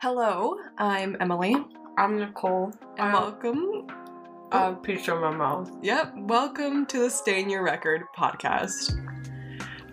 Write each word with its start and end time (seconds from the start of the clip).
Hello, 0.00 0.56
I'm 0.78 1.16
Emily, 1.20 1.56
I'm 1.96 2.18
Nicole. 2.18 2.72
and 2.98 3.00
Um, 3.00 3.12
welcome. 3.12 3.86
uh, 4.52 4.74
in 4.84 5.20
my 5.20 5.30
mouth. 5.36 5.70
Yep, 5.82 6.14
welcome 6.18 6.86
to 6.86 7.00
the 7.00 7.10
Stain 7.10 7.50
Your 7.50 7.62
Record 7.64 8.02
podcast. 8.16 8.92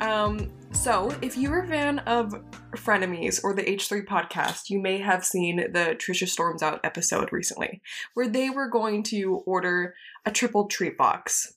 Um, 0.01 0.51
so 0.71 1.11
if 1.21 1.35
you're 1.37 1.63
a 1.63 1.67
fan 1.67 1.99
of 1.99 2.33
Frenemies 2.75 3.43
or 3.43 3.53
the 3.53 3.63
H3 3.63 4.05
podcast, 4.05 4.69
you 4.69 4.79
may 4.79 4.99
have 4.99 5.25
seen 5.25 5.57
the 5.71 5.95
Trisha 5.97 6.27
Storms 6.27 6.61
Out 6.61 6.81
episode 6.83 7.31
recently, 7.33 7.81
where 8.13 8.27
they 8.27 8.49
were 8.49 8.69
going 8.69 9.01
to 9.03 9.37
order 9.47 9.95
a 10.25 10.31
triple 10.31 10.67
treat 10.67 10.97
box. 10.97 11.53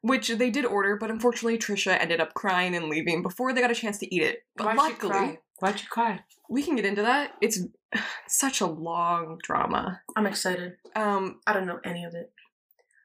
Which 0.00 0.28
they 0.28 0.50
did 0.50 0.66
order, 0.66 0.96
but 0.96 1.10
unfortunately 1.10 1.56
Trisha 1.58 1.98
ended 1.98 2.20
up 2.20 2.34
crying 2.34 2.74
and 2.74 2.90
leaving 2.90 3.22
before 3.22 3.54
they 3.54 3.62
got 3.62 3.70
a 3.70 3.74
chance 3.74 3.98
to 4.00 4.14
eat 4.14 4.22
it. 4.22 4.40
But 4.56 4.66
Why'd 4.66 4.76
luckily? 4.76 5.38
Why'd 5.60 5.80
you 5.80 5.88
cry? 5.88 6.20
we 6.48 6.62
can 6.62 6.76
get 6.76 6.84
into 6.84 7.02
that. 7.02 7.32
It's 7.40 7.60
such 8.28 8.60
a 8.60 8.66
long 8.66 9.38
drama. 9.42 10.02
I'm 10.16 10.26
excited. 10.26 10.74
Um, 10.94 11.40
I 11.46 11.52
don't 11.52 11.66
know 11.66 11.80
any 11.84 12.04
of 12.04 12.14
it. 12.14 12.32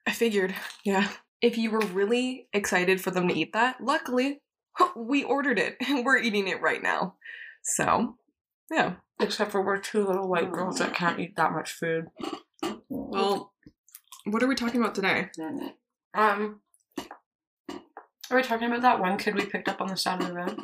I 0.07 0.11
figured, 0.11 0.53
yeah. 0.83 1.09
If 1.41 1.57
you 1.57 1.71
were 1.71 1.79
really 1.79 2.47
excited 2.51 2.99
for 3.01 3.11
them 3.11 3.27
to 3.27 3.33
eat 3.33 3.53
that, 3.53 3.81
luckily, 3.81 4.41
we 4.95 5.23
ordered 5.23 5.59
it 5.59 5.77
and 5.87 6.05
we're 6.05 6.17
eating 6.17 6.47
it 6.47 6.61
right 6.61 6.81
now. 6.81 7.15
So, 7.63 8.17
yeah. 8.71 8.95
Except 9.21 9.51
for 9.51 9.61
we're 9.61 9.77
two 9.79 10.05
little 10.05 10.29
white 10.29 10.51
girls 10.51 10.79
that 10.79 10.93
can't 10.93 11.19
eat 11.19 11.35
that 11.35 11.51
much 11.51 11.73
food. 11.73 12.07
Well, 12.87 13.51
what 14.25 14.41
are 14.41 14.47
we 14.47 14.55
talking 14.55 14.79
about 14.79 14.95
today? 14.95 15.29
Um, 16.13 16.61
are 18.29 18.37
we 18.37 18.43
talking 18.43 18.67
about 18.67 18.81
that 18.83 19.01
one 19.01 19.17
kid 19.17 19.35
we 19.35 19.45
picked 19.45 19.67
up 19.67 19.81
on 19.81 19.87
the 19.87 19.97
side 19.97 20.21
of 20.21 20.27
the 20.27 20.33
road? 20.33 20.57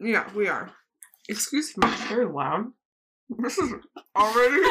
Yeah, 0.00 0.26
we 0.34 0.48
are. 0.48 0.70
Excuse 1.28 1.76
me. 1.76 1.88
It's 1.88 2.02
very 2.04 2.26
loud. 2.26 2.72
This 3.38 3.58
is 3.58 3.72
already. 4.16 4.62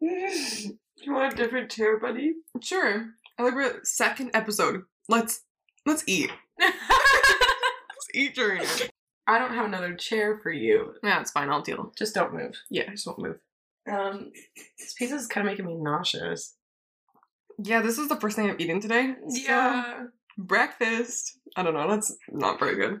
you 0.00 1.12
want 1.12 1.32
a 1.32 1.36
different 1.36 1.70
chair, 1.70 1.98
buddy? 1.98 2.34
sure. 2.62 3.06
I 3.38 3.42
like 3.42 3.54
we're 3.54 3.80
second 3.84 4.30
episode. 4.34 4.82
Let's 5.08 5.42
let's 5.86 6.02
eat. 6.06 6.30
Let's 6.58 8.08
eat 8.14 8.34
during 8.34 8.62
it. 8.62 8.90
I 9.26 9.38
don't 9.38 9.54
have 9.54 9.66
another 9.66 9.94
chair 9.94 10.38
for 10.42 10.50
you. 10.50 10.94
Yeah, 11.02 11.20
it's 11.20 11.30
fine. 11.30 11.50
I'll 11.50 11.62
deal. 11.62 11.92
Just 11.96 12.14
don't 12.14 12.34
move. 12.34 12.54
Yeah, 12.70 12.84
I 12.88 12.92
just 12.92 13.06
won't 13.06 13.18
move. 13.20 13.38
Um, 13.90 14.32
this 14.78 14.94
pizza 14.94 15.14
is 15.16 15.26
kind 15.26 15.46
of 15.46 15.52
making 15.52 15.66
me 15.66 15.74
nauseous. 15.76 16.54
Yeah, 17.62 17.82
this 17.82 17.98
is 17.98 18.08
the 18.08 18.16
first 18.16 18.36
thing 18.36 18.48
I'm 18.48 18.60
eating 18.60 18.80
today. 18.80 19.14
so- 19.44 20.08
breakfast. 20.38 21.38
I 21.56 21.62
don't 21.62 21.74
know. 21.74 21.88
That's 21.90 22.16
not 22.30 22.58
very 22.60 22.76
good. 22.76 23.00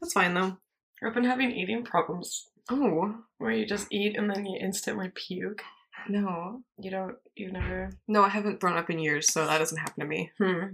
That's 0.00 0.12
fine 0.12 0.34
though. 0.34 0.58
I've 1.02 1.14
been 1.14 1.24
having 1.24 1.50
eating 1.50 1.84
problems 1.84 2.48
Oh 2.70 3.14
where 3.38 3.50
you 3.52 3.66
just 3.66 3.88
eat 3.90 4.16
and 4.16 4.28
then 4.30 4.46
you 4.46 4.58
instantly 4.60 5.10
puke. 5.14 5.62
no, 6.08 6.62
You 6.78 6.90
don't, 6.90 7.16
you 7.34 7.52
never. 7.52 7.90
no, 8.08 8.22
I 8.22 8.28
haven't 8.28 8.60
thrown 8.60 8.76
up 8.76 8.90
in 8.90 8.98
years, 8.98 9.32
so 9.32 9.46
that 9.46 9.58
doesn't 9.58 9.78
happen 9.78 10.00
to 10.00 10.06
me. 10.06 10.30
Hmm. 10.38 10.64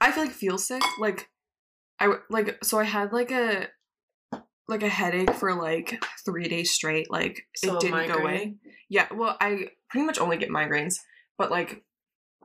I 0.00 0.12
feel 0.12 0.24
like 0.24 0.32
feel 0.32 0.58
sick. 0.58 0.82
Like 1.00 1.28
I, 2.00 2.12
like 2.30 2.58
so 2.64 2.78
I 2.78 2.84
had 2.84 3.12
like 3.12 3.30
a 3.30 3.68
like 4.68 4.82
a 4.82 4.88
headache 4.88 5.32
for 5.34 5.54
like 5.54 6.02
three 6.24 6.48
days 6.48 6.72
straight. 6.72 7.10
Like 7.10 7.46
So 7.56 7.74
it 7.76 7.80
didn't 7.80 8.08
go 8.08 8.14
away. 8.18 8.56
Yeah, 8.88 9.06
well, 9.14 9.36
I 9.40 9.68
pretty 9.90 10.06
much 10.06 10.18
only 10.18 10.36
get 10.36 10.50
migraines, 10.50 10.94
but 11.38 11.50
like. 11.50 11.82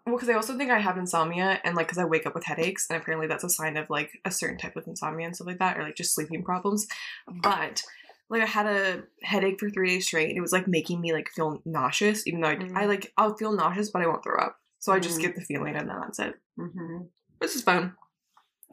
Well, 0.06 0.16
because 0.16 0.30
I 0.30 0.34
also 0.34 0.58
think 0.58 0.72
I 0.72 0.80
have 0.80 0.98
insomnia, 0.98 1.60
and 1.64 1.76
like, 1.76 1.88
because 1.88 2.00
I 2.00 2.06
wake 2.06 2.26
up 2.26 2.34
with 2.34 2.46
headaches, 2.46 2.88
and 2.90 3.00
apparently 3.00 3.28
that's 3.28 3.44
a 3.44 3.50
sign 3.50 3.78
of 3.78 3.90
like 3.90 4.12
a 4.26 4.32
certain 4.32 4.58
type 4.58 4.76
of 4.76 4.88
insomnia 4.88 5.28
and 5.28 5.36
stuff 5.36 5.48
like 5.48 5.60
that, 5.60 5.78
or 5.78 5.84
like 5.84 5.96
just 5.96 6.16
sleeping 6.16 6.44
problems. 6.44 6.88
But 7.28 7.84
like, 8.30 8.42
I 8.42 8.46
had 8.46 8.66
a 8.66 9.04
headache 9.24 9.60
for 9.60 9.70
three 9.70 9.90
days 9.90 10.08
straight, 10.08 10.30
and 10.30 10.38
it 10.38 10.42
was 10.42 10.52
like 10.52 10.68
making 10.68 11.02
me 11.02 11.14
like 11.14 11.30
feel 11.30 11.62
nauseous, 11.66 12.26
even 12.26 12.42
though 12.42 12.48
I, 12.50 12.56
Mm. 12.56 12.76
I 12.78 12.86
like 12.86 13.14
I'll 13.18 13.36
feel 13.38 13.52
nauseous, 13.56 13.92
but 13.92 14.02
I 14.02 14.08
won't 14.08 14.24
throw 14.24 14.38
up. 14.40 14.58
So 14.80 14.92
I 14.92 15.00
just 15.00 15.20
Mm. 15.20 15.22
get 15.22 15.36
the 15.36 15.42
feeling, 15.42 15.76
and 15.76 15.88
then 15.88 16.00
that's 16.02 16.18
it. 16.20 16.34
Mm-hmm. 16.60 17.04
This 17.40 17.56
is 17.56 17.62
fun. 17.62 17.94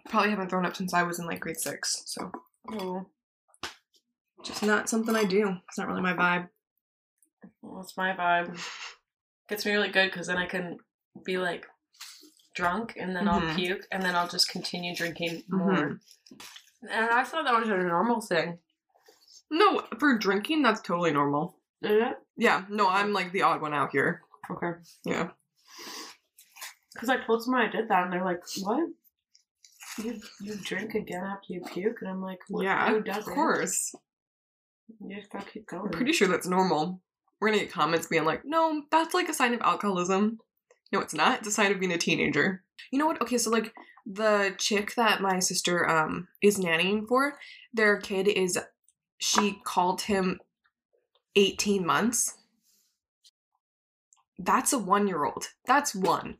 Probably 0.08 0.31
haven't 0.31 0.48
thrown 0.48 0.64
up 0.64 0.76
since 0.76 0.94
I 0.94 1.02
was 1.02 1.19
in 1.19 1.26
like 1.26 1.41
grade 1.41 1.60
six, 1.60 2.02
so 2.06 2.32
Oh, 2.72 3.06
just 4.42 4.62
not 4.62 4.88
something 4.88 5.14
I 5.14 5.25
do. 5.25 5.56
It's 5.69 5.76
not 5.76 5.88
really 5.88 6.00
my 6.00 6.14
vibe. 6.14 6.48
well, 7.60 7.82
it's 7.82 7.97
my 7.98 8.14
vibe. 8.14 8.58
Gets 9.48 9.66
me 9.66 9.72
really 9.72 9.91
good 9.91 10.10
because 10.10 10.26
then 10.28 10.36
I 10.38 10.47
can 10.47 10.78
be 11.24 11.38
like 11.38 11.66
drunk 12.54 12.94
and 12.96 13.14
then 13.14 13.28
I'll 13.28 13.40
Mhm. 13.40 13.54
puke 13.56 13.86
and 13.92 14.02
then 14.02 14.14
I'll 14.16 14.28
just 14.28 14.48
continue 14.50 14.94
drinking 14.94 15.44
more. 15.48 16.00
And 16.82 17.10
I 17.10 17.24
thought 17.24 17.44
that 17.44 17.58
was 17.58 17.68
a 17.68 17.76
normal 17.76 18.20
thing. 18.20 18.58
No, 19.50 19.86
for 19.98 20.16
drinking, 20.18 20.62
that's 20.62 20.80
totally 20.80 21.12
normal. 21.12 21.58
Is 21.82 21.90
it? 21.92 22.16
Yeah, 22.36 22.64
no, 22.68 22.88
I'm 22.88 23.12
like 23.12 23.32
the 23.32 23.42
odd 23.42 23.60
one 23.62 23.74
out 23.74 23.90
here. 23.92 24.22
Okay. 24.50 24.72
Yeah. 25.04 25.30
Because 26.92 27.08
I 27.08 27.18
told 27.24 27.42
someone 27.42 27.62
I 27.62 27.70
did 27.70 27.88
that 27.88 28.04
and 28.04 28.12
they're 28.12 28.24
like, 28.24 28.42
what? 28.60 28.88
You, 30.02 30.20
you 30.40 30.54
drink 30.56 30.94
again 30.94 31.24
after 31.24 31.52
you 31.52 31.60
puke? 31.60 31.98
And 32.02 32.10
I'm 32.10 32.22
like, 32.22 32.38
what, 32.48 32.64
yeah, 32.64 32.88
who 32.88 32.96
of 32.96 33.04
does 33.04 33.26
it? 33.28 33.34
course. 33.34 33.94
You 35.00 35.16
just 35.16 35.30
gotta 35.30 35.48
keep 35.50 35.66
I'm 35.72 35.90
pretty 35.90 36.12
sure 36.12 36.28
that's 36.28 36.46
normal. 36.46 37.00
We're 37.40 37.48
gonna 37.48 37.60
get 37.62 37.72
comments 37.72 38.06
being 38.06 38.24
like, 38.24 38.42
no, 38.44 38.82
that's 38.90 39.14
like 39.14 39.28
a 39.28 39.34
sign 39.34 39.54
of 39.54 39.60
alcoholism. 39.60 40.38
No, 40.93 41.00
it's 41.00 41.15
not. 41.15 41.41
It's 41.41 41.49
a 41.49 41.53
sign 41.53 41.72
of 41.72 41.81
being 41.81 41.93
a 41.93 41.99
teenager. 41.99 42.62
You 42.91 42.99
know 42.99 43.06
what? 43.06 43.21
Okay, 43.22 43.38
so 43.38 43.50
like 43.50 43.75
the 44.06 44.54
chick 44.59 44.94
that 44.94 45.21
my 45.21 45.38
sister 45.38 45.88
um 45.88 46.28
is 46.43 46.59
nannying 46.59 47.06
for, 47.06 47.38
their 47.72 47.99
kid 47.99 48.28
is 48.28 48.59
she 49.19 49.60
called 49.65 50.03
him 50.03 50.41
18 51.37 51.84
months. 51.84 52.37
That's 54.38 54.72
a 54.72 54.78
one 54.78 55.09
year 55.09 55.25
old. 55.25 55.49
That's 55.66 55.94
one. 55.94 56.37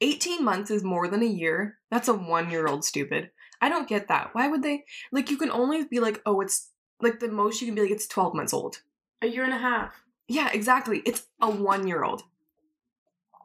18 0.00 0.44
months 0.44 0.70
is 0.70 0.82
more 0.82 1.08
than 1.08 1.22
a 1.22 1.26
year. 1.26 1.78
That's 1.90 2.08
a 2.08 2.14
one 2.14 2.50
year 2.50 2.66
old, 2.66 2.84
stupid. 2.84 3.30
I 3.60 3.68
don't 3.68 3.88
get 3.88 4.08
that. 4.08 4.30
Why 4.32 4.48
would 4.48 4.62
they? 4.62 4.84
Like, 5.12 5.30
you 5.30 5.36
can 5.36 5.50
only 5.50 5.84
be 5.84 6.00
like, 6.00 6.22
oh, 6.24 6.40
it's 6.40 6.70
like 7.00 7.20
the 7.20 7.28
most 7.28 7.60
you 7.60 7.66
can 7.66 7.74
be 7.74 7.82
like, 7.82 7.90
it's 7.90 8.06
12 8.06 8.34
months 8.34 8.54
old. 8.54 8.80
A 9.22 9.26
year 9.26 9.44
and 9.44 9.52
a 9.52 9.58
half. 9.58 10.02
Yeah, 10.28 10.48
exactly. 10.52 11.02
It's 11.04 11.26
a 11.40 11.50
one 11.50 11.86
year 11.86 12.02
old. 12.02 12.22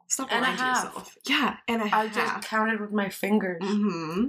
Stop 0.08 0.28
And 0.30 0.42
lying 0.42 0.56
to 0.56 0.64
yourself. 0.64 1.16
Yeah, 1.26 1.56
and 1.66 1.82
a 1.82 1.84
I 1.86 2.06
half. 2.06 2.14
just 2.14 2.48
counted 2.48 2.80
with 2.80 2.92
my 2.92 3.08
fingers. 3.08 3.62
Mm-hmm. 3.62 4.28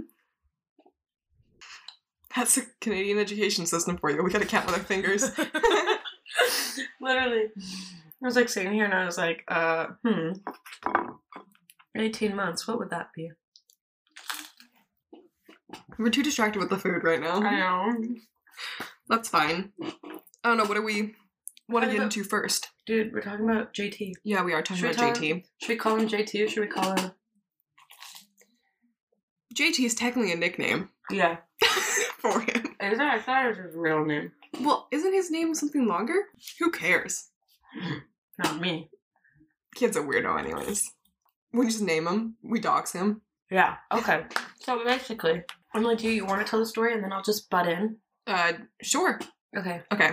That's 2.36 2.58
a 2.58 2.62
Canadian 2.82 3.18
education 3.18 3.66
system 3.66 3.98
for 3.98 4.10
you. 4.12 4.24
We 4.24 4.32
gotta 4.32 4.46
count 4.46 4.66
with 4.68 4.76
our 4.76 4.82
fingers. 4.84 5.32
Literally. 7.02 7.46
I 7.56 8.26
was 8.26 8.36
like 8.36 8.50
sitting 8.50 8.74
here 8.74 8.86
and 8.86 8.94
I 8.94 9.06
was 9.06 9.18
like, 9.18 9.44
uh, 9.48 9.88
hmm. 10.06 10.34
18 11.96 12.36
months, 12.36 12.68
what 12.68 12.80
would 12.80 12.90
that 12.92 13.10
be? 13.16 13.32
We're 15.98 16.10
too 16.10 16.24
distracted 16.24 16.60
with 16.60 16.70
the 16.70 16.78
food 16.78 17.04
right 17.04 17.20
now. 17.22 17.42
I 17.42 17.60
know. 17.60 18.16
That's 19.10 19.30
fine. 19.30 19.72
I 19.82 20.50
don't 20.50 20.58
know. 20.58 20.66
What 20.66 20.78
are 20.78 20.82
we? 20.82 21.16
Want 21.70 21.86
to 21.86 21.92
get 21.92 22.02
into 22.02 22.24
first? 22.24 22.70
Dude, 22.88 23.12
we're 23.12 23.22
talking 23.22 23.44
about 23.48 23.74
JT. 23.74 24.14
Yeah, 24.24 24.44
we 24.44 24.54
are 24.54 24.62
talking 24.62 24.82
Should 24.82 24.96
about 24.98 25.18
JT. 25.18 25.44
Should 25.60 25.70
we 25.70 25.76
call 25.76 25.98
him 25.98 26.08
JT 26.08 26.46
or 26.46 26.50
should 26.50 26.62
we 26.62 26.68
call 26.68 26.96
him? 26.96 27.12
JT 29.54 29.86
is 29.86 29.94
technically 29.94 30.32
a 30.32 30.38
nickname 30.38 30.88
Yeah. 31.12 31.38
for 32.20 32.40
him. 32.40 32.76
Is 32.80 32.98
that? 32.98 33.16
I 33.16 33.20
thought 33.20 33.46
it 33.46 33.50
was 33.50 33.58
his 33.58 33.76
real 33.76 34.06
name. 34.06 34.32
Well, 34.62 34.88
isn't 34.92 35.14
his 35.14 35.30
name 35.30 35.54
something 35.54 35.86
longer? 35.86 36.16
Who 36.60 36.72
cares? 36.72 37.30
Not 38.38 38.62
me. 38.62 38.90
Kid's 39.76 39.98
a 39.98 40.02
weirdo, 40.02 40.40
anyways. 40.40 40.90
We 41.52 41.66
just 41.66 41.82
name 41.82 42.08
him. 42.08 42.36
We 42.42 42.62
dox 42.62 42.94
him. 42.94 43.22
Yeah. 43.52 43.76
Okay. 43.92 44.24
So 44.62 44.82
basically, 44.86 45.44
I'm 45.74 45.84
like, 45.84 45.98
do 45.98 46.10
you 46.10 46.26
want 46.26 46.46
to 46.46 46.50
tell 46.50 46.60
the 46.60 46.66
story 46.66 46.94
and 46.94 47.04
then 47.04 47.12
I'll 47.12 47.22
just 47.22 47.50
butt 47.50 47.68
in? 47.68 47.98
Uh, 48.26 48.54
sure. 48.82 49.20
Okay. 49.58 49.82
Okay. 49.92 50.12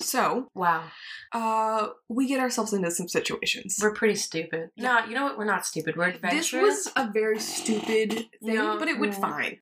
So, 0.00 0.48
Wow. 0.54 0.84
uh, 1.32 1.88
we 2.08 2.26
get 2.28 2.40
ourselves 2.40 2.72
into 2.72 2.90
some 2.90 3.08
situations. 3.08 3.78
We're 3.82 3.92
pretty 3.94 4.14
stupid. 4.14 4.70
No, 4.76 5.04
you 5.04 5.14
know 5.14 5.24
what? 5.24 5.36
We're 5.38 5.44
not 5.44 5.66
stupid. 5.66 5.96
We're 5.96 6.08
adventurous. 6.08 6.50
This 6.50 6.52
was 6.86 6.92
a 6.96 7.10
very 7.12 7.38
stupid 7.40 8.12
thing, 8.12 8.28
No, 8.54 8.78
but 8.78 8.88
it 8.88 8.98
went 8.98 9.14
mm. 9.14 9.20
fine. 9.20 9.58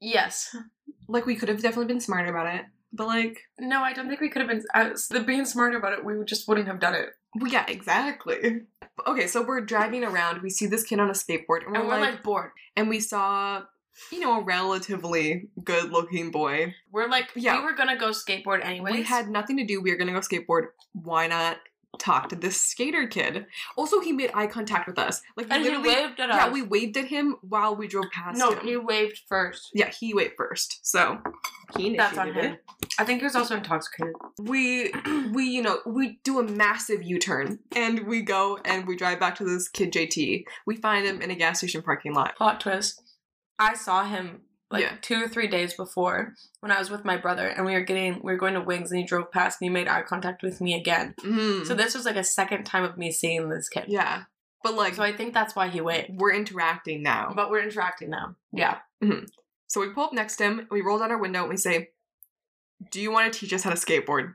Yes. 0.00 0.54
Like 1.08 1.26
we 1.26 1.34
could 1.36 1.48
have 1.48 1.60
definitely 1.60 1.86
been 1.86 2.00
smarter 2.00 2.30
about 2.30 2.54
it, 2.54 2.64
but 2.92 3.06
like, 3.06 3.40
No, 3.58 3.82
I 3.82 3.92
don't 3.92 4.08
think 4.08 4.20
we 4.20 4.28
could 4.28 4.42
have 4.42 4.48
been. 4.50 4.62
Uh, 4.74 4.90
the 5.10 5.20
being 5.20 5.44
smarter 5.44 5.76
about 5.76 5.92
it, 5.92 6.04
we 6.04 6.14
just 6.24 6.46
wouldn't 6.48 6.68
have 6.68 6.80
done 6.80 6.94
it. 6.94 7.10
well, 7.34 7.50
yeah, 7.52 7.64
exactly. 7.68 8.62
Okay, 9.06 9.26
so 9.26 9.42
we're 9.42 9.60
driving 9.62 10.04
around. 10.04 10.42
We 10.42 10.50
see 10.50 10.66
this 10.66 10.84
kid 10.84 11.00
on 11.00 11.08
a 11.10 11.14
skateboard, 11.14 11.64
and 11.64 11.72
we're, 11.72 11.78
And 11.80 11.88
we're 11.88 12.00
like, 12.00 12.10
like 12.14 12.22
bored. 12.22 12.50
and 12.76 12.88
we 12.88 13.00
saw, 13.00 13.62
you 14.10 14.20
know, 14.20 14.40
a 14.40 14.42
relatively 14.42 15.48
good-looking 15.62 16.30
boy. 16.30 16.74
We're 16.90 17.08
like, 17.08 17.30
Yeah. 17.34 17.58
we 17.58 17.64
were 17.64 17.74
gonna 17.74 17.96
go 17.96 18.10
skateboard 18.10 18.64
anyways. 18.64 18.94
We 18.94 19.02
had 19.02 19.28
nothing 19.28 19.56
to 19.58 19.64
do. 19.64 19.80
We 19.80 19.90
were 19.90 19.96
gonna 19.96 20.12
go 20.12 20.20
skateboard. 20.20 20.68
Why 20.92 21.26
not 21.26 21.58
talk 21.98 22.28
to 22.30 22.36
this 22.36 22.60
skater 22.60 23.06
kid. 23.06 23.46
Also, 23.76 24.00
he 24.00 24.12
made 24.12 24.30
eye 24.34 24.46
contact 24.46 24.86
with 24.86 24.98
us. 24.98 25.20
Like 25.36 25.48
And 25.50 25.62
he 25.62 25.76
waved 25.76 26.18
at 26.20 26.30
us. 26.30 26.36
yeah, 26.36 26.50
we 26.50 26.62
waved 26.62 26.96
at 26.96 27.06
him 27.06 27.36
while 27.42 27.76
we 27.76 27.86
drove 27.86 28.06
past 28.10 28.38
no, 28.38 28.52
him. 28.52 28.66
he 28.66 28.76
waved 28.76 29.20
first. 29.28 29.70
yeah, 29.74 29.90
he 29.90 30.14
waved 30.14 30.34
first. 30.36 30.80
So 30.86 31.20
he 31.76 31.96
That's 31.96 32.16
on 32.16 32.32
him. 32.32 32.56
I 32.98 33.04
think 33.04 33.20
he 33.20 33.24
was 33.24 33.36
also 33.36 33.56
intoxicated. 33.56 34.14
We 34.38 34.92
we 35.32 35.44
you 35.44 35.62
know 35.62 35.80
we 35.86 36.18
do 36.24 36.38
a 36.40 36.42
massive 36.42 37.02
U 37.02 37.18
turn 37.18 37.58
and 37.76 38.06
we 38.06 38.22
go 38.22 38.58
and 38.64 38.86
we 38.86 38.96
drive 38.96 39.20
back 39.20 39.36
to 39.36 39.44
this 39.44 39.68
kid 39.68 39.92
JT. 39.92 40.44
We 40.66 40.76
find 40.76 41.06
him 41.06 41.20
in 41.22 41.30
a 41.30 41.34
gas 41.34 41.58
station 41.58 41.82
parking 41.82 42.14
lot. 42.14 42.36
Plot 42.36 42.60
twist. 42.60 43.02
I 43.62 43.74
saw 43.74 44.04
him 44.04 44.42
like 44.70 44.82
Yeah. 44.84 44.96
two 45.02 45.22
or 45.22 45.28
three 45.28 45.48
days 45.48 45.74
before 45.74 46.34
when 46.60 46.72
I 46.72 46.78
was 46.78 46.90
with 46.90 47.04
my 47.04 47.16
brother 47.16 47.46
and 47.46 47.66
we 47.66 47.74
were 47.74 47.82
getting 47.82 48.20
we 48.22 48.32
were 48.32 48.38
going 48.38 48.54
to 48.54 48.60
Wings 48.60 48.90
and 48.90 48.98
he 49.00 49.06
drove 49.06 49.30
past 49.30 49.60
and 49.60 49.66
he 49.66 49.72
made 49.72 49.86
eye 49.88 50.02
contact 50.02 50.42
with 50.42 50.60
me 50.60 50.74
again. 50.74 51.14
Mm. 51.20 51.66
So 51.66 51.74
this 51.74 51.94
was 51.94 52.04
like 52.06 52.16
a 52.16 52.24
second 52.24 52.64
time 52.64 52.84
of 52.84 52.96
me 52.96 53.12
seeing 53.12 53.48
this 53.50 53.68
kid. 53.68 53.84
yeah, 53.88 54.24
but 54.64 54.74
like 54.74 54.94
So 54.94 55.02
I 55.02 55.12
think 55.12 55.34
that's 55.34 55.54
why 55.54 55.68
he 55.68 55.80
waved. 55.80 56.10
we're 56.20 56.32
interacting 56.34 57.02
now. 57.02 57.32
But 57.36 57.50
we're 57.50 57.62
interacting 57.62 58.10
now. 58.10 58.36
Yeah. 58.52 58.78
So 59.68 59.80
we 59.80 59.88
pull 59.90 60.04
up 60.04 60.12
next 60.12 60.36
to 60.36 60.44
him, 60.44 60.66
we 60.70 60.80
roll 60.82 60.98
down 60.98 61.10
our 61.10 61.18
window, 61.18 61.40
and 61.40 61.50
we 61.50 61.56
say, 61.56 61.90
Do 62.90 63.00
you 63.00 63.10
want 63.12 63.32
to 63.32 63.38
teach 63.38 63.52
us 63.52 63.62
how 63.62 63.70
to 63.70 63.76
skateboard? 63.76 64.34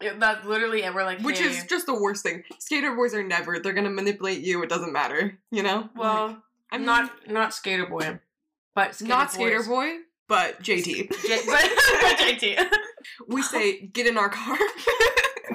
It- 0.00 0.18
that's 0.20 0.44
literally 0.46 0.82
it. 0.82 0.94
We're 0.94 1.04
like, 1.04 1.20
Which 1.20 1.40
is 1.40 1.64
just 1.64 1.86
the 1.86 1.94
worst 2.00 2.22
thing. 2.22 2.42
Skater 2.58 2.94
boys 2.94 3.14
are 3.14 3.22
never, 3.22 3.58
they're 3.58 3.72
gonna 3.72 3.90
manipulate 3.90 4.40
you, 4.40 4.62
it 4.62 4.68
doesn't 4.68 4.92
matter, 4.92 5.38
you 5.50 5.62
know? 5.62 5.88
well, 5.94 6.26
Like, 6.28 6.36
I'm 6.72 6.84
not 6.84 7.10
not 7.30 7.54
skater 7.54 7.86
boy, 7.86 8.18
but 8.74 8.94
skater 8.94 9.08
not 9.08 9.32
skater 9.32 9.58
boys. 9.58 9.68
boy, 9.68 9.90
but 10.28 10.62
JT. 10.62 10.84
J- 10.84 11.06
but, 11.46 11.70
but 12.02 12.18
JT. 12.18 12.68
we 13.28 13.42
say, 13.42 13.86
Get 13.86 14.06
in 14.06 14.16
our 14.18 14.28
car. 14.28 14.56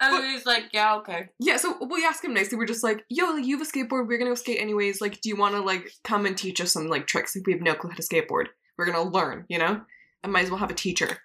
and 0.00 0.10
But- 0.10 0.24
he's 0.24 0.46
like, 0.46 0.64
yeah, 0.72 0.96
okay. 0.96 1.28
yeah, 1.38 1.56
so 1.56 1.76
we 1.90 2.04
ask 2.04 2.24
him 2.24 2.34
nicely, 2.34 2.56
we're 2.58 2.66
just 2.66 2.82
like, 2.84 3.04
Yo, 3.08 3.26
like, 3.32 3.44
you 3.44 3.58
have 3.58 3.66
a 3.66 3.70
skateboard, 3.70 4.06
we're 4.08 4.18
gonna 4.18 4.30
go 4.30 4.34
skate 4.34 4.60
anyways. 4.60 5.00
Like, 5.00 5.20
do 5.20 5.28
you 5.28 5.36
wanna, 5.36 5.60
like, 5.60 5.90
come 6.04 6.26
and 6.26 6.36
teach 6.36 6.60
us 6.60 6.72
some, 6.72 6.88
like, 6.88 7.06
tricks? 7.06 7.36
Like, 7.36 7.46
we 7.46 7.52
have 7.52 7.62
no 7.62 7.74
clue 7.74 7.90
how 7.90 7.96
to 7.96 8.02
skateboard. 8.02 8.46
We're 8.78 8.86
gonna 8.86 9.08
learn, 9.08 9.44
you 9.48 9.58
know? 9.58 9.80
I 10.24 10.28
might 10.28 10.44
as 10.44 10.50
well 10.50 10.58
have 10.58 10.70
a 10.70 10.74
teacher. 10.74 11.18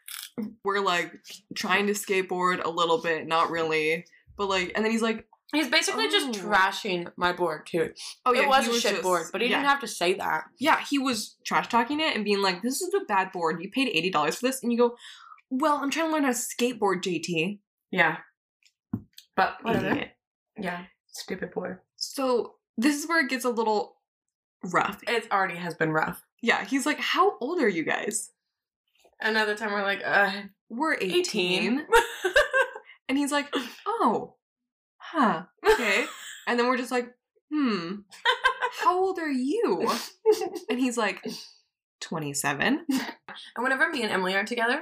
We're, 0.63 0.79
like, 0.81 1.11
trying 1.55 1.87
to 1.87 1.93
skateboard 1.93 2.63
a 2.63 2.69
little 2.69 3.01
bit, 3.01 3.27
not 3.27 3.49
really. 3.49 4.05
But, 4.37 4.49
like, 4.49 4.71
and 4.75 4.83
then 4.85 4.91
he's 4.91 5.01
like, 5.01 5.25
He's 5.53 5.67
basically 5.67 6.07
just 6.09 6.27
Oh. 6.27 6.31
trashing 6.31 7.11
my 7.17 7.33
board 7.33 7.65
too. 7.67 7.91
Oh 8.25 8.33
yeah, 8.33 8.43
it 8.43 8.47
was 8.49 8.65
he 8.65 8.77
a 8.77 8.79
shit 8.79 8.91
just- 8.91 9.03
board, 9.03 9.25
but 9.31 9.41
he 9.41 9.47
yeah. 9.47 9.57
didn't 9.57 9.69
have 9.69 9.81
to 9.81 9.87
say 9.87 10.13
that. 10.13 10.45
Yeah, 10.59 10.81
he 10.89 10.97
was 10.97 11.37
trash 11.45 11.67
talking 11.67 11.99
it 11.99 12.15
and 12.15 12.23
being 12.23 12.41
like, 12.41 12.61
"This 12.61 12.81
is 12.81 12.93
a 12.93 13.03
bad 13.05 13.31
board. 13.31 13.61
You 13.61 13.69
paid 13.69 13.89
eighty 13.89 14.09
dollars 14.09 14.37
for 14.39 14.47
this," 14.47 14.63
and 14.63 14.71
you 14.71 14.77
go, 14.77 14.95
"Well, 15.49 15.77
I'm 15.81 15.89
trying 15.89 16.07
to 16.07 16.13
learn 16.13 16.23
how 16.23 16.31
to 16.31 16.37
skateboard, 16.37 17.01
JT." 17.03 17.59
Yeah. 17.91 18.17
But 19.35 19.57
whatever. 19.63 20.05
Yeah. 20.57 20.85
Stupid 21.07 21.51
boy. 21.51 21.75
So 21.97 22.55
this 22.77 22.95
is 23.01 23.07
where 23.09 23.19
it 23.23 23.29
gets 23.29 23.43
a 23.45 23.49
little 23.49 23.97
rough. 24.63 25.01
It 25.07 25.27
already 25.31 25.57
has 25.57 25.73
been 25.75 25.91
rough. 25.91 26.23
Yeah, 26.41 26.63
he's 26.65 26.85
like, 26.85 26.99
"How 26.99 27.37
old 27.39 27.61
are 27.61 27.69
you 27.69 27.83
guys?" 27.83 28.31
Another 29.19 29.55
time 29.55 29.71
we're 29.71 29.83
like, 29.83 30.01
uh, 30.05 30.31
We're 30.69 30.95
18. 30.95 31.13
18. 31.81 31.87
And 33.09 33.17
he's 33.17 33.31
like, 33.31 33.53
"Oh, 33.85 34.35
huh, 35.11 35.43
okay." 35.65 36.05
and 36.47 36.59
then 36.59 36.67
we're 36.67 36.77
just 36.77 36.91
like, 36.91 37.09
"Hmm, 37.53 37.95
how 38.83 38.99
old 38.99 39.19
are 39.19 39.29
you?" 39.31 39.89
And 40.69 40.79
he's 40.79 40.97
like, 40.97 41.25
27. 42.01 42.85
and 42.89 43.03
whenever 43.63 43.89
me 43.89 44.03
and 44.03 44.11
Emily 44.11 44.35
are 44.35 44.43
together, 44.45 44.81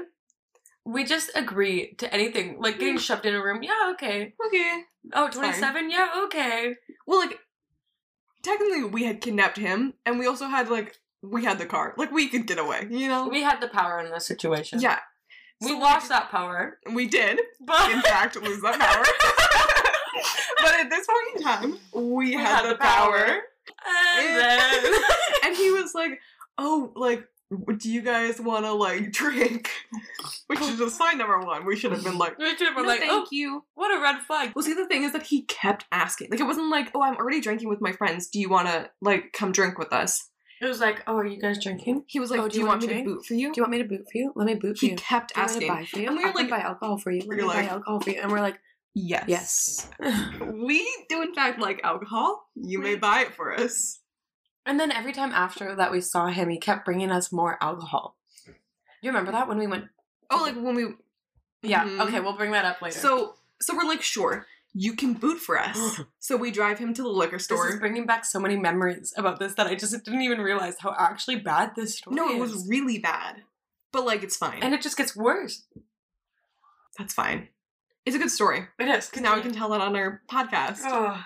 we 0.85 1.03
just 1.03 1.31
agree 1.35 1.93
to 1.97 2.11
anything. 2.13 2.57
Like 2.59 2.79
getting 2.79 2.97
shoved 2.97 3.25
in 3.25 3.35
a 3.35 3.43
room, 3.43 3.61
yeah, 3.63 3.91
okay. 3.93 4.33
Okay. 4.47 4.81
Oh, 5.13 5.25
fine. 5.31 5.33
27, 5.33 5.89
yeah, 5.91 6.07
okay. 6.25 6.75
Well, 7.07 7.19
like, 7.19 7.39
technically, 8.43 8.83
we 8.83 9.03
had 9.03 9.21
kidnapped 9.21 9.57
him, 9.57 9.93
and 10.05 10.19
we 10.19 10.27
also 10.27 10.45
had, 10.47 10.69
like, 10.69 10.97
we 11.21 11.43
had 11.45 11.57
the 11.59 11.65
car. 11.65 11.93
Like, 11.97 12.11
we 12.11 12.27
could 12.29 12.47
get 12.47 12.59
away, 12.59 12.87
you 12.89 13.07
know? 13.07 13.27
We 13.27 13.41
had 13.41 13.59
the 13.61 13.67
power 13.67 13.99
in 13.99 14.11
this 14.11 14.25
situation. 14.25 14.79
yeah, 14.81 14.99
We 15.61 15.69
So, 15.69 15.77
lost 15.79 16.09
that 16.09 16.29
power. 16.31 16.79
we 16.93 17.07
did, 17.07 17.39
But 17.59 17.91
in 17.91 18.01
fact, 18.01 18.35
lose 18.41 18.61
that 18.61 18.79
power. 18.79 19.05
but 20.61 20.79
at 20.79 20.89
this 20.89 21.07
point 21.07 21.37
in 21.37 21.43
time, 21.43 21.79
we, 21.93 22.33
had, 22.33 22.69
the 22.69 22.75
power. 22.75 23.41
And 23.87 24.37
then 24.37 24.83
and 25.45 25.55
he 25.55 25.71
was 25.71 25.93
like, 25.93 26.19
oh, 26.57 26.91
like, 26.95 27.25
do 27.77 27.91
you 27.91 28.01
guys 28.01 28.39
want 28.39 28.65
to, 28.65 28.73
like, 28.73 29.11
drink? 29.11 29.69
Which 30.47 30.61
is 30.61 30.79
a 30.79 30.89
sign 30.89 31.17
number 31.17 31.39
one. 31.39 31.65
We 31.65 31.75
should 31.75 31.91
have 31.91 32.03
been 32.03 32.17
like, 32.17 32.37
we 32.37 32.49
should 32.55 32.67
have 32.67 32.75
been 32.75 32.83
no, 32.85 32.89
like, 32.89 32.99
thank 32.99 33.11
oh, 33.11 33.27
you. 33.31 33.63
what 33.73 33.95
a 33.95 34.01
red 34.01 34.19
flag. 34.19 34.51
Well, 34.55 34.63
see, 34.63 34.73
the 34.73 34.87
thing 34.87 35.03
is 35.03 35.13
that 35.13 35.23
he 35.23 35.43
kept 35.43 35.85
asking. 35.91 36.29
Like, 36.31 36.39
it 36.39 36.45
wasn't 36.45 36.69
like, 36.69 36.91
oh, 36.93 37.01
I'm 37.01 37.15
already 37.15 37.41
drinking 37.41 37.69
with 37.69 37.81
my 37.81 37.91
friends. 37.91 38.27
Do 38.27 38.39
you 38.39 38.49
want 38.49 38.67
to, 38.67 38.89
like, 39.01 39.33
come 39.33 39.51
drink 39.51 39.77
with 39.79 39.91
us? 39.91 40.29
It 40.61 40.65
was 40.65 40.81
like, 40.81 41.03
oh, 41.07 41.15
are 41.15 41.25
you 41.25 41.39
guys 41.39 41.63
drinking? 41.63 42.03
He 42.07 42.19
was 42.19 42.31
like, 42.31 42.41
Oh, 42.41 42.49
do, 42.49 42.59
you 42.59 42.65
want 42.65 42.81
me 42.81 42.87
to 42.89 43.03
boot 43.03 43.25
for 43.25 43.33
you? 43.33 43.53
Do 43.53 43.59
you 43.59 43.63
want 43.63 43.71
me 43.71 43.77
to 43.77 43.85
boot 43.87 44.05
for 44.11 44.17
you? 44.17 44.33
Let 44.35 44.45
me 44.45 44.55
boot 44.55 44.77
for 44.77 44.85
he 44.85 44.91
you. 44.91 44.97
kept 44.97 45.33
Do 45.33 45.39
want 45.39 45.49
to 45.51 45.55
asking. 45.55 45.67
buy 45.69 45.85
for 45.85 45.99
you? 45.99 46.07
And 46.07 46.17
we 46.17 46.23
were 46.23 46.31
I 46.31 46.33
like- 46.33 46.49
buy 46.49 46.59
alcohol 46.59 46.97
for 46.97 47.11
you. 47.11 47.21
Let 47.21 47.29
We're 47.29 47.35
me 47.37 47.43
buy 47.43 47.63
alcohol 47.63 48.01
for 48.01 48.09
you. 48.09 48.19
And 48.21 48.29
we're 48.29 48.41
like, 48.41 48.59
Yes. 48.95 49.25
yes. 49.27 49.89
We 50.41 50.85
do, 51.09 51.21
in 51.21 51.33
fact, 51.33 51.59
like 51.59 51.81
alcohol. 51.83 52.49
You 52.55 52.79
may 52.79 52.95
buy 52.95 53.21
it 53.21 53.33
for 53.35 53.53
us. 53.53 53.99
and 54.65 54.79
then 54.79 54.91
every 54.91 55.13
time 55.13 55.31
after 55.31 55.75
that 55.75 55.91
we 55.91 56.01
saw 56.01 56.27
him, 56.27 56.49
he 56.49 56.57
kept 56.59 56.85
bringing 56.85 57.11
us 57.11 57.31
more 57.31 57.57
alcohol. 57.61 58.17
You 59.01 59.09
remember 59.11 59.31
that 59.31 59.47
when 59.47 59.57
we 59.57 59.67
went? 59.67 59.85
Oh, 60.29 60.41
like 60.43 60.55
when 60.55 60.75
we. 60.75 60.93
Yeah. 61.61 61.85
Mhm. 61.85 62.01
Okay, 62.07 62.19
we'll 62.19 62.35
bring 62.37 62.51
that 62.51 62.65
up 62.65 62.81
later. 62.81 62.97
So, 62.99 63.35
so 63.61 63.75
we're 63.75 63.87
like, 63.87 64.01
sure, 64.01 64.45
you 64.73 64.93
can 64.95 65.13
boot 65.13 65.39
for 65.39 65.57
us. 65.59 66.01
so 66.19 66.35
we 66.35 66.51
drive 66.51 66.79
him 66.79 66.93
to 66.95 67.01
the 67.03 67.09
liquor 67.09 67.39
store. 67.39 67.65
this 67.65 67.75
is 67.75 67.79
bringing 67.79 68.05
back 68.05 68.25
so 68.25 68.39
many 68.39 68.57
memories 68.57 69.13
about 69.17 69.39
this 69.39 69.53
that 69.55 69.67
I 69.67 69.75
just 69.75 69.93
didn't 70.03 70.21
even 70.21 70.39
realize 70.41 70.75
how 70.79 70.93
actually 70.97 71.37
bad 71.37 71.71
this 71.75 71.97
story 71.97 72.15
No, 72.15 72.29
it 72.29 72.35
is. 72.35 72.39
was 72.53 72.67
really 72.67 72.99
bad. 72.99 73.43
But 73.91 74.05
like, 74.05 74.23
it's 74.23 74.35
fine. 74.37 74.59
and 74.61 74.73
it 74.73 74.81
just 74.81 74.97
gets 74.97 75.15
worse. 75.15 75.63
That's 76.97 77.13
fine. 77.13 77.47
It's 78.09 78.15
a 78.15 78.19
good 78.19 78.31
story. 78.31 78.65
It 78.79 78.87
is 78.87 79.05
Because 79.07 79.21
now 79.21 79.35
we 79.35 79.41
can 79.43 79.51
tell 79.51 79.71
it 79.75 79.81
on 79.81 79.95
our 79.95 80.23
podcast. 80.27 80.79
Oh, 80.83 81.23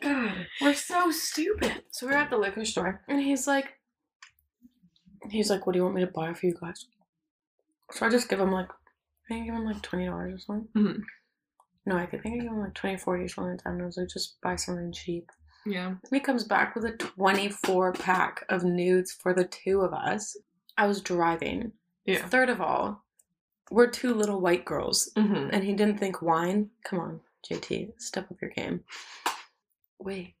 God, 0.00 0.46
we're 0.60 0.72
so 0.72 1.10
stupid. 1.10 1.82
So 1.90 2.06
we're 2.06 2.12
at 2.12 2.30
the 2.30 2.36
liquor 2.38 2.64
store, 2.64 3.02
and 3.08 3.20
he's 3.20 3.48
like, 3.48 3.72
he's 5.32 5.50
like, 5.50 5.66
"What 5.66 5.72
do 5.72 5.80
you 5.80 5.82
want 5.82 5.96
me 5.96 6.02
to 6.02 6.06
buy 6.06 6.32
for 6.32 6.46
you 6.46 6.54
guys?" 6.60 6.86
So 7.90 8.06
I 8.06 8.08
just 8.08 8.28
give 8.28 8.38
him 8.38 8.52
like, 8.52 8.68
I 8.70 9.26
think 9.26 9.42
I 9.42 9.46
give 9.46 9.54
him 9.56 9.64
like 9.64 9.82
twenty 9.82 10.06
dollars 10.06 10.34
or 10.34 10.38
something. 10.38 10.68
Mhm. 10.80 11.02
No, 11.86 11.96
I 11.96 12.06
think 12.06 12.24
I 12.24 12.28
give 12.30 12.52
him 12.52 12.60
like 12.60 12.74
20 12.74 12.98
40 12.98 13.24
or 13.24 13.28
something. 13.28 13.58
And 13.64 13.82
I 13.82 13.84
was 13.84 13.96
like, 13.96 14.08
just 14.08 14.40
buy 14.40 14.54
something 14.54 14.92
cheap. 14.92 15.28
Yeah. 15.64 15.94
He 16.12 16.20
comes 16.20 16.44
back 16.44 16.76
with 16.76 16.84
a 16.84 16.92
24 16.92 17.94
pack 17.94 18.44
of 18.48 18.62
nudes 18.62 19.10
for 19.12 19.34
the 19.34 19.44
two 19.44 19.80
of 19.80 19.92
us. 19.92 20.36
I 20.78 20.86
was 20.86 21.00
driving. 21.00 21.72
Yeah. 22.04 22.26
Third 22.28 22.48
of 22.48 22.60
all, 22.60 23.04
we're 23.70 23.88
two 23.90 24.14
little 24.14 24.40
white 24.40 24.64
girls 24.64 25.10
Mm-hmm. 25.16 25.50
and 25.52 25.64
he 25.64 25.72
didn't 25.72 25.98
think 25.98 26.22
wine. 26.22 26.70
Come 26.84 27.00
on, 27.00 27.20
JT, 27.50 28.00
step 28.00 28.30
up 28.30 28.40
your 28.40 28.50
game. 28.50 28.84
Wait, 29.98 30.34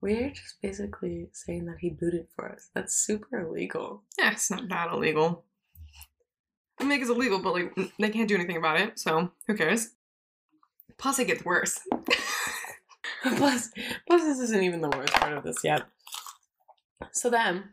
we're 0.00 0.30
just 0.30 0.60
basically 0.60 1.28
saying 1.32 1.66
that 1.66 1.78
he 1.80 1.90
booted 1.90 2.26
for 2.34 2.50
us. 2.52 2.68
That's 2.74 2.94
super 2.96 3.40
illegal. 3.40 4.02
Yeah, 4.18 4.32
it's 4.32 4.50
not 4.50 4.68
that 4.68 4.92
illegal. 4.92 5.44
I 6.80 6.84
mean, 6.84 7.00
it's 7.00 7.08
illegal, 7.10 7.38
but 7.38 7.54
like 7.54 7.74
they 7.98 8.10
can't 8.10 8.28
do 8.28 8.34
anything 8.34 8.56
about 8.58 8.80
it, 8.80 8.98
so 8.98 9.30
who 9.46 9.54
cares? 9.56 9.90
Plus, 10.98 11.18
it 11.18 11.26
gets 11.26 11.44
worse. 11.44 11.78
plus, 13.36 13.70
plus, 14.06 14.22
this 14.22 14.38
isn't 14.40 14.62
even 14.62 14.80
the 14.80 14.90
worst 14.90 15.12
part 15.14 15.32
of 15.36 15.42
this 15.44 15.64
yet. 15.64 15.82
So 17.12 17.30
then, 17.30 17.64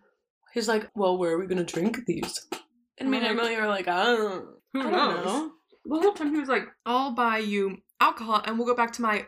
he's 0.53 0.67
like, 0.67 0.89
"Well, 0.95 1.17
where 1.17 1.31
are 1.33 1.39
we 1.39 1.47
gonna 1.47 1.63
drink 1.65 2.05
these?" 2.05 2.45
And 3.03 3.11
me 3.11 3.17
and 3.17 3.25
like, 3.27 3.37
Emily 3.37 3.55
are 3.55 3.67
like, 3.67 3.85
"Oh, 3.87 4.55
Who 4.73 4.81
I 4.81 4.91
knows? 4.91 5.25
know." 5.25 5.51
The 5.85 5.99
whole 6.01 6.13
time 6.13 6.33
he 6.33 6.39
was 6.39 6.49
like, 6.49 6.65
"I'll 6.85 7.11
buy 7.11 7.37
you 7.39 7.77
alcohol, 7.99 8.41
and 8.45 8.57
we'll 8.57 8.67
go 8.67 8.75
back 8.75 8.91
to 8.93 9.01
my 9.01 9.27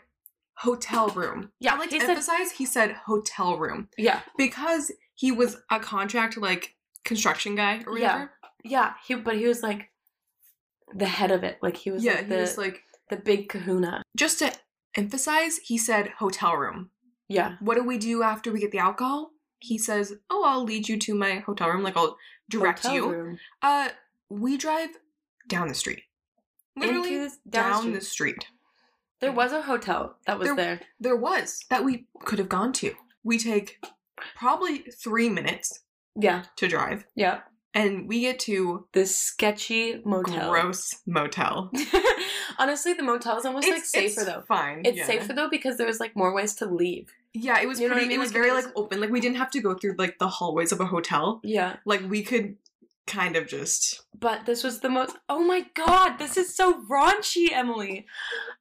hotel 0.57 1.09
room." 1.09 1.51
Yeah, 1.59 1.75
I 1.75 1.77
like 1.77 1.89
he 1.91 1.99
to 1.99 2.05
said- 2.05 2.11
emphasize 2.11 2.51
he 2.51 2.65
said 2.65 2.91
hotel 3.05 3.57
room 3.57 3.89
Yeah, 3.97 4.21
because 4.37 4.91
he 5.13 5.31
was 5.31 5.57
a 5.71 5.79
contract 5.79 6.37
like 6.37 6.75
construction 7.03 7.55
guy 7.55 7.83
or 7.87 7.97
Yeah. 7.97 8.13
whatever. 8.13 8.31
yeah. 8.63 8.93
He, 9.05 9.15
but 9.15 9.37
he 9.37 9.47
was 9.47 9.61
like 9.63 9.91
the 10.93 11.05
head 11.07 11.31
of 11.31 11.43
it. 11.43 11.57
Like 11.61 11.77
he 11.77 11.91
was 11.91 12.03
Yeah, 12.03 12.13
like 12.13 12.23
he 12.25 12.29
the 12.33 12.37
was 12.37 12.57
like 12.57 12.83
the 13.09 13.17
big 13.17 13.49
Kahuna. 13.49 14.01
just 14.15 14.39
to 14.39 14.51
emphasize, 14.95 15.57
he 15.57 15.77
said 15.77 16.09
hotel 16.19 16.55
room. 16.55 16.89
Yeah, 17.27 17.55
What 17.59 17.75
do 17.75 17.83
we 17.83 17.97
do 17.97 18.21
after 18.23 18.51
we 18.51 18.59
get 18.59 18.71
the 18.71 18.77
alcohol? 18.79 19.31
He 19.59 19.77
says, 19.79 20.13
"Oh, 20.29 20.43
I'll 20.45 20.63
lead 20.63 20.87
you 20.87 20.97
to 20.99 21.15
my 21.15 21.39
hotel 21.39 21.69
room. 21.69 21.81
Like 21.81 21.97
I'll 21.97 22.17
direct 22.49 22.79
Hotel 22.83 22.95
you." 22.95 23.11
room. 23.11 23.39
Uh, 23.61 23.89
we 24.29 24.57
drive 24.57 24.89
down 25.47 25.67
the 25.67 25.73
street. 25.75 26.03
Literally 26.75 27.15
Into 27.15 27.29
the- 27.45 27.49
down, 27.51 27.71
down 27.71 27.85
the, 27.93 27.99
the 27.99 28.05
street. 28.05 28.47
There 29.21 29.31
was 29.31 29.53
a 29.53 29.61
hotel 29.61 30.17
that 30.27 30.37
was 30.37 30.47
There- 30.49 30.55
there. 30.55 30.81
There 30.99 31.15
was 31.15 31.59
that 31.69 31.83
we 31.85 32.07
could 32.25 32.39
have 32.39 32.49
gone 32.49 32.73
to. 32.73 32.93
We 33.23 33.37
take 33.39 33.79
probably 34.35 34.79
three 34.79 35.29
minutes 35.29 35.81
Yeah, 36.15 36.45
to 36.57 36.67
drive, 36.67 37.05
yeah. 37.15 37.41
And 37.75 38.07
we 38.07 38.21
get 38.21 38.39
to 38.39 38.87
This 38.93 39.15
sketchy 39.15 40.01
motel. 40.03 40.49
gross 40.49 40.95
motel. 41.05 41.71
Honestly, 42.57 42.93
the 42.93 43.03
motel 43.03 43.37
is 43.37 43.45
almost 43.45 43.67
like 43.67 43.77
It's- 43.77 43.91
safer 43.91 44.21
it's 44.21 44.25
though. 44.25 44.41
Fine. 44.47 44.81
It's 44.85 44.97
yeah. 44.97 45.05
safer 45.05 45.33
though 45.33 45.49
because 45.49 45.77
there 45.77 45.87
was 45.87 45.99
like 45.99 46.15
more 46.15 46.33
ways 46.33 46.55
to 46.55 46.65
leave. 46.65 47.11
Yeah, 47.33 47.59
it 47.61 47.67
was 47.67 47.79
You 47.81 47.87
know 47.89 47.95
what 47.95 47.99
pretty. 47.99 48.05
I 48.05 48.09
mean? 48.09 48.17
It 48.17 48.19
was 48.21 48.29
Like, 48.33 48.41
very 48.41 48.49
it 48.49 48.53
like 48.53 48.73
open. 48.77 49.01
Like 49.01 49.09
we 49.09 49.19
didn't 49.19 49.37
have 49.37 49.51
to 49.51 49.59
go 49.59 49.73
through 49.75 49.95
like 49.97 50.17
the 50.19 50.27
hallways 50.29 50.71
of 50.71 50.79
a 50.79 50.85
hotel. 50.85 51.41
Yeah. 51.43 51.75
Like 51.85 52.01
we 52.09 52.23
could 52.23 52.55
kind 53.07 53.35
of 53.35 53.47
just. 53.47 54.01
But 54.17 54.45
this 54.45 54.63
was 54.63 54.79
the 54.79 54.89
most. 54.89 55.15
Oh 55.27 55.43
my 55.43 55.65
god, 55.75 56.17
this 56.17 56.37
is 56.37 56.55
so 56.55 56.81
raunchy, 56.89 57.51
Emily. 57.51 58.05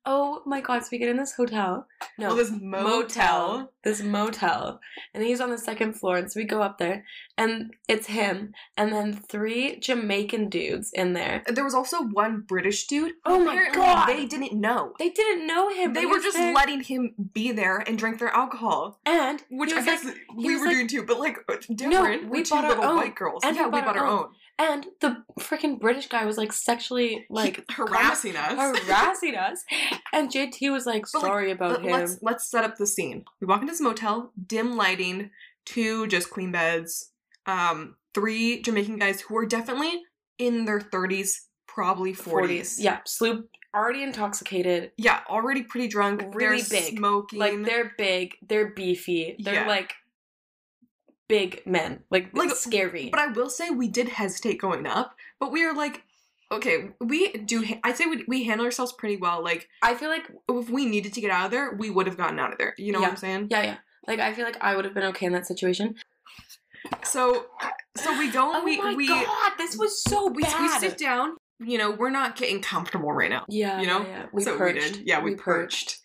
Oh 0.05 0.43
my 0.45 0.61
god, 0.61 0.83
so 0.83 0.89
we 0.93 0.99
get 0.99 1.09
in 1.09 1.17
this 1.17 1.33
hotel. 1.35 1.87
No, 2.19 2.31
Oh, 2.33 2.35
this 2.37 2.51
motel. 2.51 3.71
This 3.85 4.03
motel. 4.03 4.81
And 5.15 5.23
he's 5.23 5.41
on 5.41 5.51
the 5.51 5.59
second 5.59 5.95
floor. 5.95 6.17
And 6.17 6.31
so 6.31 6.41
we 6.41 6.45
go 6.45 6.61
up 6.63 6.79
there, 6.79 7.05
and 7.39 7.73
it's 7.89 8.07
him, 8.09 8.53
and 8.77 8.93
then 8.93 9.13
three 9.13 9.79
Jamaican 9.79 10.49
dudes 10.49 10.91
in 10.93 11.13
there. 11.13 11.43
There 11.47 11.65
was 11.65 11.75
also 11.75 12.03
one 12.03 12.41
British 12.41 12.87
dude. 12.87 13.13
Oh 13.25 13.39
my 13.45 13.69
God. 13.73 14.07
They 14.07 14.27
didn't 14.27 14.59
know. 14.61 14.93
They 14.99 15.11
didn't 15.11 15.47
know 15.47 15.69
him. 15.69 15.93
They 15.93 16.07
were 16.07 16.19
just 16.21 16.37
there. 16.37 16.53
letting 16.53 16.83
him 16.83 17.15
be 17.33 17.53
there 17.53 17.79
and 17.79 17.97
drink 17.99 18.19
their 18.19 18.29
alcohol, 18.35 18.99
And 19.07 19.43
which 19.51 19.73
I 19.73 19.85
guess 19.85 20.05
like, 20.05 20.17
we 20.37 20.57
were 20.57 20.67
like- 20.67 20.75
doing 20.75 20.89
too. 20.89 21.05
But 21.05 21.21
like 21.21 21.39
uh, 21.49 21.57
different. 21.75 22.25
we 22.25 22.39
We're 22.41 22.45
two 22.45 22.55
bought 22.55 22.65
our 22.65 22.71
little 22.71 22.85
own. 22.87 22.97
white 22.97 23.15
girls. 23.15 23.43
And 23.45 23.55
yeah, 23.57 23.67
we 23.67 23.81
bought 23.81 23.97
our 23.97 24.07
own. 24.07 24.19
own. 24.25 24.29
And 24.59 24.87
the 25.01 25.17
freaking 25.41 25.81
British 25.81 26.09
guy 26.09 26.25
was 26.25 26.39
like 26.39 26.53
sexually 26.53 27.27
like 27.31 27.65
harassing 27.71 28.37
us. 28.37 28.53
harassing 28.87 29.35
us. 29.37 29.65
And 30.13 30.31
JT 30.31 30.71
was 30.73 30.87
like 30.87 31.05
But, 31.13 31.23
like, 31.23 31.27
sorry 31.31 31.51
about 31.51 31.83
him. 31.85 31.91
Let's 31.91 32.19
let's 32.23 32.49
set 32.51 32.65
up 32.65 32.77
the 32.77 32.87
scene. 32.87 33.25
We 33.41 33.47
walk 33.47 33.61
into 33.63 33.73
this 33.73 33.81
motel, 33.81 34.33
dim 34.47 34.77
lighting, 34.77 35.31
two 35.65 36.07
just 36.07 36.31
queen 36.31 36.53
beds, 36.53 37.11
um, 37.47 37.97
three 38.15 38.63
Jamaican 38.63 38.99
guys 38.99 39.21
who 39.23 39.37
are 39.37 39.47
definitely 39.47 40.03
in 40.39 40.65
their 40.67 40.81
thirties, 40.81 41.49
probably 41.67 42.13
forties. 42.13 42.79
Yeah, 42.81 42.99
Sloop 43.07 43.49
already 43.75 44.05
intoxicated. 44.05 44.93
yeah, 44.97 45.21
already 45.29 45.65
pretty 45.65 45.89
drunk. 45.89 46.23
Really 46.33 46.63
they're 46.63 46.81
big. 46.81 46.97
smoking. 46.97 47.39
Like 47.41 47.65
they're 47.65 47.93
big, 47.99 48.35
they're 48.49 48.71
beefy, 48.73 49.37
they're 49.41 49.55
Yeah. 49.55 49.67
like 49.67 49.95
big 51.29 51.63
men. 51.67 52.01
Like, 52.11 52.31
Like, 52.35 52.51
scary. 52.51 53.09
But 53.11 53.21
I 53.21 53.27
will 53.29 53.51
say 53.51 53.71
we 53.71 53.89
did 53.89 54.09
hesitate 54.09 54.61
going 54.61 54.87
up, 54.87 55.15
but 55.41 55.53
we 55.53 55.65
are 55.65 55.75
like, 55.75 56.03
okay, 56.53 56.91
we 57.01 57.33
do. 57.33 57.65
I'd 57.83 57.97
say 57.97 58.07
we, 58.07 58.25
we 58.27 58.45
handle 58.45 58.65
ourselves 58.67 58.93
pretty 58.93 59.17
well. 59.17 59.43
Like 59.43 59.69
I 59.83 59.95
feel 59.95 60.09
like 60.09 60.31
if 60.49 60.71
we 60.71 60.87
needed 60.87 61.13
to 61.15 61.21
get 61.21 61.31
out 61.31 61.47
of 61.47 61.51
there, 61.51 61.75
we 61.75 61.91
would 61.91 62.07
have 62.07 62.17
gotten 62.17 62.39
out 62.39 62.53
of 62.53 62.59
there. 62.59 62.75
You 62.79 62.93
know 62.93 63.01
what 63.01 63.11
I'm 63.11 63.17
saying? 63.17 63.49
yeah, 63.51 63.63
yeah. 63.63 63.77
Like 64.07 64.21
I 64.21 64.33
feel 64.33 64.45
like 64.45 64.59
I 64.61 64.77
would 64.77 64.85
have 64.85 64.95
been 64.95 65.05
okay 65.05 65.27
in 65.27 65.33
that 65.33 65.47
situation. 65.47 65.97
So, 67.03 67.47
so 67.97 68.19
we 68.19 68.31
go. 68.31 68.53
Oh 68.55 68.65
we 68.65 68.77
my 68.79 68.95
we, 68.95 69.09
god, 69.09 69.53
this 69.57 69.77
was 69.77 70.03
so 70.03 70.29
we 70.29 70.43
bad. 70.43 70.61
we 70.61 70.69
sit 70.69 70.99
down. 70.99 71.37
You 71.61 71.79
know, 71.79 71.93
we're 71.93 72.11
not 72.11 72.37
getting 72.37 72.61
comfortable 72.61 73.13
right 73.13 73.31
now. 73.31 73.45
yeah, 73.49 73.81
you 73.81 73.87
know? 73.87 74.03
yeah, 74.03 74.09
yeah. 74.09 74.27
we 74.33 74.43
so 74.43 74.59
perched. 74.59 74.75
we 74.75 74.91
did. 74.99 75.07
Yeah, 75.07 75.23
we, 75.23 75.35
perched. 75.35 76.01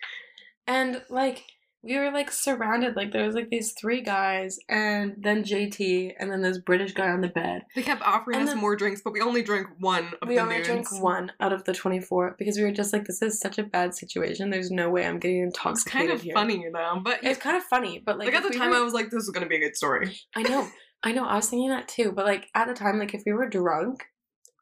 And 0.67 1.01
like 1.09 1.43
we 1.81 1.97
were 1.97 2.11
like 2.11 2.29
surrounded, 2.31 2.95
like 2.97 3.11
there 3.13 3.25
was 3.25 3.35
like 3.35 3.49
these 3.49 3.71
three 3.71 4.01
guys 4.01 4.59
and 4.67 5.15
then 5.17 5.43
JT 5.43 6.13
and 6.19 6.29
then 6.29 6.41
this 6.41 6.57
British 6.57 6.93
guy 6.93 7.09
on 7.09 7.21
the 7.21 7.29
bed. 7.29 7.61
They 7.75 7.81
kept 7.83 8.01
offering 8.01 8.39
And 8.39 8.49
us 8.49 8.55
more 8.55 8.75
drinks, 8.75 9.01
but 9.03 9.13
we 9.13 9.21
only 9.21 9.41
drank 9.41 9.67
one 9.79 10.11
of 10.21 10.27
we 10.27 10.35
the 10.35 10.41
only 10.41 10.55
nudes. 10.55 10.67
drank 10.67 11.01
one 11.01 11.31
out 11.39 11.53
of 11.53 11.63
the 11.63 11.73
twenty 11.73 12.01
four 12.01 12.35
because 12.37 12.57
we 12.57 12.63
were 12.63 12.71
just 12.71 12.91
like, 12.91 13.05
this 13.05 13.21
is 13.21 13.39
such 13.39 13.57
a 13.57 13.63
bad 13.63 13.95
situation. 13.95 14.49
There's 14.49 14.71
no 14.71 14.89
way 14.89 15.05
I'm 15.05 15.19
getting 15.19 15.41
intoxicated 15.41 16.01
It's 16.01 16.07
kind 16.09 16.11
of 16.11 16.21
here. 16.21 16.33
funny 16.33 16.65
though, 16.73 17.01
but 17.03 17.23
It's 17.23 17.39
kind 17.39 17.55
of 17.55 17.63
funny, 17.63 18.03
but 18.05 18.17
like, 18.19 18.27
like, 18.27 18.35
at 18.35 18.43
the 18.43 18.49
we 18.49 18.57
time, 18.57 18.71
were- 18.71 18.75
I 18.77 18.81
was 18.81 18.93
like, 18.93 19.09
"This 19.09 19.23
is 19.23 19.29
gonna 19.29 19.47
be 19.47 19.55
a 19.55 19.59
good 19.59 19.75
story." 19.77 20.17
I 20.35 20.41
know, 20.43 20.67
I 21.03 21.13
know, 21.13 21.23
I 21.25 21.35
was 21.37 21.49
thinking 21.49 21.69
that 21.69 21.87
too. 21.87 22.11
But 22.11 22.25
like 22.25 22.49
at 22.53 22.67
the 22.67 22.73
time, 22.73 22.99
like 22.99 23.13
if 23.13 23.23
we 23.25 23.31
were 23.31 23.47
drunk, 23.47 24.03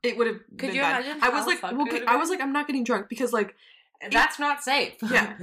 It 0.04 0.18
would 0.20 0.28
have 0.28 0.38
Could 0.60 0.76
you 0.76 0.82
bad. 0.82 1.04
imagine 1.04 1.24
I 1.24 1.30
was 1.30 1.48
like, 1.48 1.64
well, 1.64 1.86
we 1.92 2.06
I 2.06 2.16
was 2.18 2.30
like, 2.30 2.42
I'm 2.42 2.54
not 2.54 2.68
getting 2.68 2.84
drunk 2.84 3.08
because 3.10 3.34
like, 3.34 3.56
that's 4.12 4.40
not 4.40 4.64
safe. 4.64 4.94
Yeah. 5.12 5.36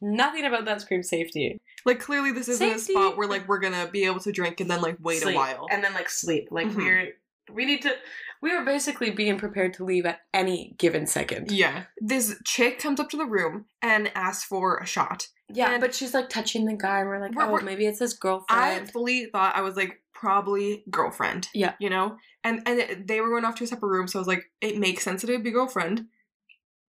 nothing 0.00 0.44
about 0.44 0.64
that 0.66 0.80
screams 0.80 1.08
safety. 1.08 1.58
like 1.84 2.00
clearly 2.00 2.32
this 2.32 2.48
isn't 2.48 2.76
a 2.76 2.78
spot 2.78 3.16
where 3.16 3.28
like 3.28 3.48
we're 3.48 3.58
gonna 3.60 3.88
be 3.90 4.04
able 4.04 4.20
to 4.20 4.32
drink 4.32 4.60
and 4.60 4.70
then 4.70 4.82
like 4.82 4.96
wait 5.00 5.22
Sleep. 5.22 5.34
a 5.34 5.38
while. 5.38 5.66
and 5.70 5.82
then 5.82 5.94
like 5.94 6.08
sleep. 6.10 6.48
Like 6.50 6.68
Mhm. 6.68 6.76
we're 6.76 7.08
we 7.52 7.64
need 7.66 7.82
to. 7.82 7.92
We 8.40 8.56
were 8.56 8.64
basically 8.64 9.10
being 9.10 9.38
prepared 9.38 9.74
to 9.74 9.84
leave 9.84 10.04
at 10.06 10.20
any 10.34 10.74
given 10.78 11.06
second. 11.06 11.50
yeah, 11.52 11.84
this 12.00 12.36
chick 12.44 12.78
comes 12.80 12.98
up 12.98 13.08
to 13.10 13.16
the 13.16 13.24
room 13.26 13.66
and 13.80 14.10
asks 14.16 14.44
for 14.44 14.78
a 14.78 14.86
shot. 14.86 15.28
Yeah, 15.48 15.70
And- 15.72 15.80
but 15.80 15.94
she's 15.94 16.12
like 16.14 16.28
touching 16.28 16.64
the 16.64 16.74
guy, 16.74 17.00
and 17.00 17.08
we're 17.08 17.20
like, 17.20 17.34
We're- 17.36 17.48
oh, 17.48 17.52
we're- 17.52 17.64
maybe 17.64 17.86
it's 17.86 17.98
his 18.00 18.14
girlfriend." 18.14 18.60
I 18.60 18.68
girlfriend. 18.70 18.92
fully 18.92 19.26
thought 19.26 19.54
I 19.54 19.60
was 19.60 19.76
like 19.76 20.02
probably 20.12 20.84
girlfriend. 20.90 21.48
Yeah. 21.54 21.74
you 21.78 21.90
know, 21.90 22.16
and 22.44 22.62
and 22.66 22.78
it- 22.80 23.06
they 23.06 23.20
were 23.20 23.28
going 23.28 23.44
off 23.44 23.54
to 23.56 23.64
a 23.64 23.66
separate 23.66 23.88
room, 23.90 24.08
so 24.08 24.18
I 24.18 24.20
was 24.22 24.28
like, 24.28 24.50
it 24.60 24.76
makes 24.78 25.02
sense 25.04 25.20
that 25.22 25.30
it 25.30 25.34
would 25.34 25.44
be 25.44 25.50
girlfriend. 25.50 26.06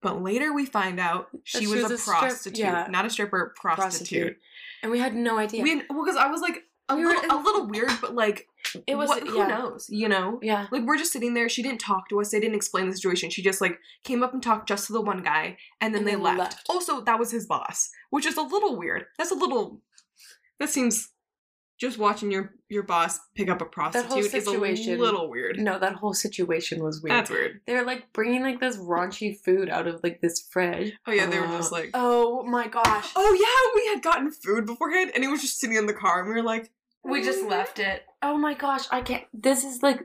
But 0.00 0.23
later 0.23 0.52
we 0.52 0.64
find 0.67 1.00
out 1.00 1.28
she, 1.45 1.67
was, 1.67 1.83
was 1.83 1.90
a, 1.90 1.95
a 1.95 1.99
strip- 1.99 2.19
prostitute, 2.19 2.59
yeah. 2.59 2.87
not 2.88 3.05
a 3.05 3.11
stripper, 3.11 3.52
prostitute. 3.57 4.37
and 4.83 4.93
we 4.93 4.99
had 5.00 5.14
no 5.14 5.38
idea. 5.38 5.62
We 5.62 5.83
well, 5.90 6.05
because 6.05 6.17
I 6.17 6.28
was 6.28 6.40
like 6.40 6.62
a 6.88 6.97
We 6.97 7.05
little, 7.05 7.25
a 7.31 7.43
little 7.43 7.67
weird, 7.67 7.90
but 8.00 8.14
like 8.14 8.47
it 8.87 8.95
was 8.97 9.09
what, 9.09 9.26
who 9.26 9.37
yeah, 9.38 9.47
knows, 9.49 9.87
you 9.90 10.09
know. 10.09 10.38
yeah. 10.43 10.67
Like 10.71 10.85
we're 10.85 10.99
just 10.99 11.12
sitting 11.12 11.35
there. 11.35 11.49
She 11.49 11.62
didn't 11.62 11.81
talk 11.81 12.09
to 12.11 12.21
us. 12.21 12.31
They 12.31 12.38
didn't 12.40 12.55
explain 12.55 12.88
the 12.88 12.95
situation. 12.95 13.28
She 13.31 13.43
just 13.43 13.61
like 13.61 13.78
came 14.05 14.23
up 14.23 14.33
and 14.33 14.43
talked 14.43 14.69
just 14.69 14.87
to 14.87 14.93
the 14.93 15.00
one 15.00 15.23
guy, 15.23 15.57
and 15.81 15.93
then 15.93 16.00
And 16.02 16.07
they 16.09 16.12
then 16.12 16.23
left. 16.23 16.38
left. 16.38 16.67
Also, 16.71 17.00
that 17.00 17.19
was 17.19 17.31
his 17.33 17.47
boss, 17.47 17.90
which 18.11 18.25
is 18.26 18.37
a 18.37 18.43
little 18.43 18.76
weird. 18.76 19.07
That's 19.19 19.33
a 19.33 19.35
little. 19.35 19.81
That 20.61 20.71
seems. 20.71 21.09
Just 21.79 21.97
watching 21.97 22.31
your 22.33 22.55
your 22.69 22.83
boss 22.83 23.21
pick 23.37 23.49
up 23.49 23.61
a 23.63 23.65
prostitute 23.65 24.35
is 24.35 24.47
a 24.47 24.51
little 24.51 25.31
weird. 25.31 25.59
No, 25.59 25.79
that 25.79 25.95
whole 25.95 26.13
situation 26.13 26.83
was 26.83 27.01
weird. 27.01 27.17
That's 27.17 27.31
weird. 27.31 27.61
They 27.67 27.75
were 27.75 27.85
like 27.85 28.13
bringing 28.13 28.43
like 28.43 28.59
this 28.61 28.77
raunchy 28.77 29.39
food 29.39 29.69
out 29.71 29.87
of 29.87 30.01
like 30.03 30.21
this 30.21 30.41
fridge. 30.51 30.93
Oh 31.07 31.13
yeah, 31.13 31.27
they 31.27 31.39
were 31.39 31.47
Uh, 31.47 31.57
just 31.57 31.71
like. 31.73 31.91
Oh 31.95 32.43
my 32.43 32.67
gosh. 32.67 33.13
Oh 33.15 33.33
yeah, 33.33 33.81
we 33.81 33.87
had 33.95 34.03
gotten 34.03 34.31
food 34.33 34.67
beforehand, 34.67 35.13
and 35.15 35.23
it 35.23 35.29
was 35.29 35.41
just 35.41 35.61
sitting 35.61 35.77
in 35.77 35.87
the 35.87 35.95
car, 35.95 36.21
and 36.21 36.29
we 36.29 36.35
were 36.35 36.43
like, 36.43 36.71
We 37.05 37.23
just 37.23 37.45
left 37.45 37.79
it. 37.79 38.03
Oh 38.23 38.37
my 38.37 38.55
gosh, 38.55 38.87
I 38.91 39.01
can't. 39.01 39.25
This 39.33 39.63
is 39.65 39.81
like, 39.83 40.01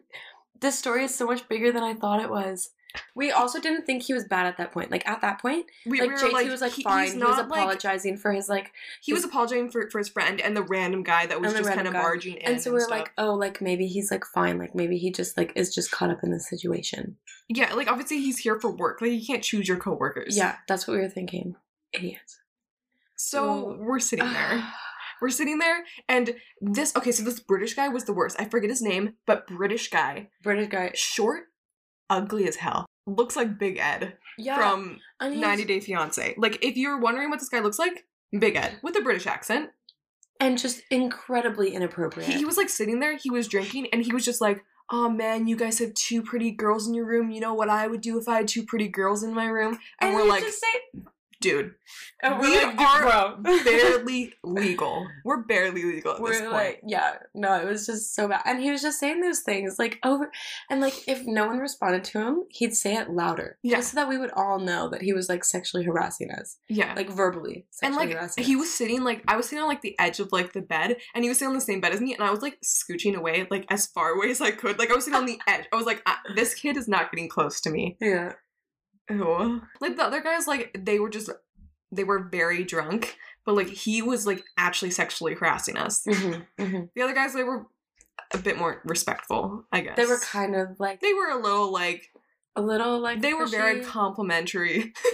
this 0.62 0.78
story 0.78 1.04
is 1.06 1.16
so 1.16 1.26
much 1.26 1.48
bigger 1.50 1.72
than 1.72 1.84
I 1.84 1.96
thought 1.96 2.22
it 2.22 2.30
was. 2.30 2.70
We 3.16 3.32
also 3.32 3.60
didn't 3.60 3.86
think 3.86 4.04
he 4.04 4.14
was 4.14 4.26
bad 4.26 4.46
at 4.46 4.58
that 4.58 4.72
point. 4.72 4.92
Like 4.92 5.08
at 5.08 5.22
that 5.22 5.42
point, 5.42 5.66
We, 5.86 6.00
like 6.00 6.10
we 6.10 6.14
were 6.16 6.20
JT 6.46 6.50
was 6.52 6.62
like 6.62 6.74
he- 6.74 6.84
fine. 6.84 7.08
He 7.08 7.14
was 7.14 7.16
not, 7.16 7.50
like- 7.50 7.60
apologizing 7.62 8.18
for 8.18 8.32
his 8.32 8.50
like, 8.50 8.72
he 9.02 9.14
was 9.14 9.24
apologizing 9.24 9.72
for, 9.72 9.90
for 9.90 9.98
his 10.00 10.10
friend 10.10 10.40
and 10.42 10.56
the 10.56 10.64
random 10.64 11.04
guy 11.04 11.26
that 11.26 11.42
was 11.42 11.54
just 11.54 11.70
kind 11.72 11.88
of 11.88 11.94
barging 11.94 12.36
in. 12.36 12.54
and 12.54 12.62
so 12.62 12.72
we 12.74 12.80
are 12.82 12.88
like, 12.90 13.12
oh, 13.18 13.34
like 13.34 13.62
maybe 13.62 13.88
he's 13.88 14.12
like 14.12 14.26
fine. 14.26 14.58
Like 14.58 14.76
maybe 14.76 14.98
he 14.98 15.12
just 15.12 15.38
like 15.38 15.54
is 15.56 15.74
just 15.74 15.92
caught 15.92 16.10
up 16.12 16.24
in 16.24 16.32
the 16.32 16.40
situation. 16.40 17.18
yeah, 17.50 17.74
like 17.74 17.90
obviously 17.90 18.20
he's 18.22 18.40
here 18.40 18.60
for 18.60 18.72
work. 18.72 19.02
Like 19.02 19.12
you 19.12 19.26
can't 19.26 19.44
choose 19.44 19.68
your 19.68 19.78
coworkers. 19.78 20.38
Yeah, 20.38 20.58
that's 20.68 20.88
what 20.88 20.96
we 20.96 21.02
were 21.02 21.10
thinking. 21.10 21.56
Idiots. 21.94 22.40
So 23.16 23.38
So- 23.38 23.78
we're 23.80 24.00
sitting 24.00 24.32
there. 24.32 24.64
We're 25.22 25.30
sitting 25.30 25.58
there, 25.60 25.86
and 26.10 26.36
this 26.60 26.94
okay. 26.98 27.14
So 27.14 27.24
this 27.24 27.40
British 27.40 27.76
guy 27.76 27.88
was 27.88 28.04
the 28.04 28.12
worst. 28.12 28.36
I 28.42 28.46
forget 28.46 28.70
his 28.70 28.82
name, 28.82 29.14
but 29.26 29.48
British 29.48 29.90
guy, 29.90 30.28
British 30.42 30.68
guy. 30.68 30.92
short, 30.96 31.44
ugly 32.10 32.48
as 32.48 32.56
hell. 32.58 32.86
Looks 33.06 33.36
like 33.36 33.58
Big 33.60 33.78
Ed 33.78 34.18
Yeah. 34.38 34.56
from 34.58 35.00
and 35.20 35.34
he's- 35.34 35.42
90 35.42 35.66
Day 35.66 35.80
Fiance. 35.80 36.36
Like 36.38 36.64
if 36.64 36.78
you're 36.78 36.98
wondering 37.00 37.30
what 37.30 37.40
this 37.40 37.50
guy 37.50 37.60
looks 37.60 37.80
like, 37.80 38.06
Big 38.38 38.56
Ed 38.56 38.80
with 38.82 38.96
a 38.96 39.02
British 39.02 39.28
accent. 39.28 39.70
and 40.40 40.58
just 40.58 40.82
incredibly 40.90 41.74
inappropriate. 41.74 42.30
He, 42.30 42.40
he 42.40 42.46
was 42.46 42.58
like 42.58 42.68
sitting 42.68 43.00
there, 43.00 43.16
he 43.18 43.30
was 43.30 43.48
drinking, 43.48 43.88
and 43.94 44.04
he 44.04 44.12
was 44.14 44.26
just 44.26 44.42
like, 44.42 44.64
"Oh 44.92 45.08
man, 45.08 45.48
you 45.48 45.56
guys 45.56 45.80
have 45.80 45.94
two 45.94 46.22
pretty 46.24 46.52
girls 46.52 46.88
in 46.88 46.94
your 46.94 47.06
room. 47.06 47.30
You 47.30 47.40
know 47.40 47.54
what 47.54 47.70
I 47.70 47.88
would 47.88 48.02
do 48.02 48.18
if 48.20 48.28
I 48.28 48.38
had 48.38 48.48
two 48.48 48.64
pretty 48.64 48.88
girls 48.90 49.24
in 49.24 49.34
my 49.34 49.46
room?" 49.46 49.78
And, 50.02 50.10
and 50.10 50.16
we're 50.16 50.28
like, 50.28 50.44
say, 50.44 51.02
"Dude, 51.44 51.76
and 52.22 52.40
we 52.40 52.50
we're 52.50 52.66
like, 52.68 52.80
are 52.80 53.38
barely 53.64 54.34
legal. 54.44 55.06
We're 55.26 55.44
barely 55.44 55.84
legal 55.84 56.14
at 56.16 56.22
We're 56.22 56.40
point." 56.40 56.52
like, 56.52 56.82
yeah, 56.88 57.16
no, 57.36 57.60
it 57.60 57.66
was 57.68 57.86
just 57.86 58.16
so 58.16 58.28
bad. 58.28 58.42
And 58.46 58.62
he 58.62 58.72
was 58.72 58.82
just 58.82 59.00
saying 59.00 59.22
those 59.22 59.42
things 59.42 59.78
like 59.78 60.00
over, 60.04 60.32
and 60.70 60.80
like 60.82 61.08
if 61.08 61.22
no 61.26 61.48
one 61.48 61.60
responded 61.60 62.04
to 62.06 62.20
him, 62.20 62.44
he'd 62.50 62.74
say 62.76 62.96
it 62.96 63.10
louder, 63.10 63.58
Yeah. 63.62 63.78
just 63.78 63.92
so 63.92 63.96
that 63.96 64.10
we 64.10 64.18
would 64.18 64.32
all 64.32 64.60
know 64.60 64.90
that 64.90 65.02
he 65.02 65.14
was 65.14 65.30
like 65.30 65.44
sexually 65.44 65.84
harassing 65.84 66.32
us, 66.32 66.58
yeah. 66.70 66.94
like 66.96 67.10
verbally 67.10 67.66
and 67.82 67.96
like 67.96 68.12
harassing. 68.12 68.44
he 68.44 68.56
was 68.56 68.74
sitting 68.74 69.04
like 69.04 69.24
I 69.28 69.36
was 69.36 69.48
sitting 69.50 69.62
on 69.62 69.68
like 69.70 69.82
the 69.82 69.96
edge 70.00 70.20
of 70.20 70.32
like 70.32 70.54
the 70.54 70.62
bed, 70.62 70.98
and 71.14 71.24
he 71.24 71.30
was 71.30 71.38
sitting 71.40 71.50
on 71.50 71.56
the 71.56 71.62
same 71.62 71.82
bed 71.82 71.94
as 71.94 72.02
me, 72.02 72.14
and 72.14 72.24
I 72.24 72.32
was 72.32 72.42
like 72.42 72.58
scooching 72.64 73.16
away 73.16 73.48
like 73.52 73.66
as 73.70 73.86
far 73.88 74.12
away 74.12 74.32
as 74.32 74.40
I 74.42 74.52
could. 74.52 74.80
Like 74.80 74.90
I 74.92 74.96
was 74.96 75.04
sitting 75.06 75.20
on 75.20 75.26
the 75.26 75.40
edge. 75.48 75.66
I 75.72 75.76
was 75.76 75.86
like, 75.86 76.02
"Ah, 76.06 76.20
this 76.36 76.54
kid 76.54 76.78
is 76.78 76.88
not 76.88 77.12
getting 77.12 77.28
close 77.30 77.60
to 77.62 77.70
me. 77.70 77.98
yeah, 78.00 78.34
Ew. 79.10 79.62
Like 79.82 79.96
the 79.98 80.04
other 80.04 80.22
guys, 80.22 80.48
like 80.48 80.76
they 80.80 81.00
were 81.00 81.10
just 81.10 81.30
they 81.92 82.04
were 82.04 82.28
very 82.32 82.64
drunk, 82.64 83.18
but 83.46 83.56
like 83.56 83.68
he 83.68 84.02
was 84.02 84.26
like 84.26 84.44
actually 84.58 84.92
sexually 84.92 85.34
harassing 85.36 85.78
us. 85.78 86.04
hmm 86.06 86.34
hmm 86.60 86.82
The 86.96 87.02
other 87.02 87.14
guys, 87.14 87.34
they 87.34 87.44
were 87.44 87.68
a 88.34 88.38
bit 88.38 88.58
more 88.58 88.82
respectful, 88.86 89.66
I 89.72 89.82
guess. 89.82 89.96
they 89.98 90.06
were 90.06 90.20
kind 90.20 90.56
of 90.56 90.80
like 90.80 91.02
They 91.02 91.14
were 91.14 91.30
a 91.30 91.38
little 91.42 91.72
like 91.72 92.10
a 92.56 92.62
little 92.62 93.00
like 93.00 93.22
they 93.22 93.34
were 93.34 93.48
very 93.48 93.82
complimentary. 93.82 94.94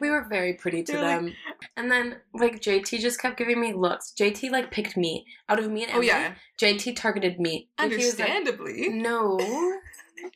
We 0.00 0.10
were 0.10 0.26
very 0.28 0.54
pretty 0.54 0.82
to 0.84 0.92
They're 0.92 1.02
like- 1.02 1.20
them. 1.20 1.34
and 1.76 1.90
then 1.90 2.16
like 2.32 2.60
JT 2.60 3.00
just 3.00 3.20
kept 3.20 3.36
giving 3.36 3.60
me 3.60 3.74
looks. 3.74 4.12
JT 4.18 4.50
like 4.50 4.70
picked 4.70 4.96
me 4.96 5.26
out 5.48 5.58
of 5.58 5.70
me 5.70 5.84
and 5.84 5.92
Oh 5.94 6.00
yeah, 6.00 6.34
JT 6.60 6.96
targeted 6.96 7.38
me. 7.38 7.68
Was 7.78 7.84
like, 7.86 7.92
understandably. 7.92 8.88
no. 8.88 9.38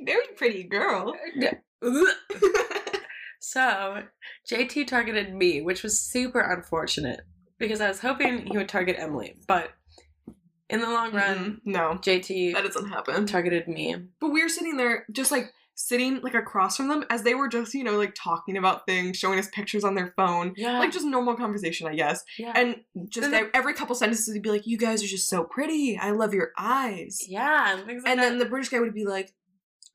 Very 0.03 0.27
pretty 0.37 0.65
girl. 0.65 1.15
So 3.41 4.03
JT 4.51 4.87
targeted 4.87 5.35
me, 5.35 5.61
which 5.61 5.83
was 5.83 6.01
super 6.01 6.41
unfortunate 6.41 7.21
because 7.59 7.81
I 7.81 7.89
was 7.89 8.01
hoping 8.01 8.47
he 8.47 8.57
would 8.57 8.69
target 8.69 8.97
Emily, 8.99 9.35
but 9.47 9.71
in 10.71 10.81
the 10.81 10.87
long 10.89 11.13
run, 11.15 11.37
Mm-mm, 11.39 11.61
no, 11.65 11.99
JT 12.01 12.53
that 12.55 12.65
doesn't 12.65 12.89
happen. 12.89 13.27
targeted 13.27 13.69
me. 13.69 13.97
But 14.21 14.29
we 14.31 14.43
were 14.43 14.49
sitting 14.49 14.77
there, 14.77 15.07
just 15.11 15.31
like 15.33 15.53
sitting 15.75 16.21
like 16.23 16.35
across 16.35 16.77
from 16.77 16.89
them, 16.89 17.05
as 17.09 17.23
they 17.23 17.35
were 17.35 17.49
just 17.49 17.73
you 17.73 17.85
know 17.85 17.97
like 17.97 18.15
talking 18.15 18.57
about 18.57 18.85
things, 18.85 19.17
showing 19.17 19.39
us 19.39 19.49
pictures 19.49 19.83
on 19.85 19.95
their 19.95 20.13
phone, 20.17 20.53
Yeah, 20.57 20.79
like 20.79 20.93
just 20.93 21.07
normal 21.07 21.37
conversation, 21.37 21.87
I 21.87 21.95
guess. 21.95 22.23
yeah, 22.39 22.53
And 22.55 22.77
just 23.09 23.33
every 23.55 23.73
couple 23.75 23.95
sentences, 23.95 24.33
he'd 24.35 24.43
be 24.43 24.51
like, 24.51 24.67
"You 24.67 24.77
guys 24.77 25.03
are 25.03 25.07
just 25.07 25.29
so 25.31 25.45
pretty. 25.45 25.97
I 25.97 26.11
love 26.11 26.35
your 26.35 26.51
eyes." 26.59 27.21
yeah, 27.27 27.73
and 27.79 27.87
like 27.87 27.97
And 28.07 28.21
then 28.21 28.39
the 28.39 28.45
British 28.47 28.69
guy 28.69 28.81
would 28.81 28.95
be 28.95 29.07
like, 29.07 29.33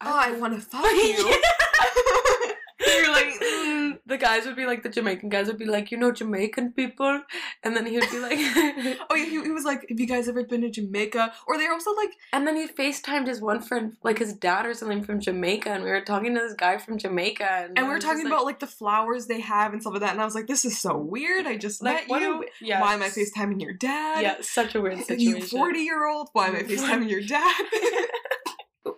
"Oh, 0.02 0.12
I 0.12 0.32
want 0.40 0.56
to 0.56 0.62
fuck 0.62 0.86
you." 0.92 1.40
You're 2.86 3.12
like, 3.12 3.25
mm. 3.42 4.00
the 4.06 4.18
guys 4.18 4.46
would 4.46 4.56
be 4.56 4.66
like 4.66 4.84
the 4.84 4.90
Jamaican 4.90 5.30
guys 5.30 5.48
would 5.48 5.58
be 5.58 5.66
like, 5.66 5.92
you 5.92 5.98
know, 5.98 6.12
Jamaican 6.12 6.74
people, 6.74 7.22
and 7.63 7.75
then 7.75 7.86
he 7.86 7.98
would 7.98 8.10
be 8.10 8.20
like, 8.20 8.38
oh 9.10 9.16
yeah, 9.16 9.25
he, 9.25 9.42
he 9.42 9.52
was 9.52 9.63
like, 9.63 9.86
"Have 9.90 10.00
you 10.00 10.08
guys 10.08 10.28
ever 10.28 10.44
been 10.44 10.62
to 10.62 10.70
Jamaica?" 10.70 11.34
Or 11.48 11.58
they're 11.58 11.72
also 11.72 11.94
like, 11.94 12.12
and 12.32 12.46
then 12.48 12.56
he 12.56 12.68
FaceTimed 12.68 13.28
his 13.28 13.42
one 13.42 13.62
friend, 13.62 13.96
like 14.04 14.20
his 14.20 14.34
dad 14.34 14.66
or 14.66 14.74
something 14.74 15.04
from 15.04 15.20
Jamaica, 15.20 15.70
and 15.70 15.84
we 15.84 15.90
were 15.90 16.02
talking 16.02 16.34
to 16.36 16.42
this 16.42 16.54
guy 16.54 16.78
from 16.78 16.98
Jamaica, 16.98 17.48
and, 17.50 17.78
and 17.78 17.88
we 17.88 17.94
were 17.94 18.00
talking 18.00 18.28
about 18.28 18.46
like 18.46 18.60
the 18.60 18.68
flowers 18.68 19.28
they 19.28 19.42
have 19.42 19.74
and 19.74 19.82
stuff 19.82 19.94
like 19.94 20.02
that. 20.02 20.12
And 20.12 20.22
I 20.22 20.25
was 20.25 20.36
like, 20.36 20.48
"This 20.48 20.66
is 20.66 20.80
so 20.80 20.98
weird. 20.98 21.46
I 21.46 21.58
just 21.58 21.82
like 21.82 22.10
met 22.10 22.22
you. 22.22 22.44
a, 22.44 22.46
yeah, 22.62 22.82
Why 22.82 22.94
am 22.94 23.04
I 23.04 23.10
FaceTiming 23.10 23.62
your 23.62 23.74
dad? 23.74 24.22
Yeah, 24.22 24.36
such 24.42 24.75
a 24.75 24.82
weird 24.82 25.00
situation. 25.00 25.25
You 25.25 25.34
situation. 25.34 25.60
40 25.60 25.80
year 25.80 26.08
old? 26.08 26.30
Why 26.34 26.48
am 26.48 26.56
I 26.56 26.63
FaceTiming 26.63 27.10
your 27.10 27.22
dad? 27.22 27.66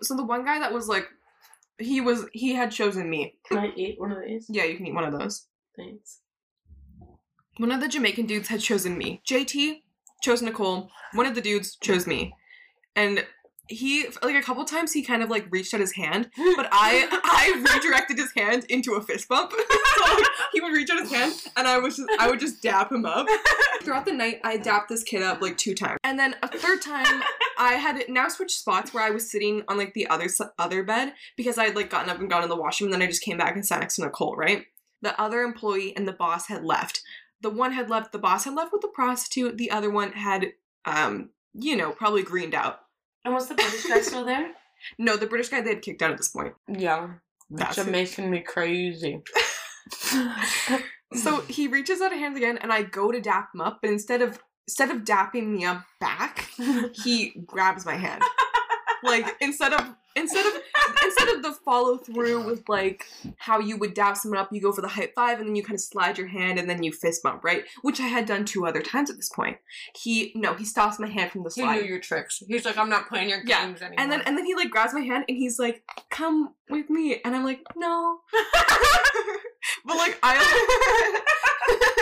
so 0.01 0.15
the 0.15 0.25
one 0.25 0.45
guy 0.45 0.59
that 0.59 0.73
was 0.73 0.87
like, 0.87 1.07
he 1.79 2.01
was, 2.01 2.25
he 2.33 2.53
had 2.53 2.71
chosen 2.71 3.09
me. 3.09 3.37
Can 3.47 3.57
I 3.57 3.71
eat 3.75 3.99
one 3.99 4.11
of 4.11 4.19
these? 4.25 4.45
Yeah, 4.49 4.63
you 4.63 4.77
can 4.77 4.87
eat 4.87 4.95
one 4.95 5.03
of 5.03 5.17
those. 5.17 5.47
Thanks. 5.77 6.19
One 7.57 7.71
of 7.71 7.79
the 7.79 7.87
Jamaican 7.87 8.25
dudes 8.25 8.49
had 8.49 8.61
chosen 8.61 8.97
me. 8.97 9.21
JT 9.27 9.81
chose 10.21 10.41
Nicole. 10.41 10.89
One 11.13 11.25
of 11.25 11.35
the 11.35 11.41
dudes 11.41 11.77
chose 11.81 12.05
me. 12.05 12.33
And 12.95 13.25
he, 13.67 14.05
like 14.21 14.35
a 14.35 14.41
couple 14.41 14.63
times, 14.65 14.93
he 14.93 15.01
kind 15.01 15.23
of 15.23 15.29
like 15.29 15.47
reached 15.49 15.73
out 15.73 15.79
his 15.79 15.93
hand, 15.93 16.29
but 16.55 16.67
I, 16.71 17.07
I 17.23 17.73
redirected 17.73 18.17
his 18.17 18.31
hand 18.35 18.65
into 18.69 18.93
a 18.93 19.01
fist 19.01 19.27
bump. 19.27 19.51
so 19.97 20.13
like, 20.13 20.25
he 20.53 20.61
would 20.61 20.73
reach 20.73 20.89
out 20.89 20.99
his 20.99 21.11
hand, 21.11 21.33
and 21.57 21.67
I 21.67 21.77
was 21.79 21.97
just, 21.97 22.09
I 22.19 22.29
would 22.29 22.39
just 22.39 22.61
dap 22.61 22.91
him 22.91 23.05
up. 23.05 23.27
Throughout 23.83 24.05
the 24.05 24.13
night, 24.13 24.39
I 24.43 24.57
dapped 24.57 24.89
this 24.89 25.03
kid 25.03 25.21
up 25.21 25.41
like 25.41 25.57
two 25.57 25.73
times, 25.73 25.99
and 26.03 26.19
then 26.19 26.35
a 26.43 26.47
third 26.47 26.81
time, 26.81 27.23
I 27.57 27.73
had 27.73 28.03
now 28.09 28.27
switched 28.27 28.57
spots 28.57 28.93
where 28.93 29.03
I 29.03 29.11
was 29.11 29.29
sitting 29.29 29.63
on 29.67 29.77
like 29.77 29.93
the 29.93 30.07
other 30.07 30.27
other 30.59 30.83
bed 30.83 31.13
because 31.37 31.57
I 31.57 31.65
had 31.65 31.75
like 31.75 31.89
gotten 31.89 32.09
up 32.09 32.19
and 32.19 32.29
gone 32.29 32.43
in 32.43 32.49
the 32.49 32.55
washroom, 32.55 32.91
and 32.91 33.01
then 33.01 33.07
I 33.07 33.09
just 33.09 33.23
came 33.23 33.37
back 33.37 33.55
and 33.55 33.65
sat 33.65 33.79
next 33.79 33.95
to 33.95 34.03
Nicole. 34.03 34.35
Right, 34.35 34.65
the 35.01 35.19
other 35.19 35.41
employee 35.41 35.95
and 35.95 36.07
the 36.07 36.13
boss 36.13 36.47
had 36.47 36.63
left. 36.63 37.01
The 37.41 37.49
one 37.49 37.73
had 37.73 37.89
left. 37.89 38.11
The 38.11 38.19
boss 38.19 38.45
had 38.45 38.55
left 38.55 38.71
with 38.71 38.81
the 38.81 38.87
prostitute. 38.87 39.57
The 39.57 39.71
other 39.71 39.89
one 39.89 40.13
had, 40.13 40.53
um, 40.85 41.29
you 41.53 41.75
know, 41.75 41.91
probably 41.91 42.23
greened 42.23 42.55
out. 42.55 42.79
And 43.25 43.33
was 43.33 43.47
the 43.47 43.55
British 43.55 43.85
guy 43.85 44.01
still 44.01 44.23
there? 44.25 44.51
No, 44.99 45.17
the 45.17 45.25
British 45.25 45.49
guy 45.49 45.61
they 45.61 45.69
had 45.69 45.81
kicked 45.81 46.03
out 46.03 46.11
at 46.11 46.17
this 46.17 46.27
point. 46.27 46.53
Yeah. 46.67 47.07
That's 47.49 47.77
That's 47.77 47.87
it. 47.87 47.91
making 47.91 48.29
me 48.29 48.41
crazy. 48.41 49.21
So 51.13 51.41
he 51.41 51.67
reaches 51.67 52.01
out 52.01 52.11
a 52.11 52.17
hand 52.17 52.35
again, 52.35 52.57
and 52.57 52.73
I 52.73 52.81
go 52.81 53.11
to 53.11 53.21
dap 53.21 53.49
him 53.53 53.61
up, 53.61 53.79
but 53.81 53.89
instead 53.89 54.21
of 54.21 54.39
instead 54.67 54.89
of 54.89 55.03
dapping 55.03 55.47
me 55.47 55.63
up 55.63 55.83
back, 56.01 56.49
he 57.03 57.33
grabs 57.45 57.85
my 57.85 57.95
hand. 57.95 58.21
Like 59.05 59.35
instead 59.41 59.73
of 59.73 59.95
instead 60.15 60.45
of 60.45 60.53
instead 61.03 61.27
of 61.29 61.43
the 61.43 61.51
follow 61.51 61.97
through 61.97 62.45
with 62.45 62.67
like 62.69 63.05
how 63.37 63.59
you 63.59 63.77
would 63.77 63.93
dap 63.93 64.17
someone 64.17 64.39
up, 64.39 64.49
you 64.51 64.61
go 64.61 64.71
for 64.71 64.81
the 64.81 64.87
high 64.87 65.09
five 65.15 65.39
and 65.39 65.47
then 65.47 65.55
you 65.55 65.63
kind 65.63 65.75
of 65.75 65.81
slide 65.81 66.17
your 66.17 66.27
hand 66.27 66.57
and 66.59 66.69
then 66.69 66.83
you 66.83 66.91
fist 66.91 67.21
bump, 67.23 67.43
right? 67.43 67.63
Which 67.81 67.99
I 67.99 68.07
had 68.07 68.25
done 68.25 68.45
two 68.45 68.65
other 68.65 68.81
times 68.81 69.09
at 69.09 69.17
this 69.17 69.29
point. 69.29 69.57
He 69.95 70.31
no, 70.35 70.53
he 70.53 70.65
stops 70.65 70.99
my 70.99 71.07
hand 71.07 71.31
from 71.31 71.43
the 71.43 71.51
slide. 71.51 71.75
he 71.75 71.81
knew 71.81 71.89
your 71.89 71.99
tricks. 71.99 72.41
He's 72.47 72.65
like, 72.65 72.77
I'm 72.77 72.89
not 72.89 73.07
playing 73.07 73.29
your 73.29 73.41
Yeah, 73.45 73.65
games 73.65 73.81
anymore. 73.81 73.99
And 73.99 74.11
then 74.11 74.21
and 74.21 74.37
then 74.37 74.45
he 74.45 74.55
like 74.55 74.69
grabs 74.69 74.93
my 74.93 75.01
hand 75.01 75.25
and 75.27 75.37
he's 75.37 75.59
like, 75.59 75.83
"Come 76.09 76.53
with 76.69 76.89
me," 76.89 77.21
and 77.23 77.35
I'm 77.35 77.43
like, 77.43 77.61
"No." 77.75 78.19
but 79.85 79.97
like 79.97 80.17
I, 80.23 80.35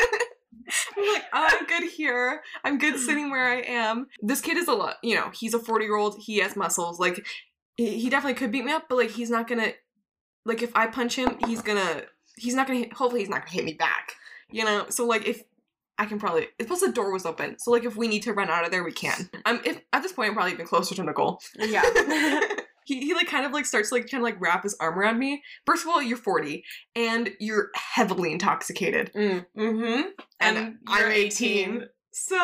I'm 0.97 1.13
like, 1.13 1.23
I'm 1.31 1.65
good 1.65 1.83
here. 1.83 2.41
I'm 2.63 2.77
good 2.77 2.99
sitting 2.99 3.29
where 3.31 3.45
I 3.45 3.61
am. 3.61 4.07
This 4.21 4.41
kid 4.41 4.57
is 4.57 4.67
a 4.67 4.73
lot. 4.73 4.97
You 5.03 5.15
know, 5.15 5.31
he's 5.33 5.53
a 5.53 5.59
40 5.59 5.85
year 5.85 5.95
old. 5.95 6.17
He 6.19 6.37
has 6.39 6.55
muscles. 6.55 6.99
Like, 6.99 7.25
he 7.75 8.09
definitely 8.09 8.35
could 8.35 8.51
beat 8.51 8.65
me 8.65 8.71
up, 8.71 8.85
but 8.89 8.97
like, 8.97 9.11
he's 9.11 9.29
not 9.29 9.47
gonna. 9.47 9.73
Like, 10.45 10.61
if 10.61 10.75
I 10.75 10.87
punch 10.87 11.15
him, 11.15 11.37
he's 11.45 11.61
gonna. 11.61 12.03
He's 12.37 12.55
not 12.55 12.67
gonna. 12.67 12.79
Hit, 12.79 12.93
hopefully, 12.93 13.21
he's 13.21 13.29
not 13.29 13.41
gonna 13.41 13.51
hit 13.51 13.65
me 13.65 13.73
back. 13.73 14.13
You 14.49 14.65
know. 14.65 14.85
So 14.89 15.05
like, 15.05 15.27
if 15.27 15.43
I 15.97 16.05
can 16.05 16.19
probably. 16.19 16.47
It's 16.59 16.67
plus, 16.67 16.81
the 16.81 16.91
door 16.91 17.11
was 17.11 17.25
open. 17.25 17.57
So 17.59 17.71
like, 17.71 17.85
if 17.85 17.95
we 17.95 18.07
need 18.07 18.23
to 18.23 18.33
run 18.33 18.49
out 18.49 18.65
of 18.65 18.71
there, 18.71 18.83
we 18.83 18.91
can. 18.91 19.29
I'm. 19.45 19.61
If 19.65 19.81
at 19.91 20.03
this 20.03 20.11
point, 20.11 20.29
I'm 20.29 20.35
probably 20.35 20.53
even 20.53 20.65
closer 20.65 20.95
to 20.95 21.03
Nicole. 21.03 21.39
yeah. 21.57 21.83
he, 22.85 22.99
he 22.99 23.13
like 23.13 23.27
kind 23.27 23.45
of 23.45 23.51
like 23.51 23.65
starts 23.65 23.89
to 23.89 23.95
like 23.95 24.09
kind 24.09 24.21
of 24.21 24.25
like 24.25 24.39
wrap 24.39 24.63
his 24.63 24.75
arm 24.79 24.97
around 24.97 25.19
me. 25.19 25.43
First 25.65 25.83
of 25.83 25.89
all, 25.89 26.01
you're 26.01 26.17
40 26.17 26.63
and 26.95 27.31
you're 27.39 27.69
heavily 27.75 28.31
intoxicated. 28.31 29.11
mm, 29.13 29.45
mm-hmm. 29.57 30.09
And, 30.39 30.57
And 30.57 30.77
I'm 30.87 31.11
18. 31.11 31.69
18. 31.75 31.85
So 32.15 32.37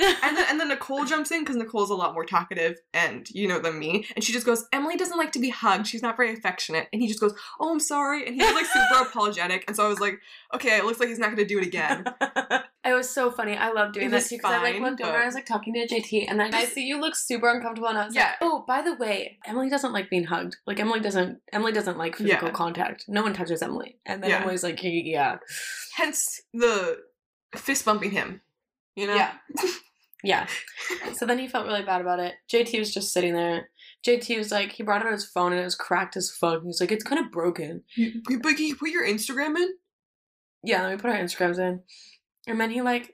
and 0.00 0.36
then 0.36 0.46
and 0.48 0.60
then 0.60 0.68
Nicole 0.68 1.04
jumps 1.06 1.32
in 1.32 1.40
because 1.40 1.56
Nicole's 1.56 1.90
a 1.90 1.94
lot 1.94 2.14
more 2.14 2.24
talkative 2.24 2.78
and 2.94 3.28
you 3.30 3.48
know 3.48 3.58
than 3.58 3.76
me. 3.78 4.06
And 4.14 4.22
she 4.24 4.32
just 4.32 4.46
goes, 4.46 4.66
Emily 4.72 4.96
doesn't 4.96 5.18
like 5.18 5.32
to 5.32 5.40
be 5.40 5.50
hugged. 5.50 5.88
She's 5.88 6.02
not 6.02 6.16
very 6.16 6.32
affectionate. 6.32 6.86
And 6.92 7.02
he 7.02 7.08
just 7.08 7.18
goes, 7.20 7.34
Oh, 7.58 7.72
I'm 7.72 7.80
sorry. 7.80 8.24
And 8.26 8.36
he's 8.36 8.54
like 8.54 8.66
super 8.66 9.02
apologetic. 9.08 9.64
And 9.66 9.74
so 9.76 9.84
I 9.84 9.88
was 9.88 9.98
like, 9.98 10.20
okay, 10.54 10.76
it 10.78 10.84
looks 10.84 11.00
like 11.00 11.08
he's 11.08 11.18
not 11.18 11.30
gonna 11.30 11.44
do 11.44 11.58
it 11.58 11.66
again. 11.66 12.04
it 12.84 12.94
was 12.94 13.10
so 13.10 13.32
funny. 13.32 13.56
I 13.56 13.72
love 13.72 13.92
doing 13.92 14.06
It 14.06 14.10
this 14.10 14.24
was 14.30 14.38
because 14.38 14.52
I 14.52 14.62
like 14.62 14.74
looked 14.80 15.00
over 15.00 15.10
but- 15.10 15.14
and 15.16 15.22
I 15.22 15.26
was 15.26 15.34
like 15.34 15.46
talking 15.46 15.74
to 15.74 15.86
JT 15.86 16.26
and 16.28 16.38
then 16.38 16.54
I 16.54 16.64
see 16.66 16.86
you 16.86 17.00
look 17.00 17.16
super 17.16 17.48
uncomfortable 17.50 17.88
and 17.88 17.98
I 17.98 18.04
was 18.06 18.14
Yeah. 18.14 18.22
like, 18.26 18.36
oh, 18.42 18.64
by 18.68 18.82
the 18.82 18.94
way, 18.94 19.38
Emily 19.44 19.68
doesn't 19.68 19.92
like 19.92 20.10
being 20.10 20.24
hugged. 20.24 20.56
Like 20.64 20.78
Emily 20.78 21.00
doesn't 21.00 21.40
Emily 21.52 21.72
doesn't 21.72 21.98
like 21.98 22.14
physical 22.14 22.48
Yeah. 22.48 22.54
contact. 22.54 23.06
No 23.08 23.22
one 23.22 23.34
touches 23.34 23.62
Emily. 23.62 23.96
And 24.06 24.22
then 24.22 24.30
Yeah. 24.30 24.42
Emily's 24.42 24.62
like, 24.62 24.78
yeah, 24.82 25.38
Hence 25.96 26.40
the 26.54 26.98
fist 27.56 27.84
bumping 27.84 28.12
him. 28.12 28.42
You 28.98 29.06
know? 29.06 29.14
yeah. 29.14 29.32
yeah. 30.24 30.46
So 31.14 31.24
then 31.26 31.38
he 31.38 31.46
felt 31.48 31.66
really 31.66 31.82
bad 31.84 32.00
about 32.00 32.18
it. 32.20 32.34
JT 32.52 32.78
was 32.78 32.92
just 32.92 33.12
sitting 33.12 33.34
there. 33.34 33.70
JT 34.06 34.36
was 34.38 34.50
like, 34.50 34.72
he 34.72 34.82
brought 34.82 35.04
out 35.06 35.12
his 35.12 35.24
phone 35.30 35.52
and 35.52 35.60
it 35.60 35.64
was 35.64 35.74
cracked 35.74 36.16
as 36.16 36.30
fuck. 36.30 36.62
He's 36.64 36.80
like, 36.80 36.90
it's 36.92 37.04
kind 37.04 37.24
of 37.24 37.30
broken. 37.32 37.82
You- 37.96 38.22
But 38.42 38.56
can 38.56 38.66
you 38.66 38.76
put 38.76 38.90
your 38.90 39.06
Instagram 39.06 39.56
in? 39.56 39.68
Yeah, 40.64 40.82
then 40.82 40.90
we 40.90 40.96
put 40.96 41.10
our 41.10 41.16
Instagrams 41.16 41.58
in. 41.58 41.80
And 42.48 42.60
then 42.60 42.70
he 42.70 42.82
like 42.82 43.12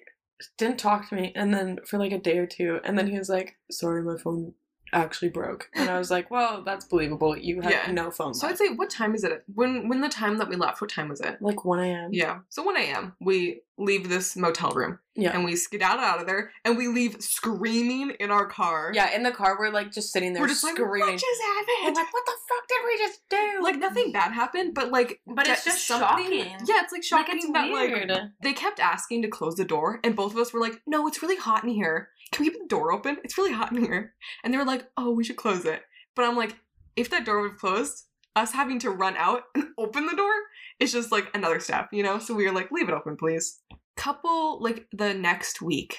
didn't 0.59 0.79
talk 0.79 1.09
to 1.09 1.15
me 1.15 1.33
and 1.37 1.53
then 1.53 1.79
for 1.87 1.99
like 1.99 2.13
a 2.13 2.19
day 2.19 2.39
or 2.39 2.47
two 2.47 2.81
and 2.85 2.99
then 2.99 3.07
he 3.09 3.19
was 3.19 3.29
like, 3.29 3.57
Sorry, 3.71 4.03
my 4.03 4.17
phone 4.17 4.55
actually 4.95 5.31
broke. 5.31 5.69
And 5.75 5.91
I 5.91 5.99
was 5.99 6.11
like, 6.11 6.31
Well, 6.31 6.63
that's 6.65 6.85
believable. 6.87 7.37
You 7.37 7.61
had 7.61 7.71
Yeah. 7.73 7.91
no 7.93 8.11
phone. 8.11 8.35
So 8.35 8.47
I'd 8.49 8.59
say, 8.59 8.69
what 8.71 8.91
time 8.91 9.15
is 9.15 9.25
it? 9.25 9.45
When 9.55 9.89
when 9.89 10.01
the 10.01 10.09
time 10.09 10.39
that 10.39 10.49
we 10.49 10.57
left, 10.57 10.81
what 10.81 10.91
time 10.91 11.09
was 11.09 11.21
it? 11.21 11.39
like 11.41 11.65
one 11.65 11.81
AM. 11.81 12.11
Yeah. 12.13 12.39
So 12.49 12.63
1 12.63 12.77
a.m. 12.77 13.15
We 13.21 13.63
leave 13.77 14.09
this 14.09 14.37
motel 14.37 14.71
room 14.71 15.01
Yeah. 15.17 15.33
and 15.35 15.45
we 15.45 15.57
skedaddle 15.57 16.05
out 16.05 16.21
of 16.21 16.27
there 16.27 16.53
and 16.65 16.77
we 16.77 16.87
leave 16.87 17.21
screaming 17.21 18.11
in 18.21 18.31
our 18.31 18.47
car. 18.47 18.93
Yeah, 18.95 19.11
in 19.15 19.25
the 19.25 19.33
car 19.33 19.57
we're 19.59 19.71
like 19.71 19.91
just 19.93 20.13
sitting 20.13 20.33
there 20.33 20.43
We're 20.43 20.49
just 20.49 20.63
like, 20.63 20.75
screaming. 20.77 21.01
what 21.15 21.21
just 21.21 21.43
happened? 21.43 21.97
like, 21.97 22.13
what 22.13 22.23
the 22.25 22.37
fuck 22.49 22.69
did 22.69 22.79
we 22.87 22.99
just 22.99 23.21
do? 23.29 23.63
like 23.63 23.77
nothing 23.79 24.13
bad 24.13 24.33
happened, 24.33 24.75
but 24.75 24.91
like, 24.91 25.21
But 25.27 25.49
it's 25.49 25.65
just 25.65 25.87
something- 25.87 26.09
shocking. 26.09 26.39
Yeah, 26.67 26.83
it's 26.83 26.93
like 26.93 26.95
like 26.95 27.03
shocking 27.03 27.37
it's 27.39 27.51
that 27.53 27.71
weird. 27.73 28.11
like 28.11 28.21
they 28.43 28.53
kept 28.53 28.79
asking 28.79 29.23
to 29.23 29.29
close 29.29 29.57
the 29.57 29.65
door, 29.65 29.99
and 30.05 30.15
both 30.15 30.33
of 30.33 30.39
us 30.39 30.53
were 30.53 30.61
like, 30.61 30.81
"No, 30.87 31.07
it's 31.09 31.21
really 31.23 31.37
hot 31.37 31.65
in 31.65 31.71
here. 31.71 32.09
Can 32.33 32.45
we 32.45 32.51
keep 32.51 32.61
the 32.61 32.69
door 32.69 32.93
open? 32.93 33.19
It's 33.25 33.39
really 33.39 33.53
hot 33.53 33.73
in 33.73 33.85
here." 33.85 34.15
And 34.43 34.53
they 34.53 34.59
were 34.59 34.65
like, 34.65 34.87
"Oh, 34.97 35.11
we 35.11 35.25
should 35.25 35.37
close 35.37 35.65
it." 35.65 35.83
But 36.15 36.25
I'm 36.25 36.37
like, 36.37 36.57
if 36.97 37.11
that 37.11 37.25
door 37.25 37.41
was 37.41 37.59
closed, 37.59 38.05
us 38.37 38.53
having 38.53 38.79
to 38.81 38.91
run 38.91 39.17
out 39.17 39.45
and 39.55 39.69
open 39.79 40.07
the 40.07 40.17
door 40.17 40.33
is 40.81 40.93
just 40.93 41.13
like 41.13 41.31
another 41.35 41.61
step, 41.61 41.89
you 41.93 42.03
know. 42.03 42.19
So 42.19 42.35
we 42.35 42.47
were 42.47 42.55
like, 42.55 42.71
"Leave 42.71 42.89
it 42.89 42.95
open, 42.95 43.17
please." 43.17 43.61
Couple 43.97 44.61
like 44.61 44.87
the 44.93 45.15
next 45.15 45.63
week, 45.63 45.99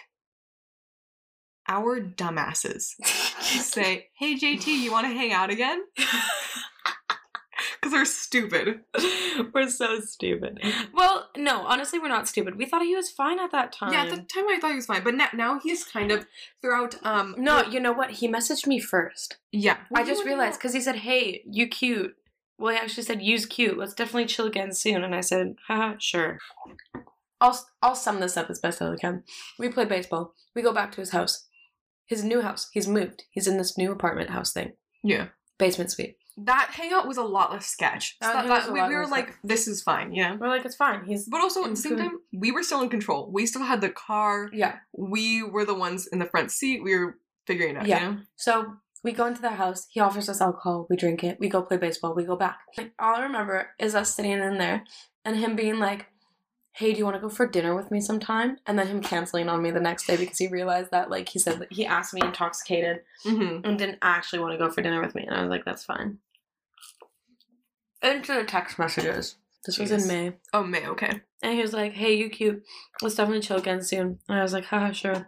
our 1.67 2.01
dumbasses 2.01 2.93
say, 3.41 4.07
"Hey 4.17 4.35
JT, 4.35 4.67
you 4.67 4.91
want 4.91 5.07
to 5.07 5.13
hang 5.13 5.31
out 5.31 5.49
again?" 5.49 5.83
Because 7.85 7.91
they're 7.91 8.05
stupid. 8.05 8.81
we're 9.53 9.69
so 9.69 9.99
stupid. 9.99 10.59
Well, 10.93 11.29
no, 11.37 11.65
honestly, 11.65 11.99
we're 11.99 12.07
not 12.07 12.27
stupid. 12.27 12.57
We 12.57 12.65
thought 12.65 12.81
he 12.81 12.95
was 12.95 13.11
fine 13.11 13.39
at 13.39 13.51
that 13.51 13.71
time. 13.71 13.93
Yeah, 13.93 14.03
at 14.03 14.09
the 14.09 14.17
time 14.17 14.47
I 14.49 14.57
thought 14.59 14.71
he 14.71 14.77
was 14.77 14.87
fine, 14.87 15.03
but 15.03 15.13
now, 15.13 15.27
now 15.33 15.59
he's 15.59 15.83
kind 15.83 16.11
of 16.11 16.25
throughout. 16.61 16.95
Um, 17.03 17.35
no, 17.37 17.63
you 17.63 17.79
know 17.79 17.93
what? 17.93 18.11
He 18.11 18.27
messaged 18.27 18.65
me 18.65 18.79
first. 18.79 19.37
yeah, 19.51 19.77
I 19.93 20.03
just 20.03 20.25
realized 20.25 20.59
because 20.59 20.73
he 20.73 20.81
said, 20.81 20.95
"Hey, 20.95 21.43
you 21.45 21.67
cute," 21.67 22.15
well, 22.57 22.73
he 22.73 22.79
actually 22.79 23.03
said, 23.03 23.21
use 23.21 23.45
cute. 23.45 23.77
Let's 23.77 23.93
definitely 23.93 24.25
chill 24.25 24.47
again 24.47 24.73
soon. 24.73 25.03
And 25.03 25.13
I 25.13 25.21
said, 25.21 25.55
haha, 25.67 25.95
sure. 25.99 26.39
I'll, 27.41 27.59
I'll 27.81 27.95
sum 27.95 28.19
this 28.19 28.37
up 28.37 28.49
as 28.49 28.59
best 28.59 28.81
as 28.81 28.89
I 28.89 28.95
can. 28.95 29.23
We 29.59 29.69
play 29.69 29.85
baseball. 29.85 30.33
We 30.55 30.61
go 30.61 30.73
back 30.73 30.91
to 30.93 31.01
his 31.01 31.11
house. 31.11 31.47
His 32.05 32.23
new 32.23 32.41
house. 32.41 32.69
He's 32.71 32.87
moved. 32.87 33.23
He's 33.29 33.47
in 33.47 33.57
this 33.57 33.77
new 33.77 33.91
apartment 33.91 34.29
house 34.29 34.53
thing. 34.53 34.73
Yeah. 35.03 35.27
Basement 35.57 35.91
suite. 35.91 36.17
That 36.37 36.71
hangout 36.73 37.07
was 37.07 37.15
a 37.17 37.23
lot 37.23 37.51
less 37.53 37.65
sketch. 37.67 38.17
That 38.19 38.33
That- 38.47 38.65
that- 38.65 38.73
we, 38.73 38.81
we 38.81 38.95
were 38.95 39.07
like, 39.07 39.27
sketch. 39.29 39.37
this 39.43 39.67
is 39.69 39.81
fine, 39.81 40.13
yeah. 40.13 40.35
We're 40.35 40.49
like, 40.49 40.65
it's 40.65 40.75
fine. 40.75 41.05
He's 41.05 41.27
But 41.29 41.39
also 41.41 41.63
at 41.63 41.69
the 41.69 41.75
same 41.77 41.95
good. 41.95 42.03
time, 42.03 42.19
we 42.33 42.51
were 42.51 42.61
still 42.63 42.81
in 42.81 42.89
control. 42.89 43.29
We 43.31 43.45
still 43.45 43.63
had 43.63 43.79
the 43.81 43.89
car. 43.89 44.49
yeah. 44.51 44.75
We 44.97 45.43
were 45.43 45.63
the 45.65 45.75
ones 45.75 46.07
in 46.07 46.19
the 46.19 46.25
front 46.25 46.51
seat. 46.51 46.83
We 46.83 46.97
were 46.97 47.17
figuring 47.47 47.75
it 47.75 47.79
out. 47.79 47.87
Yeah. 47.87 48.01
You 48.09 48.15
know? 48.15 48.21
So 48.35 48.73
we 49.03 49.13
go 49.13 49.25
into 49.27 49.41
their 49.41 49.51
house. 49.51 49.87
He 49.89 49.99
offers 50.01 50.27
us 50.27 50.41
alcohol. 50.41 50.87
We 50.89 50.97
drink 50.97 51.23
it. 51.23 51.39
We 51.39 51.47
go 51.47 51.61
play 51.61 51.77
baseball. 51.77 52.13
We 52.15 52.25
go 52.25 52.35
back. 52.35 52.59
Like, 52.77 52.91
all 52.99 53.15
I 53.15 53.21
remember 53.21 53.69
is 53.79 53.95
us 53.95 54.13
sitting 54.13 54.31
in 54.33 54.57
there 54.57 54.83
and 55.23 55.37
him 55.37 55.55
being 55.55 55.79
like, 55.79 56.07
"Hey, 56.73 56.91
do 56.91 56.97
you 56.97 57.05
want 57.05 57.15
to 57.15 57.21
go 57.21 57.29
for 57.29 57.47
dinner 57.47 57.75
with 57.75 57.91
me 57.91 58.01
sometime?" 58.01 58.57
And 58.65 58.77
then 58.79 58.87
him 58.87 59.01
canceling 59.01 59.47
on 59.47 59.61
me 59.61 59.71
the 59.71 59.79
next 59.79 60.05
day 60.07 60.17
because 60.17 60.37
he 60.39 60.47
realized 60.47 60.89
that 60.91 61.09
like 61.11 61.29
he 61.29 61.39
said 61.39 61.59
that 61.59 61.71
he 61.71 61.85
asked 61.85 62.13
me 62.13 62.21
intoxicated 62.23 63.01
Mm-hmm. 63.25 63.65
and 63.65 63.77
didn't 63.77 63.99
actually 64.01 64.39
want 64.39 64.51
to 64.53 64.57
go 64.57 64.69
for 64.71 64.81
dinner 64.81 65.01
with 65.01 65.15
me, 65.15 65.23
and 65.25 65.35
I 65.35 65.41
was 65.41 65.49
like, 65.49 65.63
"That's 65.65 65.83
fine." 65.85 66.17
Into 68.01 68.33
the 68.33 68.43
text 68.43 68.77
messages. 68.77 69.35
This 69.65 69.79
was 69.79 69.91
in 69.91 70.07
May. 70.07 70.33
Oh, 70.53 70.63
May. 70.63 70.87
Okay. 70.87 71.21
And 71.41 71.53
he 71.53 71.61
was 71.61 71.73
like, 71.73 71.93
hey, 71.93 72.13
you 72.13 72.29
cute. 72.29 72.63
Let's 73.01 73.15
definitely 73.15 73.41
chill 73.41 73.57
again 73.57 73.81
soon. 73.81 74.19
And 74.29 74.39
I 74.39 74.43
was 74.43 74.53
like, 74.53 74.65
haha, 74.65 74.91
sure. 74.91 75.27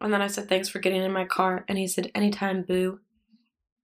And 0.00 0.12
then 0.12 0.22
I 0.22 0.28
said, 0.28 0.48
thanks 0.48 0.68
for 0.68 0.78
getting 0.78 1.02
in 1.02 1.12
my 1.12 1.24
car. 1.24 1.64
And 1.68 1.76
he 1.76 1.86
said, 1.86 2.10
anytime, 2.14 2.62
boo. 2.62 3.00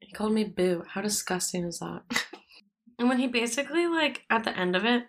He 0.01 0.13
called 0.13 0.33
me 0.33 0.45
boo. 0.45 0.85
How 0.89 1.03
disgusting 1.03 1.65
is 1.65 1.81
that? 1.81 2.03
and 2.99 3.09
when 3.09 3.19
he 3.19 3.27
basically, 3.27 3.87
like, 3.87 4.23
at 4.31 4.45
the 4.45 4.57
end 4.57 4.77
of 4.77 4.85
it, 4.85 5.05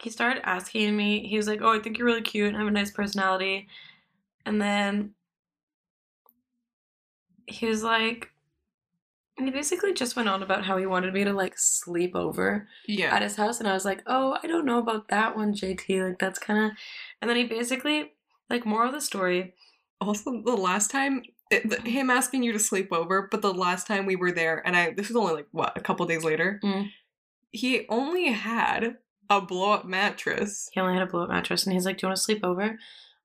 he 0.00 0.10
started 0.10 0.48
asking 0.48 0.96
me, 0.96 1.26
he 1.26 1.36
was 1.36 1.48
like, 1.48 1.60
oh, 1.60 1.76
I 1.76 1.80
think 1.80 1.98
you're 1.98 2.06
really 2.06 2.22
cute 2.22 2.48
and 2.48 2.56
have 2.56 2.68
a 2.68 2.70
nice 2.70 2.92
personality. 2.92 3.68
And 4.46 4.60
then 4.62 5.14
he 7.46 7.66
was 7.66 7.82
like, 7.82 8.30
he 9.38 9.50
basically 9.50 9.92
just 9.94 10.16
went 10.16 10.28
on 10.28 10.42
about 10.42 10.64
how 10.64 10.76
he 10.76 10.86
wanted 10.86 11.14
me 11.14 11.24
to, 11.24 11.32
like, 11.32 11.58
sleep 11.58 12.14
over 12.16 12.68
Yeah. 12.86 13.14
at 13.14 13.22
his 13.22 13.36
house 13.36 13.60
and 13.60 13.68
I 13.68 13.72
was 13.74 13.84
like, 13.84 14.02
"Oh, 14.06 14.38
I 14.42 14.46
don't 14.46 14.64
know 14.64 14.78
about 14.78 15.08
that 15.08 15.36
one, 15.36 15.54
JT. 15.54 16.02
Like 16.02 16.18
that's 16.18 16.38
kind 16.38 16.64
of." 16.64 16.70
And 17.20 17.28
then 17.28 17.36
he 17.36 17.44
basically 17.44 18.12
like 18.50 18.64
more 18.66 18.84
of 18.86 18.92
the 18.92 19.00
story. 19.00 19.54
Also, 20.00 20.42
the 20.44 20.56
last 20.56 20.90
time, 20.90 21.22
it, 21.50 21.68
the, 21.68 21.80
him 21.88 22.08
asking 22.10 22.42
you 22.42 22.52
to 22.52 22.58
sleep 22.58 22.92
over, 22.92 23.28
but 23.30 23.42
the 23.42 23.52
last 23.54 23.86
time 23.86 24.06
we 24.06 24.16
were 24.16 24.32
there, 24.32 24.62
and 24.66 24.76
I, 24.76 24.92
this 24.92 25.08
was 25.08 25.16
only 25.16 25.32
like, 25.34 25.48
what, 25.52 25.76
a 25.76 25.80
couple 25.80 26.06
days 26.06 26.22
later? 26.24 26.60
Mm. 26.62 26.90
He 27.50 27.86
only 27.88 28.26
had 28.32 28.96
a 29.30 29.40
blow 29.40 29.72
up 29.72 29.84
mattress. 29.84 30.68
He 30.72 30.80
only 30.80 30.94
had 30.94 31.02
a 31.02 31.10
blow 31.10 31.22
up 31.24 31.28
mattress 31.30 31.64
and 31.66 31.72
he's 31.74 31.84
like, 31.86 31.98
"Do 31.98 32.06
you 32.06 32.08
want 32.08 32.16
to 32.16 32.22
sleep 32.22 32.44
over 32.44 32.78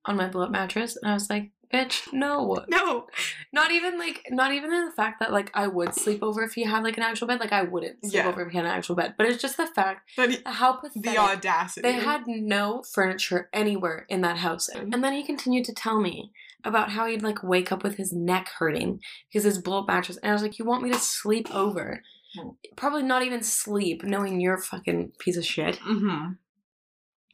on 0.05 0.15
my 0.17 0.27
blow 0.27 0.43
up 0.43 0.51
mattress?" 0.51 0.95
And 1.01 1.09
I 1.09 1.13
was 1.13 1.29
like, 1.29 1.51
"Bitch, 1.73 2.11
no." 2.13 2.63
No. 2.69 3.07
Not 3.51 3.71
even 3.71 3.97
like 3.97 4.25
not 4.29 4.51
even 4.53 4.71
in 4.73 4.85
the 4.85 4.91
fact 4.91 5.19
that 5.19 5.31
like 5.31 5.49
I 5.53 5.67
would 5.67 5.93
sleep 5.93 6.21
over 6.23 6.43
if 6.43 6.53
he 6.53 6.63
had 6.63 6.83
like 6.83 6.97
an 6.97 7.03
actual 7.03 7.27
bed. 7.27 7.39
Like 7.39 7.51
I 7.51 7.63
wouldn't 7.63 8.01
sleep 8.01 8.13
Yeah. 8.13 8.27
over 8.27 8.41
if 8.43 8.51
he 8.51 8.57
had 8.57 8.65
an 8.65 8.71
actual 8.71 8.95
bed. 8.95 9.15
But 9.17 9.27
it's 9.27 9.41
just 9.41 9.57
the 9.57 9.67
fact 9.67 10.09
he, 10.15 10.37
how 10.45 10.73
pathetic. 10.73 11.03
the 11.03 11.17
audacity. 11.17 11.81
They 11.81 11.93
had 11.93 12.27
no 12.27 12.83
furniture 12.83 13.49
anywhere 13.53 14.05
in 14.09 14.21
that 14.21 14.37
house. 14.37 14.69
Mhm. 14.73 14.93
And 14.93 15.03
then 15.03 15.13
he 15.13 15.23
continued 15.23 15.65
to 15.65 15.73
tell 15.73 15.99
me 15.99 16.31
about 16.63 16.91
how 16.91 17.05
he'd 17.07 17.21
like 17.23 17.43
wake 17.43 17.71
up 17.71 17.83
with 17.83 17.97
his 17.97 18.13
neck 18.13 18.49
hurting 18.57 19.01
because 19.29 19.43
his 19.43 19.57
blow 19.59 19.79
up 19.79 19.87
mattress. 19.87 20.17
And 20.17 20.29
I 20.29 20.33
was 20.33 20.41
like, 20.43 20.57
You 20.59 20.65
want 20.65 20.83
me 20.83 20.91
to 20.91 20.99
sleep 20.99 21.53
over? 21.53 22.01
Mm. 22.37 22.55
Probably 22.75 23.03
not 23.03 23.21
even 23.23 23.43
sleep, 23.43 24.03
knowing 24.03 24.39
you're 24.41 24.55
a 24.55 24.61
fucking 24.61 25.11
piece 25.19 25.37
of 25.37 25.45
shit. 25.45 25.75
Mm-hmm. 25.79 26.31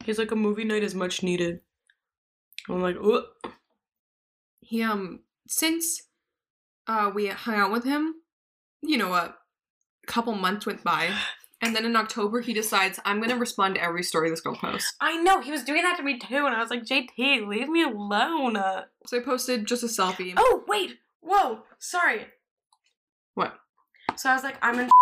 He's 0.04 0.18
like, 0.18 0.30
A 0.30 0.36
movie 0.36 0.64
night 0.64 0.82
is 0.82 0.94
much 0.94 1.22
needed. 1.22 1.60
I'm 2.68 2.82
like, 2.82 2.96
Ugh. 3.02 3.24
He, 4.70 4.84
um, 4.84 5.18
since 5.48 6.00
uh, 6.86 7.10
we 7.12 7.26
hung 7.26 7.56
out 7.56 7.72
with 7.72 7.82
him, 7.82 8.14
you 8.82 8.96
know, 8.96 9.12
a 9.14 9.34
couple 10.06 10.32
months 10.36 10.64
went 10.64 10.84
by. 10.84 11.10
And 11.60 11.74
then 11.74 11.84
in 11.84 11.96
October, 11.96 12.40
he 12.40 12.54
decides, 12.54 13.00
I'm 13.04 13.18
going 13.18 13.30
to 13.30 13.36
respond 13.36 13.74
to 13.74 13.82
every 13.82 14.04
story 14.04 14.30
this 14.30 14.40
girl 14.40 14.54
posts. 14.54 14.94
I 15.00 15.20
know, 15.20 15.40
he 15.40 15.50
was 15.50 15.64
doing 15.64 15.82
that 15.82 15.96
to 15.96 16.04
me 16.04 16.20
too. 16.20 16.46
And 16.46 16.54
I 16.54 16.60
was 16.60 16.70
like, 16.70 16.84
JT, 16.84 17.48
leave 17.48 17.68
me 17.68 17.82
alone. 17.82 18.56
So 19.06 19.18
I 19.18 19.20
posted 19.24 19.66
just 19.66 19.82
a 19.82 19.86
selfie. 19.86 20.34
Oh, 20.36 20.62
wait. 20.68 20.98
Whoa. 21.20 21.64
Sorry. 21.80 22.28
What? 23.34 23.58
So 24.14 24.30
I 24.30 24.34
was 24.34 24.44
like, 24.44 24.56
I'm 24.62 24.78
in. 24.78 24.88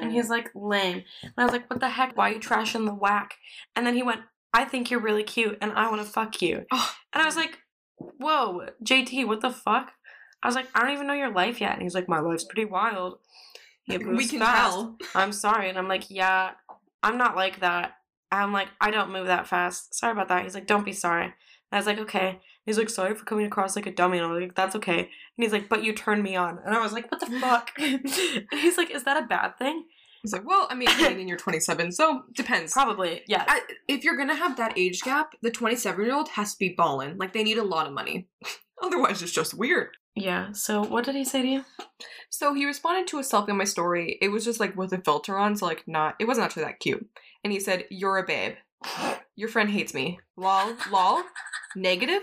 And 0.00 0.12
he's 0.12 0.28
like, 0.28 0.50
lame. 0.54 1.02
And 1.22 1.32
I 1.38 1.44
was 1.44 1.52
like, 1.52 1.68
what 1.70 1.80
the 1.80 1.88
heck? 1.88 2.16
Why 2.16 2.30
are 2.30 2.34
you 2.34 2.40
trashing 2.40 2.84
the 2.84 2.94
whack? 2.94 3.34
And 3.74 3.86
then 3.86 3.94
he 3.94 4.02
went, 4.02 4.20
I 4.52 4.64
think 4.64 4.90
you're 4.90 5.00
really 5.00 5.24
cute 5.24 5.58
and 5.60 5.72
I 5.72 5.90
want 5.90 6.02
to 6.02 6.08
fuck 6.08 6.40
you. 6.42 6.66
Oh. 6.70 6.94
And 7.12 7.22
I 7.22 7.26
was 7.26 7.36
like, 7.36 7.58
whoa, 7.98 8.68
JT, 8.82 9.26
what 9.26 9.40
the 9.40 9.50
fuck? 9.50 9.92
I 10.42 10.48
was 10.48 10.54
like, 10.54 10.68
I 10.74 10.80
don't 10.80 10.92
even 10.92 11.06
know 11.06 11.14
your 11.14 11.32
life 11.32 11.60
yet. 11.60 11.72
And 11.72 11.82
he's 11.82 11.94
like, 11.94 12.08
my 12.08 12.20
life's 12.20 12.44
pretty 12.44 12.64
wild. 12.64 13.18
We 13.88 13.98
can 13.98 14.40
fast. 14.40 14.72
tell. 14.72 14.96
I'm 15.14 15.32
sorry. 15.32 15.68
And 15.68 15.78
I'm 15.78 15.88
like, 15.88 16.10
yeah, 16.10 16.52
I'm 17.02 17.16
not 17.16 17.36
like 17.36 17.60
that. 17.60 17.94
I'm 18.30 18.52
like, 18.52 18.68
I 18.80 18.90
don't 18.90 19.12
move 19.12 19.26
that 19.26 19.46
fast. 19.46 19.94
Sorry 19.94 20.12
about 20.12 20.28
that. 20.28 20.44
He's 20.44 20.54
like, 20.54 20.66
don't 20.66 20.84
be 20.84 20.92
sorry. 20.92 21.24
And 21.24 21.32
I 21.72 21.76
was 21.78 21.86
like, 21.86 21.98
okay. 21.98 22.40
He's 22.66 22.76
like, 22.76 22.90
sorry 22.90 23.14
for 23.14 23.24
coming 23.24 23.46
across 23.46 23.76
like 23.76 23.86
a 23.86 23.92
dummy. 23.92 24.18
And 24.18 24.26
I 24.26 24.30
was 24.30 24.42
like, 24.42 24.54
that's 24.54 24.76
okay. 24.76 24.98
And 24.98 25.08
he's 25.36 25.52
like, 25.52 25.68
but 25.70 25.82
you 25.82 25.94
turned 25.94 26.22
me 26.22 26.36
on. 26.36 26.58
And 26.64 26.74
I 26.74 26.80
was 26.80 26.92
like, 26.92 27.10
what 27.10 27.20
the 27.20 27.26
fuck? 27.40 27.70
and 27.78 28.06
he's 28.52 28.76
like, 28.76 28.90
is 28.90 29.04
that 29.04 29.22
a 29.22 29.26
bad 29.26 29.58
thing? 29.58 29.84
He's 30.22 30.32
like, 30.32 30.46
well, 30.46 30.66
I 30.70 30.74
mean, 30.74 30.88
and 30.88 31.28
you're 31.28 31.38
27, 31.38 31.92
so 31.92 32.22
depends. 32.34 32.72
Probably, 32.72 33.22
yeah. 33.28 33.44
I, 33.46 33.60
if 33.86 34.02
you're 34.04 34.16
gonna 34.16 34.34
have 34.34 34.56
that 34.56 34.76
age 34.76 35.02
gap, 35.02 35.34
the 35.42 35.50
27 35.50 36.04
year 36.04 36.14
old 36.14 36.28
has 36.30 36.52
to 36.52 36.58
be 36.58 36.74
ballin'. 36.76 37.16
Like 37.18 37.32
they 37.32 37.44
need 37.44 37.58
a 37.58 37.62
lot 37.64 37.86
of 37.86 37.92
money. 37.92 38.28
Otherwise, 38.82 39.22
it's 39.22 39.32
just 39.32 39.54
weird. 39.54 39.96
yeah. 40.14 40.52
So 40.52 40.82
what 40.84 41.04
did 41.04 41.14
he 41.16 41.24
say 41.24 41.42
to 41.42 41.48
you? 41.48 41.64
So 42.30 42.54
he 42.54 42.64
responded 42.66 43.06
to 43.08 43.18
a 43.18 43.22
selfie 43.22 43.48
on 43.50 43.56
my 43.58 43.64
story. 43.64 44.18
It 44.20 44.28
was 44.28 44.44
just 44.44 44.60
like 44.60 44.76
with 44.76 44.92
a 44.92 44.98
filter 44.98 45.36
on, 45.36 45.56
so 45.56 45.66
like 45.66 45.84
not. 45.86 46.14
It 46.20 46.26
wasn't 46.26 46.44
actually 46.46 46.64
that 46.64 46.78
cute. 46.80 47.04
And 47.42 47.52
he 47.52 47.58
said, 47.60 47.86
"You're 47.90 48.18
a 48.18 48.26
babe. 48.26 48.54
Your 49.36 49.48
friend 49.48 49.70
hates 49.70 49.94
me. 49.94 50.18
Lol, 50.36 50.76
lol. 50.92 51.22
Negative. 51.74 52.22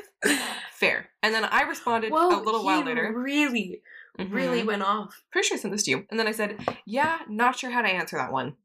Fair." 0.71 1.10
And 1.23 1.34
then 1.34 1.43
I 1.45 1.63
responded 1.63 2.12
a 2.12 2.15
little 2.15 2.63
while 2.63 2.84
later. 2.84 3.12
Really, 3.15 3.81
really 4.17 4.62
Mhm. 4.62 4.65
went 4.67 4.84
off. 4.84 5.23
pretty 5.32 5.47
sure 5.47 5.58
I 5.58 5.60
sent 5.62 5.71
this 5.73 5.84
to 5.84 5.91
you. 5.91 6.06
And 6.10 6.19
then 6.19 6.28
I 6.28 6.32
said, 6.32 6.58
"Yeah, 6.86 7.19
not 7.28 7.58
sure 7.58 7.69
how 7.71 7.82
to 7.82 7.88
answer 7.89 8.17
that 8.17 8.32
one." 8.32 8.56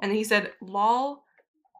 And 0.00 0.10
then 0.10 0.16
he 0.16 0.24
said, 0.24 0.52
"Lol, 0.60 1.24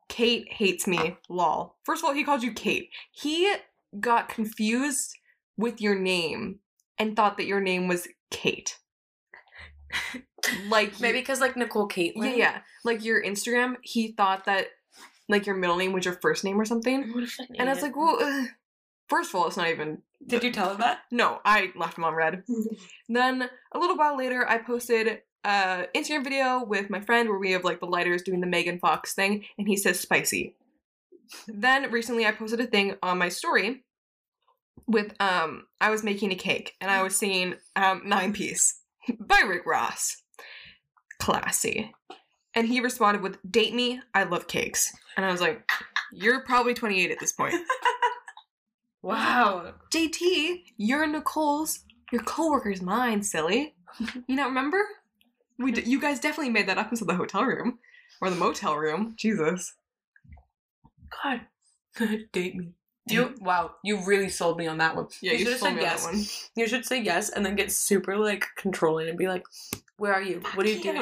Kate 0.09 0.53
hates 0.53 0.87
me. 0.87 1.17
Lol." 1.29 1.77
First 1.85 2.03
of 2.03 2.09
all, 2.09 2.15
he 2.15 2.25
called 2.25 2.43
you 2.43 2.53
Kate. 2.53 2.91
He 3.11 3.55
got 4.01 4.29
confused 4.29 5.17
with 5.57 5.81
your 5.81 5.95
name 5.95 6.61
and 6.99 7.15
thought 7.17 7.37
that 7.37 7.47
your 7.47 7.61
name 7.61 7.89
was 7.89 8.09
Kate. 8.31 8.79
like 10.69 11.01
Maybe 11.01 11.19
because 11.21 11.41
like 11.41 11.57
Nicole 11.57 11.89
Caitlin. 11.89 12.31
yeah, 12.31 12.35
yeah. 12.35 12.61
Like 12.85 13.05
your 13.05 13.23
Instagram, 13.23 13.77
he 13.83 14.13
thought 14.13 14.45
that 14.47 14.69
like 15.29 15.47
your 15.47 15.55
middle 15.57 15.77
name 15.77 15.93
was 15.93 16.05
your 16.05 16.15
first 16.21 16.45
name 16.45 16.61
or 16.61 16.65
something. 16.65 17.13
What 17.13 17.25
a 17.25 17.27
fucking 17.27 17.57
And 17.59 17.69
I 17.69 17.73
was 17.75 17.83
like, 17.83 17.97
well, 17.97 18.19
ugh. 18.21 18.49
first 19.09 19.31
of 19.31 19.35
all, 19.37 19.47
it's 19.47 19.57
not 19.57 19.69
even 19.69 20.03
did 20.27 20.45
you 20.45 20.53
tell 20.53 20.71
him 20.71 20.81
that? 20.81 21.01
no, 21.11 21.41
I 21.45 21.73
left 21.77 21.99
him 21.99 22.05
on 22.05 22.15
read. 22.15 22.45
then 23.09 23.49
a 23.73 23.79
little 23.79 23.97
while 23.97 24.17
later, 24.17 24.49
I 24.49 24.59
posted 24.59 25.23
a 25.45 25.87
Instagram 25.95 26.25
video 26.25 26.65
with 26.65 26.91
my 26.91 27.01
friend 27.01 27.29
where 27.29 27.39
we 27.39 27.53
have 27.53 27.65
like 27.65 27.81
the 27.81 27.87
lighters 27.87 28.23
doing 28.23 28.41
the 28.41 28.47
Megan 28.47 28.79
Fox 28.79 29.15
thing, 29.15 29.45
and 29.59 29.69
he 29.69 29.77
says 29.77 30.01
spicy. 30.01 30.55
then 31.47 31.91
recently, 31.91 32.27
I 32.27 32.33
posted 32.33 32.61
a 32.61 32.67
thing 32.67 32.97
on 33.03 33.19
my 33.19 33.29
story 33.29 33.85
with 34.87 35.15
um 35.21 35.67
I 35.81 35.91
was 35.91 36.03
making 36.03 36.33
a 36.33 36.37
cake 36.37 36.75
and 36.81 36.91
I 36.91 37.03
was 37.03 37.17
singing 37.17 37.55
um 37.77 38.03
Nine 38.05 38.33
Piece 38.33 38.81
by 39.21 39.43
Rick 39.47 39.67
Ross. 39.67 40.23
Classy. 41.21 41.93
And 42.55 42.67
he 42.67 42.81
responded 42.81 43.23
with 43.23 43.39
date 43.49 43.75
me, 43.75 44.01
I 44.13 44.25
love 44.25 44.47
cakes. 44.47 44.93
And 45.17 45.25
I 45.25 45.31
was 45.31 45.41
like, 45.41 45.63
You're 46.13 46.45
probably 46.45 46.75
28 46.75 47.11
at 47.11 47.19
this 47.21 47.33
point. 47.33 47.55
Wow. 49.03 49.75
JT, 49.93 50.63
you're 50.77 51.07
Nicole's, 51.07 51.81
your 52.13 52.23
coworker's 52.23 52.83
mine, 52.83 53.23
silly. 53.23 53.75
You 54.27 54.37
not 54.37 54.49
remember? 54.49 54.83
We 55.59 55.73
d- 55.73 55.83
you 55.83 56.01
guys 56.01 56.19
definitely 56.19 56.53
made 56.53 56.67
that 56.69 56.79
up 56.79 56.91
into 56.91 57.05
the 57.05 57.15
hotel 57.15 57.45
room 57.45 57.79
or 58.23 58.31
the 58.31 58.37
motel 58.37 58.77
room. 58.77 59.15
Jesus. 59.17 59.75
God. 61.23 61.43
Date 62.33 62.57
me. 62.57 62.73
You 63.09 63.35
wow, 63.41 63.73
you 63.83 64.05
really 64.07 64.29
sold 64.29 64.59
me 64.59 64.69
on 64.69 64.79
that 64.79 64.95
one. 64.95 65.09
Yeah, 65.21 65.33
you, 65.33 65.39
you, 65.39 65.45
should 65.47 65.59
said 65.59 65.75
me 65.75 65.81
on 65.81 65.85
that 65.85 66.03
one. 66.03 66.23
You 66.55 66.69
should 66.69 66.87
say 66.87 67.03
yes 67.03 67.31
and 67.31 67.45
then 67.45 67.57
get 67.57 67.73
super 67.73 68.17
like 68.17 68.47
controlling 68.57 69.09
and 69.09 69.19
be 69.19 69.27
like, 69.27 69.45
Where 69.99 70.15
are 70.15 70.23
you? 70.23 70.41
What 70.55 70.65
are 70.65 70.71
you 70.71 70.77
Fuck 70.83 70.95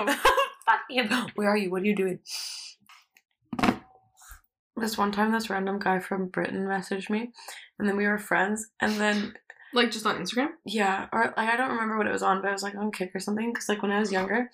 doing? 0.89 1.09
Fuck. 1.09 1.31
Where 1.35 1.49
are 1.49 1.57
you? 1.57 1.71
What 1.71 1.83
are 1.83 1.87
you 1.87 1.95
doing? 1.95 2.19
This 4.77 4.97
one 4.97 5.13
time 5.13 5.31
this 5.31 5.51
random 5.51 5.79
guy 5.79 5.99
from 6.01 6.29
Britain 6.29 6.67
messaged 6.67 7.11
me 7.11 7.33
and 7.81 7.89
then 7.89 7.97
we 7.97 8.07
were 8.07 8.19
friends 8.19 8.69
and 8.81 8.93
then 8.95 9.35
Like 9.73 9.91
just 9.93 10.05
on 10.07 10.17
Instagram? 10.17 10.49
yeah, 10.65 11.07
or 11.13 11.27
like 11.37 11.49
I 11.49 11.57
don't 11.57 11.71
remember 11.71 11.97
what 11.97 12.07
it 12.09 12.13
was 12.13 12.23
on, 12.25 12.43
but 12.43 12.49
I 12.49 12.53
was 12.53 12.63
like 12.63 12.75
on 12.75 12.91
Kik 12.91 13.15
or 13.15 13.21
something. 13.21 13.53
Because 13.53 13.69
like 13.69 13.83
when 13.83 13.93
I 13.93 14.01
was 14.01 14.11
younger, 14.11 14.51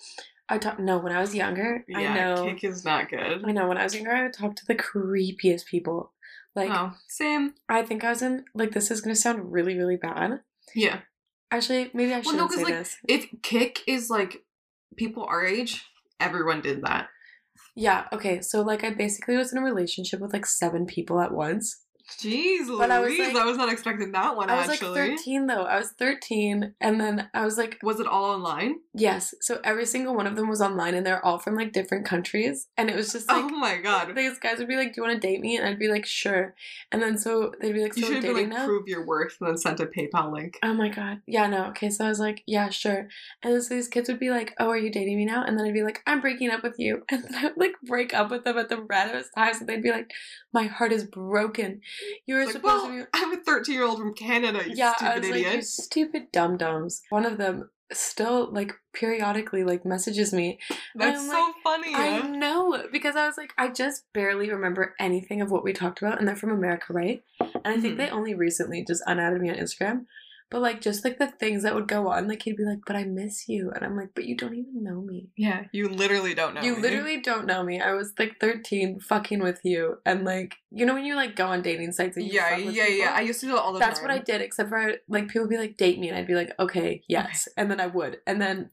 I 0.47 0.59
talk 0.59 0.77
no 0.79 0.99
when 0.99 1.11
I 1.11 1.19
was 1.19 1.33
younger. 1.33 1.83
I 1.95 2.01
Yeah, 2.01 2.13
know. 2.35 2.45
Kik 2.45 2.63
is 2.63 2.85
not 2.85 3.09
good. 3.09 3.43
I 3.43 3.51
know 3.51 3.67
when 3.67 3.79
I 3.79 3.83
was 3.83 3.95
younger, 3.95 4.11
I 4.11 4.23
would 4.23 4.33
talk 4.33 4.55
to 4.57 4.65
the 4.67 4.75
creepiest 4.75 5.65
people. 5.65 6.13
Like 6.55 6.69
oh, 6.71 6.93
same. 7.07 7.53
I 7.67 7.81
think 7.81 8.03
I 8.03 8.09
was 8.09 8.21
in 8.21 8.45
like 8.53 8.71
this 8.73 8.91
is 8.91 9.01
gonna 9.01 9.15
sound 9.15 9.51
really 9.51 9.75
really 9.75 9.97
bad. 9.97 10.41
Yeah. 10.75 10.99
Actually, 11.49 11.89
maybe 11.95 12.13
I 12.13 12.21
shouldn't 12.21 12.37
no, 12.37 12.47
'cause, 12.47 12.57
say 12.57 12.63
like, 12.65 12.73
this. 12.75 12.97
If 13.07 13.27
Kik 13.41 13.81
is 13.87 14.09
like 14.11 14.43
people 14.97 15.23
our 15.23 15.43
age, 15.45 15.83
everyone 16.19 16.61
did 16.61 16.83
that. 16.83 17.07
Yeah. 17.75 18.05
Okay. 18.13 18.41
So 18.41 18.61
like 18.61 18.83
I 18.83 18.91
basically 18.91 19.35
was 19.37 19.51
in 19.51 19.57
a 19.57 19.63
relationship 19.63 20.19
with 20.19 20.33
like 20.33 20.45
seven 20.45 20.85
people 20.85 21.19
at 21.21 21.31
once. 21.33 21.83
Jeez, 22.19 22.67
But 22.77 22.89
I 22.89 22.99
was, 22.99 23.09
Louise, 23.09 23.33
like- 23.33 23.43
I 23.43 23.45
was 23.45 23.57
not 23.57 23.71
expecting 23.71 24.11
that 24.13 24.35
one 24.35 24.49
actually. 24.49 24.57
I 24.57 24.61
was 24.61 24.69
actually. 24.69 24.99
like 25.09 25.17
13 25.19 25.47
though. 25.47 25.63
I 25.63 25.77
was 25.77 25.91
13 25.91 26.73
and 26.79 27.01
then 27.01 27.29
I 27.33 27.43
was 27.43 27.57
like 27.57 27.77
Was 27.83 27.99
it 27.99 28.07
all 28.07 28.25
online? 28.25 28.77
yes. 28.93 29.33
So 29.41 29.59
every 29.63 29.85
single 29.85 30.15
one 30.15 30.25
of 30.25 30.35
them 30.35 30.47
was 30.49 30.61
online 30.61 30.95
and 30.95 31.05
they're 31.05 31.23
all 31.23 31.37
from 31.37 31.55
like 31.55 31.73
different 31.73 32.05
countries 32.05 32.67
and 32.77 32.89
it 32.89 32.95
was 32.95 33.11
just 33.11 33.27
like 33.27 33.43
oh 33.43 33.49
my 33.49 33.77
god. 33.77 34.15
these 34.15 34.39
guys 34.39 34.57
would 34.59 34.67
be 34.67 34.75
like, 34.77 34.93
"Do 34.93 35.01
you 35.01 35.07
want 35.07 35.21
to 35.21 35.27
date 35.27 35.41
me?" 35.41 35.57
And 35.57 35.67
I'd 35.67 35.79
be 35.79 35.89
like, 35.89 36.05
"Sure." 36.05 36.55
And 36.91 37.01
then 37.01 37.17
so 37.17 37.53
they'd 37.61 37.73
be 37.73 37.81
like, 37.83 37.95
You 37.97 38.03
"So 38.03 38.07
should 38.07 38.15
have 38.15 38.23
been 38.23 38.35
dating 38.35 38.49
like 38.51 38.59
now." 38.59 38.65
prove 38.65 38.87
your 38.87 39.05
worth 39.05 39.35
and 39.41 39.49
then 39.49 39.57
sent 39.57 39.79
a 39.79 39.85
PayPal 39.85 40.31
link. 40.31 40.57
Oh 40.63 40.73
my 40.73 40.89
god. 40.89 41.21
Yeah, 41.27 41.47
no. 41.47 41.65
Okay, 41.67 41.89
so 41.89 42.05
I 42.05 42.09
was 42.09 42.19
like, 42.19 42.43
yeah, 42.47 42.69
sure. 42.69 43.07
And 43.43 43.53
then 43.53 43.61
so 43.61 43.75
these 43.75 43.87
kids 43.87 44.07
would 44.09 44.19
be 44.19 44.29
like, 44.29 44.53
oh, 44.59 44.69
are 44.69 44.77
you 44.77 44.91
dating 44.91 45.17
me 45.17 45.25
now? 45.25 45.43
And 45.43 45.57
then 45.59 45.65
I'd 45.65 45.73
be 45.73 45.83
like, 45.83 46.01
I'm 46.07 46.21
breaking 46.21 46.49
up 46.51 46.63
with 46.63 46.79
you. 46.79 47.03
And 47.11 47.23
then 47.23 47.35
I 47.35 47.43
would 47.47 47.57
like 47.57 47.73
break 47.85 48.13
up 48.13 48.31
with 48.31 48.43
them 48.43 48.57
at 48.57 48.69
the 48.69 48.77
randomest 48.77 49.33
times. 49.35 49.59
And 49.59 49.67
they'd 49.67 49.81
be 49.83 49.91
like, 49.91 50.11
my 50.57 50.65
heart 50.65 50.91
is 50.91 51.03
broken. 51.03 51.81
You 52.25 52.35
were 52.35 52.45
like, 52.45 52.53
supposed 52.53 52.83
well, 52.85 52.87
to 52.87 53.03
be. 53.03 53.09
I'm 53.13 53.33
a 53.33 53.43
13 53.43 53.75
year 53.75 53.83
old 53.83 53.99
from 53.99 54.15
Canada, 54.15 54.63
you 54.67 54.73
Yeah, 54.75 54.93
I 54.99 55.19
stupid 55.19 55.21
was 55.21 55.29
like, 55.29 55.53
you 55.53 55.61
stupid 55.61 56.31
dum 56.31 56.57
dums. 56.57 57.03
One 57.09 57.25
of 57.25 57.37
them 57.37 57.69
still 57.93 58.51
like 58.51 58.73
periodically 58.91 59.63
like 59.63 59.85
messages 59.85 60.33
me. 60.33 60.57
That's 60.95 61.25
so 61.25 61.31
like, 61.31 61.53
funny. 61.63 61.93
I 61.93 62.21
know 62.21 62.85
because 62.91 63.15
I 63.15 63.27
was 63.27 63.37
like, 63.37 63.53
I 63.57 63.67
just 63.69 64.11
barely 64.13 64.49
remember 64.49 64.95
anything 64.99 65.41
of 65.41 65.51
what 65.51 65.63
we 65.63 65.73
talked 65.73 66.01
about, 66.01 66.17
and 66.17 66.27
they're 66.27 66.35
from 66.35 66.51
America, 66.51 66.91
right? 66.91 67.23
And 67.39 67.67
I 67.67 67.77
think 67.79 67.93
Mhm. 67.93 67.97
they 67.97 68.09
only 68.09 68.33
recently 68.33 68.83
just 68.83 69.03
unadded 69.05 69.39
me 69.41 69.49
on 69.51 69.57
Instagram. 69.57 70.05
But 70.49 70.61
like 70.61 70.79
just 70.79 71.03
like 71.03 71.17
the 71.19 71.27
things 71.27 71.63
that 71.63 71.75
would 71.75 71.89
go 71.89 72.07
on, 72.07 72.27
like 72.29 72.43
he'd 72.43 72.55
be 72.55 72.63
like, 72.63 72.79
"But 72.85 72.95
I 72.95 73.03
miss 73.03 73.49
you," 73.49 73.69
and 73.75 73.83
I'm 73.83 73.97
like, 73.97 74.11
"But 74.15 74.23
you 74.25 74.35
don't 74.35 74.55
even 74.55 74.81
know 74.81 75.01
me. 75.01 75.27
yeah, 75.35 75.65
you 75.73 75.89
literally 75.89 76.33
don't 76.33 76.53
know. 76.53 76.61
Me. 76.61 76.67
You 76.67 76.75
me. 76.77 76.81
literally 76.81 77.19
don't 77.21 77.45
know 77.45 77.63
me. 77.63 77.81
I 77.81 77.91
was 77.91 78.13
like 78.17 78.39
13, 78.39 79.01
fucking 79.01 79.39
with 79.39 79.59
you, 79.63 79.97
and 80.05 80.23
like 80.23 80.55
you 80.71 80.85
know 80.85 80.93
when 80.93 81.03
you 81.03 81.15
like 81.15 81.35
go 81.35 81.47
on 81.47 81.61
dating 81.61 81.91
sites 81.91 82.15
and 82.15 82.25
you 82.25 82.31
Yeah, 82.31 82.55
yeah, 82.55 82.85
people? 82.85 82.97
yeah. 82.97 83.13
I 83.13 83.21
used 83.21 83.41
to 83.41 83.47
do 83.47 83.55
it 83.55 83.59
all 83.59 83.73
the 83.73 83.79
That's 83.79 83.99
time. 83.99 84.07
what 84.07 84.15
I 84.15 84.19
did, 84.19 84.41
except 84.41 84.69
for 84.69 84.77
I, 84.77 84.95
like 85.09 85.27
people 85.27 85.41
would 85.41 85.49
be 85.49 85.57
like, 85.57 85.75
date 85.75 85.99
me, 85.99 86.07
and 86.07 86.17
I'd 86.17 86.27
be 86.27 86.35
like, 86.35 86.53
okay, 86.57 87.03
yes, 87.09 87.49
and 87.57 87.69
then 87.69 87.81
I 87.81 87.87
would, 87.87 88.19
and 88.25 88.41
then 88.41 88.69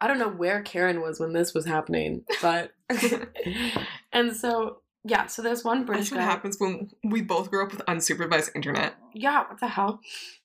I 0.00 0.06
don't 0.06 0.18
know 0.18 0.28
where 0.30 0.62
Karen 0.62 1.00
was 1.02 1.20
when 1.20 1.34
this 1.34 1.52
was 1.52 1.66
happening, 1.66 2.24
but 2.40 2.72
and 4.12 4.34
so 4.34 4.78
yeah, 5.04 5.26
so 5.26 5.42
there's 5.42 5.64
one 5.64 5.84
British 5.84 6.10
That's 6.10 6.18
what 6.18 6.24
guy. 6.24 6.30
happens 6.30 6.56
when 6.58 6.90
we 7.04 7.20
both 7.20 7.50
grew 7.50 7.64
up 7.64 7.72
with 7.72 7.82
unsupervised 7.86 8.50
internet. 8.54 8.94
Yeah, 9.12 9.44
what 9.48 9.60
the 9.60 9.68
hell? 9.68 10.00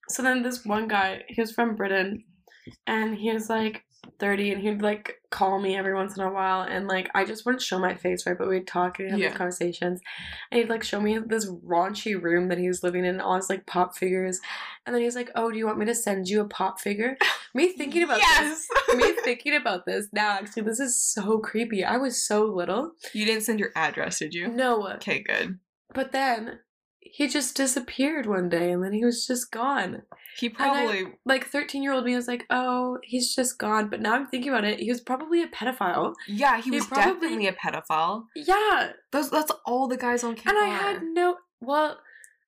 So 0.09 0.21
then 0.21 0.43
this 0.43 0.65
one 0.65 0.87
guy, 0.87 1.23
he 1.27 1.39
was 1.41 1.51
from 1.51 1.75
Britain, 1.75 2.23
and 2.85 3.15
he 3.15 3.31
was 3.31 3.49
like 3.49 3.83
30, 4.19 4.51
and 4.53 4.61
he'd 4.61 4.81
like 4.81 5.15
call 5.29 5.59
me 5.59 5.75
every 5.77 5.93
once 5.93 6.17
in 6.17 6.23
a 6.23 6.31
while, 6.31 6.61
and 6.61 6.87
like 6.87 7.09
I 7.13 7.25
just 7.25 7.45
wouldn't 7.45 7.61
show 7.61 7.77
my 7.79 7.93
face, 7.95 8.25
right? 8.25 8.37
But 8.37 8.49
we'd 8.49 8.67
talk 8.67 8.99
and 8.99 9.11
have 9.11 9.19
Yeah. 9.19 9.29
these 9.29 9.37
conversations, 9.37 10.01
and 10.51 10.59
he'd 10.59 10.69
like 10.69 10.83
show 10.83 10.99
me 10.99 11.19
this 11.19 11.49
raunchy 11.49 12.21
room 12.21 12.47
that 12.49 12.57
he 12.57 12.67
was 12.67 12.83
living 12.83 13.05
in, 13.05 13.19
all 13.21 13.35
his 13.35 13.49
like 13.49 13.65
pop 13.65 13.95
figures, 13.97 14.39
and 14.85 14.95
then 14.95 15.01
he's 15.03 15.15
like, 15.15 15.29
"Oh, 15.35 15.51
do 15.51 15.57
you 15.57 15.65
want 15.65 15.77
me 15.79 15.85
to 15.85 15.95
send 15.95 16.27
you 16.27 16.41
a 16.41 16.47
pop 16.47 16.79
figure?" 16.79 17.17
Me 17.55 17.69
thinking 17.73 18.03
about 18.03 18.19
yes. 18.19 18.67
this, 18.87 18.95
me 18.95 19.11
thinking 19.23 19.55
about 19.55 19.85
this 19.85 20.07
now. 20.13 20.31
Actually, 20.33 20.63
this 20.63 20.79
is 20.79 21.01
so 21.01 21.39
creepy. 21.39 21.83
I 21.83 21.97
was 21.97 22.21
so 22.23 22.45
little. 22.45 22.91
you 23.13 23.25
didn't 23.25 23.41
send 23.43 23.59
your 23.59 23.71
address, 23.75 24.19
did 24.19 24.33
you? 24.35 24.47
No, 24.49 24.87
Okay, 24.95 25.23
good. 25.23 25.57
but 25.93 26.11
then 26.11 26.59
he 27.01 27.27
just 27.27 27.55
disappeared 27.55 28.25
one 28.25 28.49
day, 28.49 28.71
and 28.71 28.83
then 28.83 28.93
he 28.93 29.03
was 29.05 29.25
just 29.25 29.51
gone. 29.51 30.03
He 30.37 30.47
I- 30.47 30.49
probably 30.49 31.13
like 31.25 31.45
13 31.47 31.81
year 31.83 31.93
old 31.93 32.05
me 32.05 32.15
was 32.15 32.27
like, 32.27 32.45
oh, 32.49 32.97
he's 33.03 33.35
just 33.35 33.57
gone. 33.57 33.89
But 33.89 34.01
now 34.01 34.13
I'm 34.15 34.27
thinking 34.27 34.49
about 34.51 34.63
it, 34.65 34.79
he 34.79 34.89
was 34.89 35.01
probably 35.01 35.41
a 35.43 35.47
pedophile. 35.47 36.13
yeah, 36.27 36.57
he 36.57 36.63
he 36.63 36.71
was 36.71 36.85
probably- 36.87 37.13
definitely 37.29 37.47
a 37.47 37.53
pedophile. 37.53 38.25
Yeah. 38.35 38.91
Those 39.11 39.29
that's 39.31 39.51
all 39.65 39.87
the 39.87 39.97
guys 39.97 40.23
on 40.23 40.35
Kik 40.35 40.47
And 40.47 40.57
I 40.57 40.67
had 40.67 41.01
no, 41.03 41.37
well, 41.61 41.97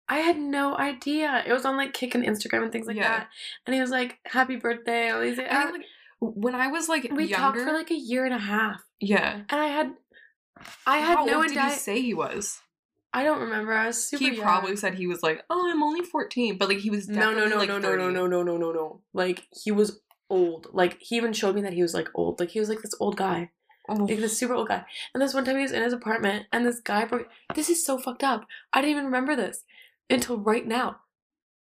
I 0.08 0.18
had 0.20 0.38
no 0.38 0.78
idea. 0.78 1.44
It 1.48 1.54
was 1.54 1.66
on 1.66 1.78
like 1.78 1.94
Kik 1.94 2.16
and 2.16 2.26
Instagram 2.26 2.64
and 2.64 2.72
things 2.72 2.88
like 2.88 2.98
Yeah. 2.98 3.10
that. 3.20 3.28
And 3.66 3.74
he 3.74 3.82
was 3.82 3.90
like, 3.92 4.20
happy 4.26 4.58
birthday. 4.58 5.10
All 5.10 5.22
these, 5.22 5.40
I 5.40 5.70
like 5.72 5.82
when 6.20 6.54
I 6.56 6.68
was 6.68 6.88
like 6.90 7.10
we 7.12 7.30
talked 7.30 7.58
for 7.58 7.72
like 7.74 7.90
a 7.92 7.96
year 7.98 8.26
and 8.26 8.34
a 8.34 8.38
half. 8.40 8.82
yeah. 9.00 9.42
And 9.50 9.60
I 9.62 9.68
had, 9.68 9.94
I 10.86 10.98
had 10.98 11.18
How 11.18 11.26
no 11.26 11.38
old 11.38 11.48
did 11.48 11.58
idea. 11.58 11.72
he 11.72 11.76
say 11.78 12.02
he 12.02 12.14
was? 12.14 12.60
I 13.14 13.24
don't 13.24 13.42
remember. 13.42 13.74
I 13.74 13.88
was 13.88 14.04
super 14.04 14.24
he 14.24 14.36
young. 14.36 14.42
probably 14.42 14.76
said 14.76 14.96
he 14.96 15.08
was 15.08 15.22
like, 15.22 15.44
"Oh, 15.50 15.70
I'm 15.70 15.84
only 15.84 16.04
14," 16.04 16.58
but 16.58 16.70
like 16.70 16.80
he 16.80 16.90
was 16.90 17.10
No, 17.10 17.16
definitely 17.16 17.42
no, 17.42 17.50
no, 17.50 17.58
like 17.58 17.70
no, 17.70 17.80
no, 17.80 17.96
no, 17.96 18.10
no, 18.10 18.28
no, 18.28 18.44
no, 18.44 18.58
no, 18.58 18.72
no. 18.72 19.02
Like 19.14 19.48
he 19.52 19.72
was 19.72 20.00
old. 20.30 20.68
Like 20.72 20.98
he 21.02 21.18
even 21.18 21.34
showed 21.34 21.56
me 21.56 21.62
that 21.62 21.74
he 21.74 21.82
was 21.82 21.94
like 21.94 22.08
old. 22.16 22.40
Like 22.40 22.50
he 22.50 22.60
was 22.60 22.70
like 22.70 22.82
this 22.82 22.96
old 23.00 23.18
guy. 23.18 23.52
Oh, 23.90 23.96
like 23.96 24.20
this 24.20 24.38
super 24.38 24.54
old 24.54 24.70
guy. 24.70 24.86
And 25.14 25.22
this 25.22 25.34
one 25.34 25.44
time 25.44 25.58
he 25.58 25.64
was 25.64 25.74
in 25.74 25.84
his 25.84 25.94
apartment, 25.94 26.48
and 26.54 26.66
this 26.66 26.80
guy 26.80 27.06
broke. 27.06 27.28
This 27.54 27.70
is 27.70 27.86
so 27.86 27.98
fucked 27.98 28.24
up. 28.24 28.46
I 28.72 28.82
didn't 28.82 28.92
even 28.92 29.06
remember 29.06 29.36
this 29.36 29.66
until 30.10 30.38
right 30.38 30.66
now. 30.66 30.98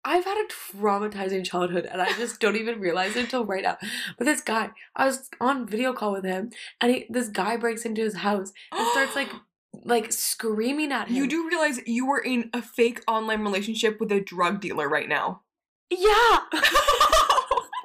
I've 0.04 0.24
had 0.24 0.38
a 0.38 0.76
traumatizing 0.76 1.44
childhood, 1.44 1.86
and 1.90 2.00
I 2.00 2.12
just 2.12 2.40
don't 2.40 2.56
even 2.56 2.80
realize 2.80 3.16
it 3.16 3.24
until 3.24 3.44
right 3.44 3.62
now. 3.62 3.78
But 4.16 4.24
this 4.24 4.40
guy, 4.40 4.70
I 4.94 5.06
was 5.06 5.28
on 5.40 5.66
video 5.66 5.92
call 5.92 6.12
with 6.12 6.24
him, 6.24 6.50
and 6.80 6.92
he, 6.92 7.06
this 7.10 7.28
guy 7.28 7.56
breaks 7.56 7.84
into 7.84 8.02
his 8.02 8.16
house 8.16 8.52
and 8.72 8.88
starts 8.88 9.16
like, 9.16 9.28
like 9.84 10.12
screaming 10.12 10.92
at 10.92 11.08
him. 11.08 11.16
You 11.16 11.26
do 11.26 11.48
realize 11.48 11.80
you 11.86 12.06
were 12.06 12.20
in 12.20 12.50
a 12.52 12.62
fake 12.62 13.02
online 13.06 13.42
relationship 13.42 14.00
with 14.00 14.12
a 14.12 14.20
drug 14.20 14.60
dealer 14.60 14.88
right 14.88 15.08
now. 15.08 15.42
yeah. 15.90 16.40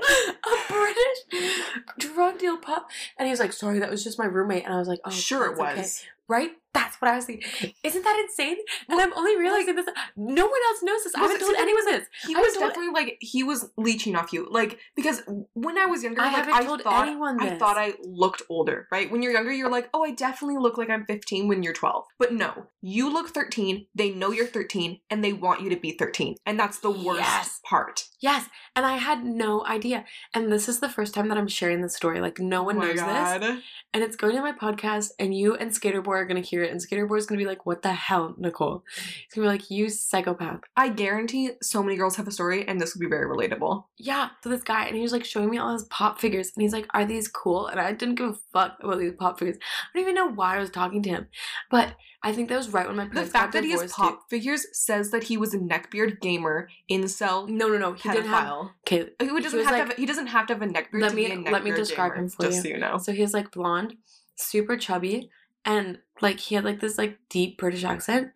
a 0.46 0.74
British 0.74 1.52
drug 1.98 2.38
deal 2.40 2.58
pop, 2.58 2.90
and 3.18 3.26
he 3.26 3.32
was 3.32 3.40
like, 3.40 3.54
"Sorry, 3.54 3.80
that 3.80 3.90
was 3.90 4.04
just 4.04 4.20
my 4.20 4.26
roommate," 4.26 4.66
and 4.66 4.74
I 4.74 4.80
was 4.80 4.88
like, 4.88 5.00
"Oh, 5.06 5.12
sure, 5.12 5.52
it 5.52 5.58
that's 5.58 5.72
okay." 5.72 5.82
was. 5.82 6.04
right? 6.28 6.52
That's 6.74 7.00
what 7.02 7.12
I 7.12 7.16
was 7.16 7.26
thinking. 7.26 7.74
Isn't 7.84 8.04
that 8.04 8.20
insane? 8.28 8.58
And 8.90 9.00
I'm 9.00 9.14
only 9.14 9.38
realizing 9.38 9.76
this. 9.76 9.86
No 10.16 10.46
one 10.46 10.60
else 10.70 10.84
knows 10.84 11.04
this. 11.04 11.14
I 11.16 11.20
haven't 11.20 11.40
told 11.40 11.56
anyone 11.56 11.86
this. 11.86 12.08
He 12.26 12.36
I 12.36 12.40
was 12.40 12.54
definitely 12.54 12.92
like 12.92 13.18
he 13.20 13.44
was 13.44 13.70
leeching 13.78 14.16
off 14.16 14.34
you, 14.34 14.48
like 14.50 14.80
because 14.96 15.22
when 15.54 15.78
I 15.78 15.86
was 15.86 16.04
younger, 16.04 16.22
I 16.22 16.26
like 16.26 16.36
haven't 16.36 16.54
I 16.56 16.64
told 16.64 16.82
thought 16.82 17.08
I 17.08 17.58
thought 17.58 17.78
I 17.78 17.94
looked 18.02 18.42
older, 18.50 18.88
right? 18.92 19.12
When 19.12 19.22
you're 19.22 19.34
younger, 19.34 19.52
you're 19.52 19.70
like, 19.70 19.90
oh, 19.94 20.04
I 20.04 20.12
definitely 20.12 20.58
look 20.58 20.78
like 20.78 20.90
I'm 20.90 21.06
15 21.06 21.48
when 21.48 21.62
you're 21.64 21.74
12. 21.74 22.06
But 22.18 22.34
no, 22.34 22.68
you 22.82 23.12
look 23.12 23.30
13. 23.30 23.88
They 23.94 24.10
know 24.10 24.32
you're 24.32 24.48
13, 24.48 25.00
and 25.10 25.24
they 25.24 25.34
want 25.34 25.62
you 25.62 25.70
to 25.70 25.76
be 25.78 25.92
13, 25.92 26.36
and 26.46 26.60
that's 26.60 26.80
the 26.80 26.92
worst 26.92 27.20
Yes. 27.20 27.60
part. 27.64 28.06
Yes, 28.20 28.48
and 28.76 28.86
I 28.86 28.98
had 28.98 29.24
no 29.24 29.66
idea. 29.66 30.06
And 30.34 30.52
this 30.52 30.68
is 30.70 30.80
the 30.80 30.90
first 30.90 31.14
time 31.14 31.28
that 31.30 31.38
I'm 31.38 31.48
sharing 31.48 31.82
this 31.82 31.96
story. 31.96 32.22
Like 32.22 32.40
no 32.40 32.64
one 32.64 32.78
oh 32.78 32.82
knows 32.82 32.96
this, 32.96 33.62
and 33.94 34.04
it's 34.04 34.16
going 34.16 34.36
to 34.36 34.42
my 34.42 34.54
podcast. 34.54 35.12
And 35.20 35.38
you 35.38 35.56
and 35.56 35.72
Skaterboy 35.72 36.08
are 36.08 36.26
gonna 36.26 36.40
hear 36.40 36.63
and 36.72 36.80
Skaterboy 36.80 37.18
is 37.18 37.26
gonna 37.26 37.40
be 37.40 37.46
like, 37.46 37.66
"What 37.66 37.82
the 37.82 37.94
hell, 37.94 38.36
Nicole?" 38.38 38.84
He's 38.96 39.34
gonna 39.36 39.46
be 39.48 39.52
like, 39.52 39.70
"You 39.70 39.90
psychopath." 39.90 40.62
I 40.78 40.90
guarantee 40.90 41.52
so 41.62 41.82
many 41.84 41.96
girls 41.98 42.16
have 42.18 42.28
a 42.28 42.32
story, 42.32 42.68
and 42.68 42.80
this 42.80 42.94
would 42.96 43.02
be 43.02 43.08
very 43.10 43.26
relatable. 43.28 43.86
Yeah. 43.98 44.30
So 44.44 44.50
this 44.50 44.64
guy, 44.64 44.86
and 44.86 44.96
he 44.96 45.02
was 45.02 45.12
like 45.12 45.26
showing 45.26 45.50
me 45.50 45.58
all 45.58 45.74
his 45.74 45.84
pop 45.86 46.20
figures, 46.20 46.52
and 46.56 46.62
he's 46.62 46.74
like, 46.74 46.88
"Are 46.94 47.06
these 47.06 47.28
cool?" 47.28 47.68
And 47.68 47.80
I 47.80 47.92
didn't 47.94 48.16
give 48.16 48.30
a 48.30 48.36
fuck 48.54 48.78
about 48.82 49.00
these 49.00 49.14
pop 49.18 49.40
figures. 49.40 49.58
I 49.58 49.98
don't 49.98 50.04
even 50.04 50.16
know 50.16 50.28
why 50.32 50.56
I 50.56 50.60
was 50.60 50.70
talking 50.70 51.02
to 51.04 51.10
him, 51.10 51.28
but 51.70 51.96
I 52.26 52.32
think 52.32 52.48
that 52.50 52.58
was 52.58 52.72
right 52.72 52.88
when 52.88 52.96
my 52.96 53.06
The 53.08 53.26
fact 53.26 53.52
that 53.52 53.66
he 53.66 53.72
has 53.72 53.92
pop 53.92 54.30
figures 54.30 54.66
says 54.72 55.12
that 55.12 55.24
he 55.24 55.36
was 55.36 55.54
a 55.54 55.58
neckbeard 55.60 56.22
gamer, 56.22 56.70
incel, 56.90 57.50
No, 57.50 57.68
no, 57.68 57.78
no. 57.78 57.94
He 57.94 58.10
didn't 58.10 58.28
have. 58.28 58.70
Okay, 58.88 59.10
oh, 59.20 59.36
He 59.36 59.42
doesn't 59.42 59.60
was 59.60 59.68
have 59.68 59.74
like- 59.76 59.84
to. 59.84 59.90
Have, 59.90 59.98
he 59.98 60.06
doesn't 60.06 60.28
have 60.28 60.48
to 60.48 60.54
have 60.54 60.62
a 60.62 60.68
neckbeard 60.68 61.02
Let 61.02 61.10
to 61.10 61.16
me- 61.16 61.26
be 61.28 61.32
a 61.34 61.36
neckbeard 61.38 61.52
let 61.52 61.64
me 61.66 61.72
describe 61.72 62.14
gamer, 62.14 62.24
him 62.24 62.30
for 62.30 62.44
just 62.44 62.56
you. 62.58 62.62
so 62.62 62.68
you 62.70 62.78
know. 62.78 62.98
So 62.98 63.12
he's 63.12 63.34
like 63.34 63.52
blonde, 63.52 63.98
super 64.36 64.78
chubby, 64.78 65.30
and 65.66 66.00
like 66.22 66.40
he 66.40 66.56
had 66.56 66.64
like 66.64 66.80
this 66.80 66.98
like 66.98 67.18
deep 67.30 67.58
British 67.58 67.84
accent. 67.84 68.32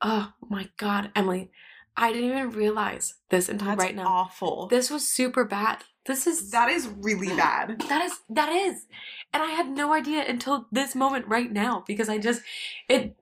Oh 0.00 0.32
my 0.48 0.68
god, 0.76 1.10
Emily. 1.14 1.50
I 1.96 2.12
didn't 2.12 2.30
even 2.30 2.50
realize 2.50 3.14
this 3.30 3.48
until 3.48 3.68
That's 3.68 3.78
right 3.78 3.94
now. 3.94 4.06
awful. 4.06 4.66
This 4.66 4.90
was 4.90 5.06
super 5.06 5.44
bad. 5.44 5.84
This 6.06 6.26
is 6.26 6.50
that 6.50 6.68
is 6.68 6.88
really 6.88 7.28
bad. 7.36 7.80
that 7.88 8.04
is 8.04 8.18
that 8.28 8.50
is. 8.50 8.86
And 9.32 9.42
I 9.42 9.50
had 9.50 9.68
no 9.68 9.92
idea 9.92 10.24
until 10.26 10.66
this 10.72 10.94
moment 10.94 11.26
right 11.28 11.50
now 11.52 11.84
because 11.86 12.08
I 12.08 12.18
just 12.18 12.42
it 12.88 13.16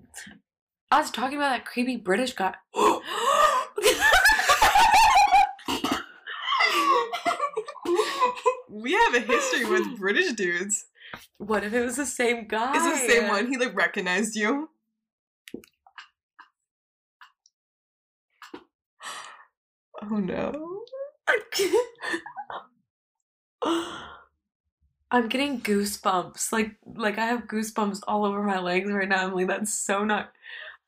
I 0.90 0.98
was 1.00 1.10
talking 1.10 1.36
about 1.36 1.50
that 1.50 1.64
creepy 1.64 1.96
British 1.96 2.32
guy. 2.34 2.54
we 8.68 8.92
have 8.92 9.14
a 9.14 9.20
history 9.20 9.64
with 9.64 9.98
British 9.98 10.32
dudes. 10.32 10.86
What 11.46 11.64
if 11.64 11.72
it 11.72 11.84
was 11.84 11.96
the 11.96 12.06
same 12.06 12.46
guy? 12.46 12.72
It's 12.74 12.84
the 12.84 13.12
same 13.12 13.28
one? 13.28 13.46
He 13.48 13.56
like 13.56 13.74
recognized 13.74 14.36
you. 14.36 14.68
Oh 20.04 20.16
no. 20.16 20.82
I'm 25.12 25.28
getting 25.28 25.60
goosebumps. 25.60 26.50
Like 26.52 26.72
like 26.96 27.18
I 27.18 27.26
have 27.26 27.42
goosebumps 27.46 28.00
all 28.08 28.24
over 28.24 28.42
my 28.42 28.58
legs 28.58 28.90
right 28.90 29.08
now. 29.08 29.26
I'm 29.26 29.34
like, 29.34 29.46
that's 29.46 29.72
so 29.72 30.04
not. 30.04 30.32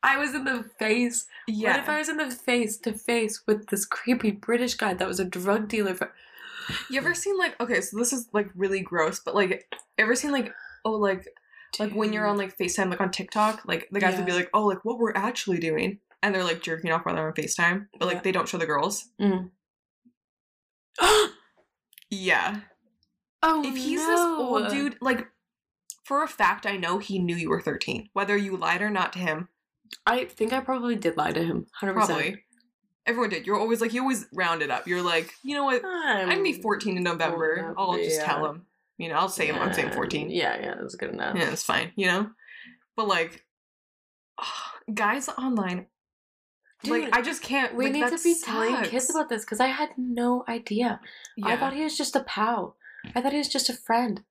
I 0.03 0.17
was 0.17 0.35
in 0.35 0.43
the 0.43 0.65
face. 0.77 1.27
Yeah. 1.47 1.71
What 1.71 1.79
if 1.79 1.89
I 1.89 1.99
was 1.99 2.09
in 2.09 2.17
the 2.17 2.29
face 2.29 2.77
to 2.79 2.93
face 2.93 3.43
with 3.47 3.67
this 3.67 3.85
creepy 3.85 4.31
British 4.31 4.75
guy 4.75 4.93
that 4.93 5.07
was 5.07 5.19
a 5.19 5.25
drug 5.25 5.69
dealer? 5.69 5.95
For- 5.95 6.13
You 6.89 6.99
ever 6.99 7.13
seen 7.13 7.37
like 7.37 7.59
okay, 7.61 7.81
so 7.81 7.97
this 7.97 8.13
is 8.13 8.27
like 8.33 8.49
really 8.55 8.81
gross, 8.81 9.19
but 9.23 9.35
like 9.35 9.65
ever 9.97 10.15
seen 10.15 10.31
like 10.31 10.51
oh 10.83 10.91
like 10.93 11.25
like 11.79 11.91
when 11.93 12.13
you're 12.13 12.25
on 12.25 12.37
like 12.37 12.57
FaceTime 12.57 12.89
like 12.89 13.01
on 13.01 13.11
TikTok, 13.11 13.63
like 13.65 13.87
the 13.91 13.99
guys 13.99 14.15
would 14.17 14.25
be 14.25 14.31
like, 14.31 14.49
Oh, 14.53 14.65
like 14.65 14.83
what 14.85 14.97
we're 14.97 15.13
actually 15.15 15.57
doing 15.59 15.99
and 16.23 16.33
they're 16.33 16.43
like 16.43 16.61
jerking 16.61 16.91
off 16.91 17.05
while 17.05 17.15
they're 17.15 17.27
on 17.27 17.33
FaceTime. 17.33 17.87
But 17.99 18.05
like 18.07 18.15
Yeah. 18.17 18.21
they 18.21 18.31
don't 18.31 18.47
show 18.47 18.57
the 18.57 18.65
girls. 18.65 19.09
Mm. 19.21 19.49
Yeah. 22.09 22.61
oh, 23.43 23.63
If 23.65 23.75
he's 23.75 23.99
no. 23.99 24.07
this 24.07 24.19
old 24.19 24.69
dude, 24.69 24.97
like 25.01 25.27
for 26.05 26.23
a 26.23 26.27
fact 26.27 26.65
I 26.65 26.77
know 26.77 26.99
he 26.99 27.19
knew 27.19 27.35
you 27.35 27.49
were 27.49 27.61
thirteen. 27.61 28.09
Whether 28.13 28.37
you 28.37 28.55
lied 28.55 28.81
or 28.81 28.89
not 28.89 29.11
to 29.13 29.19
him. 29.19 29.49
I 30.05 30.25
think 30.25 30.53
I 30.53 30.61
probably 30.61 30.95
did 30.95 31.17
lie 31.17 31.31
to 31.31 31.43
him. 31.43 31.67
Hundred 31.79 31.93
percent. 31.95 32.19
Probably. 32.19 32.44
Everyone 33.07 33.29
did. 33.29 33.45
You're 33.45 33.59
always 33.59 33.81
like 33.81 33.93
you 33.93 34.01
always 34.01 34.25
round 34.33 34.61
it 34.61 34.71
up. 34.71 34.87
You're 34.87 35.01
like, 35.01 35.31
you 35.43 35.55
know 35.55 35.63
what? 35.63 35.83
I'm 35.85 36.29
gonna 36.29 36.43
be 36.43 36.55
um, 36.55 36.61
14 36.61 36.97
in 36.97 37.03
November. 37.03 37.53
enough, 37.55 37.75
I'll 37.77 37.95
just 37.95 38.19
yeah. 38.19 38.25
tell 38.25 38.45
him. 38.45 38.65
You 38.97 39.09
know, 39.09 39.15
I'll 39.15 39.29
say 39.29 39.51
I'm 39.51 39.73
saying 39.73 39.91
14. 39.91 40.29
Yeah, 40.29 40.57
yeah, 40.59 40.75
that's 40.79 40.95
good 40.95 41.09
enough. 41.09 41.35
Yeah, 41.35 41.51
it's 41.51 41.63
fine, 41.63 41.91
you 41.95 42.07
know? 42.07 42.29
But 42.95 43.07
like 43.07 43.45
guys 44.93 45.29
online 45.29 45.87
Dude, 46.85 47.03
like 47.03 47.15
I 47.15 47.21
just 47.21 47.41
can't 47.41 47.75
We 47.75 47.85
like, 47.85 47.93
need 47.93 48.17
to 48.17 48.23
be 48.23 48.35
telling 48.43 48.75
sucks. 48.75 48.89
kids 48.89 49.09
about 49.09 49.29
this 49.29 49.43
because 49.43 49.59
I 49.59 49.67
had 49.67 49.89
no 49.97 50.43
idea. 50.47 50.99
Yeah. 51.35 51.47
I 51.47 51.57
thought 51.57 51.73
he 51.73 51.83
was 51.83 51.97
just 51.97 52.15
a 52.15 52.23
pal. 52.23 52.77
I 53.15 53.21
thought 53.21 53.31
he 53.31 53.37
was 53.37 53.49
just 53.49 53.69
a 53.69 53.73
friend. 53.73 54.23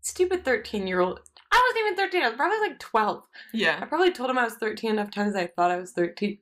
Stupid 0.00 0.44
13 0.44 0.86
year 0.86 1.00
old. 1.00 1.20
I 1.50 1.70
wasn't 1.70 1.86
even 1.86 1.96
13. 1.96 2.22
I 2.22 2.28
was 2.28 2.36
probably 2.36 2.68
like 2.68 2.78
12. 2.78 3.24
Yeah. 3.52 3.78
I 3.80 3.86
probably 3.86 4.12
told 4.12 4.30
him 4.30 4.38
I 4.38 4.44
was 4.44 4.54
13 4.54 4.90
enough 4.90 5.10
times 5.10 5.34
I 5.34 5.46
thought 5.46 5.70
I 5.70 5.78
was 5.78 5.92
13. 5.92 6.38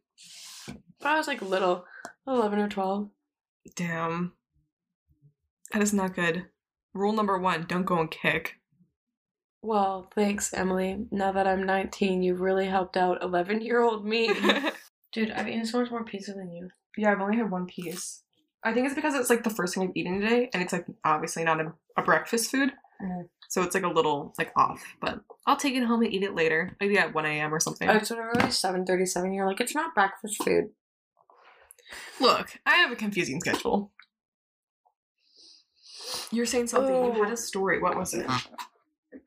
But 1.02 1.12
I 1.12 1.18
was 1.18 1.26
like 1.26 1.42
little, 1.42 1.84
11 2.26 2.58
or 2.60 2.68
12. 2.68 3.10
Damn. 3.74 4.32
That 5.72 5.82
is 5.82 5.92
not 5.92 6.14
good. 6.14 6.46
Rule 6.94 7.12
number 7.12 7.38
one, 7.38 7.64
don't 7.66 7.84
go 7.84 7.98
and 7.98 8.10
Kik. 8.10 8.58
Well, 9.62 10.08
thanks, 10.14 10.52
Emily. 10.52 11.06
Now 11.10 11.32
that 11.32 11.46
I'm 11.46 11.64
19, 11.64 12.22
you've 12.22 12.40
really 12.40 12.66
helped 12.66 12.96
out 12.96 13.22
11 13.22 13.62
year 13.62 13.80
old 13.80 14.04
me. 14.04 14.32
Dude, 15.12 15.30
I've 15.30 15.48
eaten 15.48 15.66
so 15.66 15.80
much 15.80 15.90
more 15.90 16.04
pizza 16.04 16.32
than 16.32 16.52
you. 16.52 16.70
yeah, 16.96 17.12
I've 17.12 17.20
only 17.20 17.36
had 17.36 17.50
one 17.50 17.66
piece. 17.66 18.22
I 18.64 18.72
think 18.72 18.86
it's 18.86 18.94
because 18.94 19.14
it's 19.14 19.30
like 19.30 19.42
the 19.44 19.50
first 19.50 19.74
thing 19.74 19.82
I've 19.82 19.96
eaten 19.96 20.20
today, 20.20 20.48
and 20.54 20.62
it's 20.62 20.72
like 20.72 20.86
obviously 21.04 21.42
not 21.42 21.60
a, 21.60 21.72
a 21.96 22.02
breakfast 22.02 22.50
food. 22.50 22.72
Mm. 23.02 23.28
So 23.48 23.62
it's 23.62 23.74
like 23.74 23.84
a 23.84 23.88
little 23.88 24.34
like 24.38 24.52
off, 24.56 24.82
but 25.00 25.20
I'll 25.46 25.56
take 25.56 25.74
it 25.74 25.84
home 25.84 26.02
and 26.02 26.12
eat 26.12 26.22
it 26.22 26.34
later. 26.34 26.76
Maybe 26.80 26.96
at 26.98 27.12
1 27.12 27.26
a.m. 27.26 27.52
or 27.52 27.60
something. 27.60 27.88
It's 27.90 28.10
literally 28.10 28.40
7.37. 28.44 29.34
You're 29.34 29.46
like, 29.46 29.60
it's 29.60 29.74
not 29.74 29.94
breakfast 29.94 30.42
food. 30.42 30.70
Look, 32.20 32.58
I 32.66 32.76
have 32.76 32.92
a 32.92 32.96
confusing 32.96 33.40
schedule. 33.40 33.92
You're 36.30 36.46
saying 36.46 36.68
something. 36.68 36.94
You 36.94 37.12
had 37.12 37.30
Oh. 37.30 37.32
a 37.32 37.36
story. 37.36 37.80
What 37.80 37.96
was 37.96 38.14
it? 38.14 38.26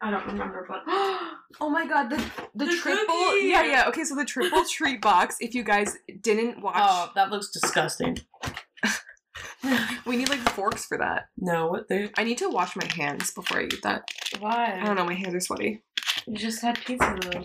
I 0.02 0.12
don't 0.12 0.26
remember, 0.26 0.66
but. 0.68 0.84
oh 0.88 1.70
my 1.70 1.86
god, 1.88 2.10
the 2.10 2.18
the, 2.56 2.66
The 2.66 2.76
triple 2.78 3.06
cookie! 3.16 3.48
Yeah, 3.48 3.64
yeah. 3.64 3.86
Okay, 3.88 4.04
so 4.04 4.16
the 4.16 4.26
triple 4.26 4.64
treat 4.66 5.02
box, 5.02 5.38
if 5.40 5.54
you 5.54 5.64
guys 5.64 5.98
didn't 6.22 6.62
watch 6.62 6.76
Oh, 6.78 7.12
that 7.16 7.32
looks 7.32 7.50
disgusting. 7.52 8.18
we 10.06 10.18
need 10.18 10.30
like 10.30 10.40
forks 10.52 10.86
for 10.86 10.98
that. 10.98 11.26
no, 11.38 11.68
what 11.68 11.88
the? 11.88 12.10
I 12.18 12.24
need 12.24 12.38
to 12.40 12.50
wash 12.50 12.76
my 12.76 12.88
hands 12.96 13.32
before 13.32 13.60
I 13.60 13.64
eat 13.66 13.82
that. 13.84 14.10
Why? 14.40 14.80
I 14.80 14.86
don't 14.86 14.96
know, 14.96 15.06
my 15.06 15.14
hands 15.14 15.34
are 15.36 15.40
sweaty. 15.40 15.84
You 16.28 16.36
just 16.36 16.62
had 16.62 16.80
pizza 16.84 17.16
though. 17.22 17.44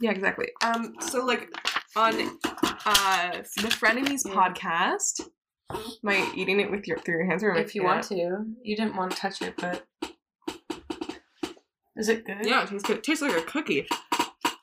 Yeah, 0.00 0.10
exactly. 0.12 0.48
Um 0.64 0.94
so 1.00 1.24
like 1.24 1.48
on 1.96 2.38
uh 2.86 3.30
the 3.56 3.68
Frenemies 3.68 4.22
Yeah. 4.26 4.34
podcast, 4.34 5.20
am 5.70 5.80
I 6.06 6.32
eating 6.36 6.60
it 6.60 6.70
with 6.70 6.86
your 6.86 6.98
through 6.98 7.18
your 7.18 7.26
hands 7.26 7.42
or 7.42 7.54
If 7.54 7.74
you 7.74 7.84
want 7.84 8.10
it? 8.10 8.16
to, 8.16 8.44
you 8.62 8.76
didn't 8.76 8.96
want 8.96 9.12
to 9.12 9.16
touch 9.16 9.42
it, 9.42 9.54
but 9.58 9.86
is 11.96 12.08
it 12.08 12.24
good? 12.24 12.46
Yeah, 12.46 12.62
it 12.64 12.68
tastes 12.68 12.86
good. 12.86 12.98
It 12.98 13.04
tastes 13.04 13.22
like 13.22 13.36
a 13.36 13.42
cookie. 13.42 13.86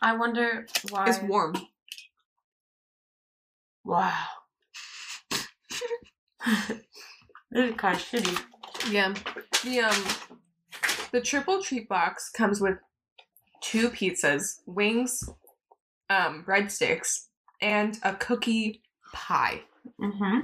I 0.01 0.15
wonder 0.15 0.67
why. 0.89 1.09
It's 1.09 1.21
warm. 1.21 1.55
Wow. 3.83 4.13
this 5.31 6.71
is 7.53 7.75
kind 7.75 7.95
of 7.95 8.01
shitty. 8.01 8.91
Yeah. 8.91 9.13
The 9.63 9.79
um 9.79 10.03
the 11.11 11.21
triple 11.21 11.61
treat 11.63 11.87
box 11.89 12.29
comes 12.29 12.61
with 12.61 12.77
two 13.61 13.89
pizzas, 13.89 14.59
wings, 14.65 15.23
um, 16.09 16.43
breadsticks, 16.47 17.27
and 17.65 17.97
a 18.03 18.13
cookie 18.13 18.81
pie. 19.11 19.63
Mm-hmm. 19.99 20.41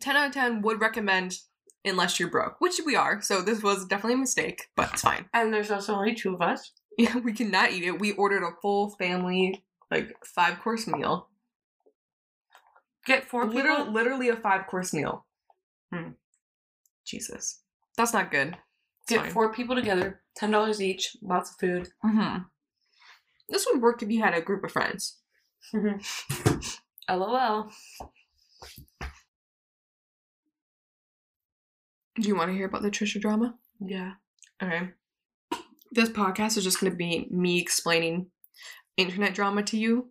10 0.00 0.16
out 0.16 0.28
of 0.28 0.32
10 0.32 0.62
would 0.62 0.80
recommend 0.80 1.38
unless 1.84 2.18
you're 2.18 2.30
broke, 2.30 2.60
which 2.60 2.80
we 2.84 2.96
are. 2.96 3.20
So 3.20 3.42
this 3.42 3.62
was 3.62 3.84
definitely 3.86 4.14
a 4.14 4.18
mistake, 4.18 4.68
but 4.74 4.90
it's 4.92 5.02
fine. 5.02 5.26
And 5.34 5.52
there's 5.52 5.70
also 5.70 5.94
only 5.94 6.14
two 6.14 6.34
of 6.34 6.42
us. 6.42 6.72
Yeah, 7.00 7.16
we 7.18 7.32
cannot 7.32 7.70
eat 7.70 7.84
it. 7.84 8.00
We 8.00 8.10
ordered 8.14 8.42
a 8.42 8.50
full 8.60 8.90
family 8.90 9.62
like 9.88 10.16
five 10.24 10.58
course 10.58 10.88
meal. 10.88 11.28
Get 13.06 13.24
four 13.28 13.44
Literally, 13.46 13.76
people. 13.82 13.92
literally 13.92 14.28
a 14.30 14.34
five 14.34 14.66
course 14.66 14.92
meal. 14.92 15.24
Hmm. 15.94 16.08
Jesus. 17.06 17.60
That's 17.96 18.12
not 18.12 18.32
good. 18.32 18.48
It's 19.02 19.10
Get 19.10 19.20
fine. 19.20 19.30
four 19.30 19.52
people 19.52 19.76
together. 19.76 20.22
Ten 20.34 20.50
dollars 20.50 20.82
each. 20.82 21.16
Lots 21.22 21.50
of 21.50 21.56
food. 21.60 21.88
Mm-hmm. 22.04 22.38
This 23.48 23.66
would 23.70 23.80
work 23.80 24.02
if 24.02 24.10
you 24.10 24.22
had 24.22 24.34
a 24.34 24.40
group 24.42 24.64
of 24.64 24.72
friends. 24.72 25.16
LOL. 27.10 27.70
Do 32.20 32.28
you 32.28 32.36
want 32.36 32.50
to 32.50 32.56
hear 32.56 32.66
about 32.66 32.82
the 32.82 32.90
Trisha 32.90 33.20
drama? 33.20 33.54
Yeah. 33.80 34.14
Okay. 34.62 34.90
This 35.92 36.08
podcast 36.08 36.56
is 36.56 36.64
just 36.64 36.80
going 36.80 36.92
to 36.92 36.96
be 36.96 37.28
me 37.30 37.60
explaining 37.60 38.26
internet 38.96 39.34
drama 39.34 39.62
to 39.64 39.78
you. 39.78 40.10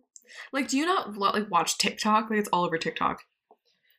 Like, 0.52 0.68
do 0.68 0.76
you 0.76 0.86
not 0.86 1.16
like 1.16 1.50
watch 1.50 1.78
TikTok? 1.78 2.30
Like, 2.30 2.40
it's 2.40 2.48
all 2.52 2.64
over 2.64 2.78
TikTok. 2.78 3.22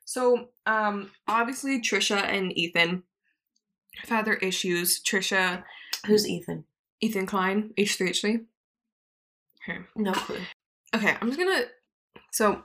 So, 0.05 0.49
um, 0.65 1.11
obviously 1.27 1.79
Trisha 1.79 2.17
and 2.17 2.57
Ethan 2.57 3.03
have 3.97 4.09
had 4.09 4.25
their 4.25 4.35
issues. 4.37 5.01
Trisha, 5.01 5.63
Who's 6.07 6.27
Ethan? 6.27 6.65
Ethan 7.01 7.25
Klein, 7.27 7.71
H3H3. 7.77 8.45
Okay. 9.69 9.79
No 9.95 10.11
clue. 10.13 10.37
Okay, 10.95 11.15
I'm 11.21 11.27
just 11.27 11.39
gonna. 11.39 11.63
So, 12.31 12.63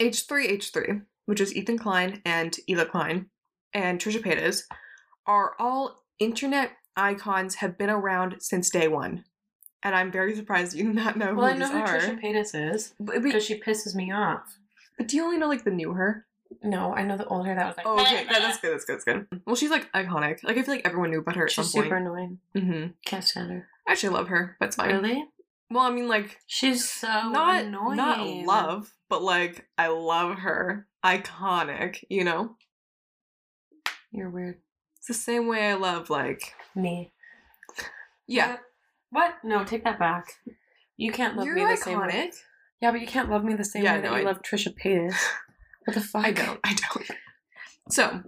H3H3, 0.00 1.02
which 1.26 1.40
is 1.40 1.54
Ethan 1.54 1.78
Klein 1.78 2.22
and 2.24 2.56
Hila 2.68 2.88
Klein, 2.90 3.26
and 3.74 4.00
Trisha 4.00 4.22
Paytas, 4.22 4.62
are 5.26 5.54
all 5.58 6.02
internet 6.18 6.72
icons, 6.96 7.56
have 7.56 7.76
been 7.76 7.90
around 7.90 8.36
since 8.40 8.70
day 8.70 8.88
one. 8.88 9.24
And 9.82 9.94
I'm 9.94 10.10
very 10.10 10.34
surprised 10.34 10.74
you 10.74 10.84
do 10.92 10.92
not 10.92 11.16
know 11.16 11.26
who. 11.28 11.36
Well, 11.36 11.46
I 11.46 11.52
know 11.52 11.66
these 11.66 11.72
who 11.72 11.78
are. 11.78 11.98
Trisha 11.98 12.20
Paytas 12.22 12.74
is 12.74 12.94
But, 12.98 13.14
but- 13.16 13.22
because 13.22 13.44
she 13.44 13.60
pisses 13.60 13.94
me 13.94 14.12
off. 14.12 14.56
but 14.98 15.08
do 15.08 15.16
you 15.16 15.24
only 15.24 15.36
know 15.38 15.48
like 15.48 15.64
the 15.64 15.70
new 15.70 15.92
her? 15.92 16.24
No, 16.62 16.94
I 16.94 17.02
know 17.02 17.16
the 17.16 17.26
old 17.26 17.44
her 17.46 17.54
that 17.56 17.66
was 17.66 17.76
like. 17.76 17.86
Oh, 17.86 18.00
okay, 18.00 18.24
that, 18.24 18.38
that's 18.40 18.58
good. 18.60 18.72
That's 18.72 18.84
good. 18.84 18.94
That's 18.94 19.04
good. 19.04 19.40
Well, 19.46 19.56
she's 19.56 19.70
like 19.70 19.90
iconic. 19.92 20.44
Like 20.44 20.56
I 20.56 20.62
feel 20.62 20.74
like 20.74 20.86
everyone 20.86 21.10
knew 21.10 21.18
about 21.18 21.34
her 21.36 21.44
at 21.46 21.50
She's 21.50 21.56
some 21.72 21.82
super 21.82 21.96
point. 21.96 22.02
annoying. 22.06 22.38
Mm-hmm. 22.56 22.86
Can't 23.04 23.24
stand 23.24 23.50
her. 23.50 23.68
I 23.86 23.92
actually 23.92 24.10
love 24.14 24.28
her, 24.28 24.56
but 24.60 24.66
it's 24.66 24.76
fine. 24.76 24.94
Really? 24.94 25.24
Well, 25.70 25.84
I 25.84 25.90
mean, 25.90 26.08
like 26.08 26.38
She's 26.46 26.88
so 26.88 27.08
not 27.28 27.64
annoying. 27.64 27.96
not 27.96 28.20
love, 28.46 28.92
but 29.08 29.22
like 29.22 29.66
I 29.76 29.88
love 29.88 30.38
her. 30.38 30.86
Iconic, 31.04 32.04
you 32.08 32.24
know. 32.24 32.56
You're 34.12 34.30
weird. 34.30 34.58
It's 34.98 35.08
the 35.08 35.14
same 35.14 35.46
way 35.48 35.68
I 35.70 35.74
love 35.74 36.08
like 36.10 36.54
Me. 36.74 37.12
yeah. 38.26 38.56
What? 39.10 39.36
No, 39.44 39.64
take 39.64 39.84
that 39.84 39.98
back. 39.98 40.26
You 40.96 41.12
can't 41.12 41.36
love 41.36 41.46
You're 41.46 41.54
me 41.54 41.64
the 41.66 41.76
same 41.76 42.00
way. 42.00 42.30
Yeah, 42.80 42.90
but 42.90 43.00
you 43.00 43.06
can't 43.06 43.30
love 43.30 43.44
me 43.44 43.54
the 43.54 43.64
same 43.64 43.84
Yeah, 43.84 43.96
way 43.96 44.00
that 44.02 44.10
you 44.12 44.18
I- 44.18 44.22
love 44.22 44.42
Trisha 44.42 44.74
Paytas. 44.76 45.14
What 45.84 45.94
the 45.94 46.00
fuck? 46.00 46.24
I 46.24 46.32
don't. 46.32 46.58
I 46.64 46.74
don't. 46.74 47.06
So, 47.92 48.20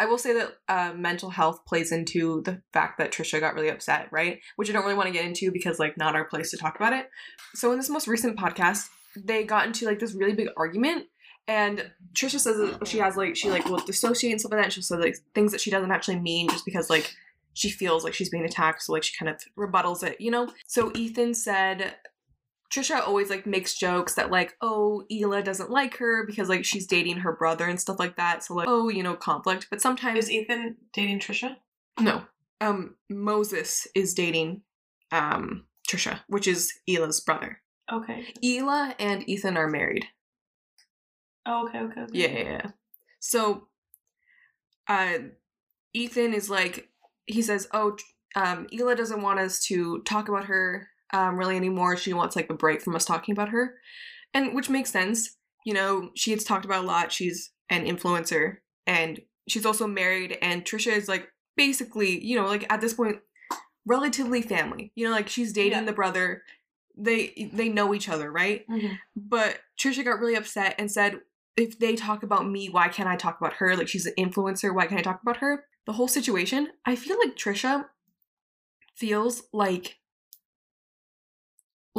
I 0.00 0.06
will 0.06 0.16
say 0.16 0.32
that 0.32 0.56
uh, 0.66 0.94
mental 0.94 1.28
health 1.28 1.66
plays 1.66 1.92
into 1.92 2.40
the 2.40 2.62
fact 2.72 2.96
that 2.96 3.12
Trisha 3.12 3.38
got 3.38 3.54
really 3.54 3.68
upset, 3.68 4.08
right? 4.10 4.40
Which 4.56 4.70
I 4.70 4.72
don't 4.72 4.82
really 4.82 4.94
want 4.94 5.08
to 5.08 5.12
get 5.12 5.26
into 5.26 5.52
because, 5.52 5.78
like, 5.78 5.98
not 5.98 6.16
our 6.16 6.24
place 6.24 6.50
to 6.52 6.56
talk 6.56 6.74
about 6.76 6.94
it. 6.94 7.10
So, 7.54 7.70
in 7.70 7.76
this 7.76 7.90
most 7.90 8.08
recent 8.08 8.38
podcast, 8.38 8.88
they 9.14 9.44
got 9.44 9.66
into 9.66 9.84
like 9.84 9.98
this 9.98 10.14
really 10.14 10.32
big 10.32 10.48
argument, 10.56 11.08
and 11.46 11.90
Trisha 12.14 12.40
says 12.40 12.56
that 12.56 12.88
she 12.88 12.96
has 12.96 13.18
like 13.18 13.36
she 13.36 13.50
like 13.50 13.66
will 13.66 13.76
dissociate 13.76 14.32
and 14.32 14.40
stuff 14.40 14.52
like 14.52 14.60
that. 14.60 14.64
And 14.64 14.72
she'll 14.72 14.82
say 14.82 14.96
like 14.96 15.18
things 15.34 15.52
that 15.52 15.60
she 15.60 15.70
doesn't 15.70 15.90
actually 15.90 16.18
mean 16.18 16.48
just 16.48 16.64
because 16.64 16.88
like 16.88 17.14
she 17.52 17.68
feels 17.68 18.02
like 18.02 18.14
she's 18.14 18.30
being 18.30 18.46
attacked, 18.46 18.82
so 18.82 18.94
like 18.94 19.02
she 19.02 19.14
kind 19.18 19.28
of 19.28 19.42
rebuttals 19.54 20.02
it, 20.02 20.18
you 20.18 20.30
know. 20.30 20.48
So 20.66 20.92
Ethan 20.94 21.34
said 21.34 21.96
Trisha 22.72 23.06
always 23.06 23.30
like 23.30 23.46
makes 23.46 23.74
jokes 23.74 24.14
that 24.14 24.30
like, 24.30 24.56
oh, 24.60 25.04
Hila 25.10 25.42
doesn't 25.44 25.70
like 25.70 25.96
her 25.96 26.24
because 26.24 26.48
like 26.48 26.64
she's 26.64 26.86
dating 26.86 27.18
her 27.18 27.32
brother 27.34 27.66
and 27.66 27.80
stuff 27.80 27.98
like 27.98 28.16
that. 28.16 28.44
So 28.44 28.54
like, 28.54 28.68
oh, 28.68 28.88
you 28.88 29.02
know, 29.02 29.14
conflict. 29.14 29.66
But 29.70 29.80
sometimes 29.80 30.18
Is 30.18 30.30
Ethan 30.30 30.76
dating 30.92 31.18
Trisha? 31.20 31.56
no. 32.00 32.22
Um, 32.60 32.96
Moses 33.08 33.88
is 33.94 34.14
dating 34.14 34.62
um 35.10 35.64
Trisha, 35.88 36.20
which 36.28 36.46
is 36.46 36.72
Hila's 36.88 37.20
brother. 37.20 37.60
Okay. 37.92 38.32
Hila 38.42 38.94
and 39.00 39.28
Ethan 39.28 39.56
are 39.56 39.68
married. 39.68 40.06
Oh, 41.46 41.66
okay, 41.66 41.80
okay. 41.80 42.00
okay. 42.02 42.12
Yeah, 42.12 42.28
yeah, 42.28 42.42
yeah. 42.42 42.70
So, 43.18 43.68
uh, 44.86 45.18
Ethan 45.92 46.34
is 46.34 46.48
like, 46.48 46.90
he 47.26 47.42
says, 47.42 47.66
"Oh, 47.72 47.96
um, 48.36 48.66
Hila 48.72 48.96
doesn't 48.96 49.22
want 49.22 49.40
us 49.40 49.60
to 49.64 50.02
talk 50.02 50.28
about 50.28 50.44
her 50.44 50.89
um 51.12 51.36
really 51.36 51.56
anymore. 51.56 51.96
She 51.96 52.12
wants 52.12 52.36
like 52.36 52.50
a 52.50 52.54
break 52.54 52.82
from 52.82 52.96
us 52.96 53.04
talking 53.04 53.32
about 53.32 53.50
her," 53.50 53.74
and 54.34 54.54
which 54.54 54.70
makes 54.70 54.90
sense. 54.90 55.36
You 55.64 55.74
know, 55.74 56.10
she 56.14 56.30
gets 56.30 56.44
talked 56.44 56.64
about 56.64 56.84
a 56.84 56.86
lot. 56.86 57.12
She's 57.12 57.50
an 57.68 57.84
influencer, 57.86 58.56
and 58.86 59.20
she's 59.48 59.66
also 59.66 59.86
married. 59.86 60.38
And 60.42 60.64
Trisha 60.64 60.92
is 60.92 61.08
like 61.08 61.28
basically, 61.56 62.22
you 62.24 62.36
know, 62.36 62.46
like 62.46 62.70
at 62.72 62.80
this 62.80 62.94
point, 62.94 63.18
relatively 63.86 64.42
family. 64.42 64.92
You 64.94 65.06
know, 65.06 65.12
like 65.12 65.28
she's 65.28 65.52
dating 65.52 65.80
Yeah. 65.80 65.84
the 65.84 65.92
brother. 65.92 66.42
They 66.96 67.50
they 67.52 67.68
know 67.68 67.94
each 67.94 68.08
other, 68.08 68.30
right? 68.30 68.66
Mhm. 68.68 68.98
But 69.16 69.60
Trisha 69.78 70.04
got 70.04 70.18
really 70.20 70.34
upset 70.34 70.74
and 70.78 70.90
said, 70.90 71.20
if 71.56 71.78
they 71.78 71.94
talk 71.96 72.22
about 72.22 72.48
me, 72.48 72.68
why 72.68 72.88
can't 72.88 73.08
I 73.08 73.16
talk 73.16 73.38
about 73.40 73.54
her? 73.54 73.76
Like 73.76 73.88
she's 73.88 74.06
an 74.06 74.14
influencer, 74.18 74.74
why 74.74 74.86
can't 74.86 75.00
I 75.00 75.02
talk 75.02 75.20
about 75.22 75.38
her? 75.38 75.64
The 75.86 75.92
whole 75.92 76.08
situation, 76.08 76.68
I 76.84 76.94
feel 76.96 77.18
like 77.18 77.36
Trisha 77.36 77.86
feels 78.94 79.44
like 79.52 79.98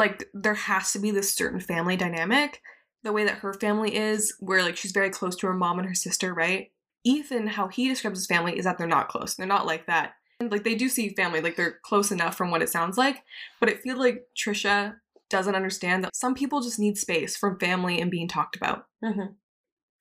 like 0.01 0.29
there 0.33 0.55
has 0.55 0.91
to 0.93 0.99
be 0.99 1.11
this 1.11 1.33
certain 1.33 1.59
family 1.59 1.95
dynamic, 1.95 2.61
the 3.03 3.13
way 3.13 3.23
that 3.23 3.37
her 3.37 3.53
family 3.53 3.95
is, 3.95 4.35
where 4.39 4.63
like 4.63 4.75
she's 4.75 4.91
very 4.91 5.09
close 5.09 5.35
to 5.37 5.47
her 5.47 5.53
mom 5.53 5.79
and 5.79 5.87
her 5.87 5.95
sister, 5.95 6.33
right? 6.33 6.71
Ethan, 7.03 7.47
how 7.47 7.67
he 7.67 7.87
describes 7.87 8.19
his 8.19 8.27
family 8.27 8.57
is 8.57 8.65
that 8.65 8.77
they're 8.77 8.87
not 8.87 9.09
close. 9.09 9.35
They're 9.35 9.47
not 9.47 9.65
like 9.65 9.87
that. 9.87 10.13
And 10.39 10.51
like 10.51 10.63
they 10.63 10.75
do 10.75 10.89
see 10.89 11.09
family, 11.09 11.39
like 11.39 11.55
they're 11.55 11.79
close 11.83 12.11
enough 12.11 12.35
from 12.35 12.51
what 12.51 12.61
it 12.61 12.69
sounds 12.69 12.97
like. 12.97 13.23
But 13.59 13.69
it 13.69 13.81
feels 13.81 13.99
like 13.99 14.23
Trisha 14.35 14.95
doesn't 15.29 15.55
understand 15.55 16.03
that 16.03 16.15
some 16.15 16.33
people 16.33 16.61
just 16.61 16.79
need 16.79 16.97
space 16.97 17.37
from 17.37 17.59
family 17.59 18.01
and 18.01 18.11
being 18.11 18.27
talked 18.27 18.55
about. 18.55 18.87
Mhm. 19.03 19.35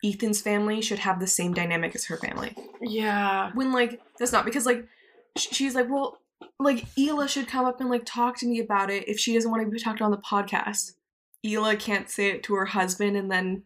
Ethan's 0.03 0.41
family 0.41 0.81
should 0.81 1.01
have 1.01 1.21
the 1.21 1.27
same 1.27 1.53
dynamic 1.53 1.95
as 1.95 2.07
her 2.07 2.17
family. 2.17 2.57
Yeah. 2.81 3.51
When 3.55 3.73
like 3.73 4.01
that's 4.19 4.33
not 4.33 4.45
because 4.45 4.67
like 4.67 4.87
she's 5.37 5.75
like, 5.75 5.89
well, 5.91 6.19
like 6.59 6.87
Hila 6.95 7.29
should 7.29 7.49
come 7.49 7.65
up 7.67 7.81
and 7.81 7.91
like 7.91 8.03
talk 8.05 8.39
to 8.39 8.47
me 8.47 8.61
about 8.61 8.91
it 8.91 9.09
if 9.09 9.19
she 9.19 9.35
doesn't 9.35 9.51
want 9.51 9.63
to 9.65 9.71
be 9.71 9.79
talked 9.79 10.01
on 10.01 10.11
the 10.11 10.19
podcast. 10.19 10.93
Hila 11.45 11.79
can't 11.79 12.09
say 12.09 12.31
it 12.31 12.43
to 12.45 12.55
her 12.55 12.67
husband 12.67 13.17
and 13.17 13.31
then 13.31 13.63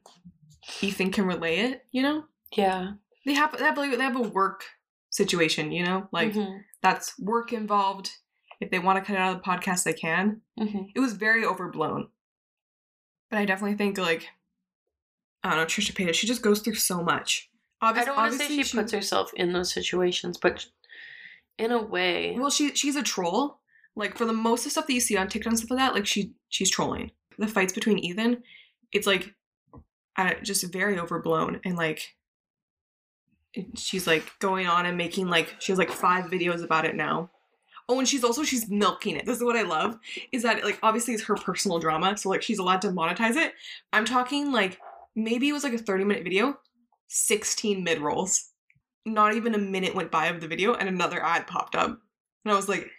Ethan 0.81 1.11
can 1.11 1.27
relay 1.27 1.57
it, 1.59 1.85
you 1.93 2.03
know? 2.03 2.25
Yeah. 2.57 2.93
They 3.27 3.35
have 3.35 3.57
they 3.57 3.65
have 3.65 3.77
like 3.79 3.91
they 3.97 4.03
have 4.05 4.17
a 4.17 4.21
work 4.23 4.65
situation, 5.11 5.73
you 5.73 5.85
know? 5.85 6.09
Like 6.13 6.33
Mhm. 6.33 6.61
that's 6.83 7.19
work 7.19 7.53
involved. 7.53 8.11
If 8.61 8.71
they 8.71 8.79
want 8.79 8.99
to 8.99 9.05
cut 9.05 9.17
it 9.17 9.21
out 9.21 9.37
of 9.37 9.43
the 9.43 9.49
podcast, 9.49 9.85
they 9.85 9.93
can. 9.93 10.41
Mhm. 10.59 10.91
It 10.95 11.01
was 11.01 11.15
very 11.15 11.45
overblown. 11.45 12.09
But 13.31 13.39
I 13.41 13.45
definitely 13.45 13.77
think 13.77 13.99
like 13.99 14.29
I 15.43 15.51
don't 15.51 15.59
know, 15.59 15.67
Trisha 15.67 15.93
Paytas, 15.93 16.15
she 16.15 16.27
just 16.27 16.41
goes 16.43 16.61
through 16.61 16.77
so 16.77 17.03
much. 17.03 17.51
Obvi- 17.83 17.99
I 17.99 18.05
don't 18.07 18.17
want 18.17 18.33
to 18.33 18.39
say 18.39 18.45
obviously 18.45 18.63
she 18.65 18.77
puts 18.79 18.93
herself 18.93 19.31
in 19.35 19.53
those 19.53 19.71
situations, 19.73 20.39
but 20.39 20.65
in 21.59 21.71
a 21.71 21.83
way, 21.83 22.37
Well, 22.39 22.51
she 22.51 22.75
she's 22.75 22.97
a 22.97 23.03
troll. 23.03 23.61
Like 23.97 24.19
for 24.19 24.25
the 24.25 24.33
most 24.33 24.67
of 24.67 24.73
stuff 24.73 24.89
that 24.89 24.93
you 24.93 25.01
see 25.01 25.17
on 25.17 25.29
TikTok 25.29 25.53
and 25.53 25.59
stuff 25.59 25.71
like 25.71 25.79
that, 25.79 25.95
like 25.95 26.07
she 26.07 26.33
she's 26.49 26.71
trolling. 26.71 27.13
The 27.39 27.47
fights 27.47 27.73
between 27.73 27.99
Ethan, 27.99 28.43
it's 28.93 29.07
like 29.07 29.35
uh, 30.17 30.35
just 30.43 30.73
very 30.73 30.99
overblown 30.99 31.61
and 31.65 31.77
like 31.77 32.15
she's 33.77 34.07
like 34.07 34.33
going 34.41 34.67
on 34.67 34.87
and 34.87 34.97
making 34.97 35.29
like 35.29 35.57
she 35.61 35.73
has 35.73 35.79
like 35.79 35.91
five 35.91 36.27
videos 36.27 36.63
about 36.63 36.85
it 36.85 36.95
now. 36.95 37.31
Oh, 37.89 37.99
and 37.99 38.09
she's 38.09 38.25
also 38.25 38.43
she's 38.43 38.69
milking 38.69 39.17
it. 39.17 39.27
This 39.27 39.37
is 39.37 39.45
what 39.45 39.57
I 39.57 39.63
love 39.63 39.99
is 40.33 40.43
that 40.43 40.65
like 40.65 40.79
obviously 40.83 41.15
it's 41.15 41.25
her 41.25 41.37
personal 41.37 41.79
drama, 41.79 42.17
so 42.17 42.29
like 42.31 42.43
she's 42.43 42.59
allowed 42.59 42.83
to 42.83 42.89
monetize 42.89 43.37
it. 43.37 43.53
I'm 43.93 44.05
talking 44.05 44.53
like 44.53 44.79
maybe 45.15 45.49
it 45.49 45.53
was 45.53 45.65
like 45.65 45.75
a 45.75 45.79
30 45.79 46.05
minute 46.05 46.25
video, 46.25 46.59
16 47.09 47.85
mid 47.85 48.01
rolls. 48.01 48.51
Not 49.07 49.35
even 49.35 49.55
a 49.55 49.59
minute 49.59 49.95
went 49.95 50.11
by 50.11 50.27
of 50.27 50.41
the 50.41 50.49
video 50.49 50.75
and 50.75 50.89
another 50.89 51.23
ad 51.23 51.47
popped 51.47 51.75
up. 51.75 52.01
And 52.45 52.53
I 52.53 52.57
was 52.57 52.69
like, 52.69 52.91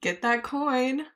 get 0.00 0.22
that 0.22 0.42
coin. 0.42 1.06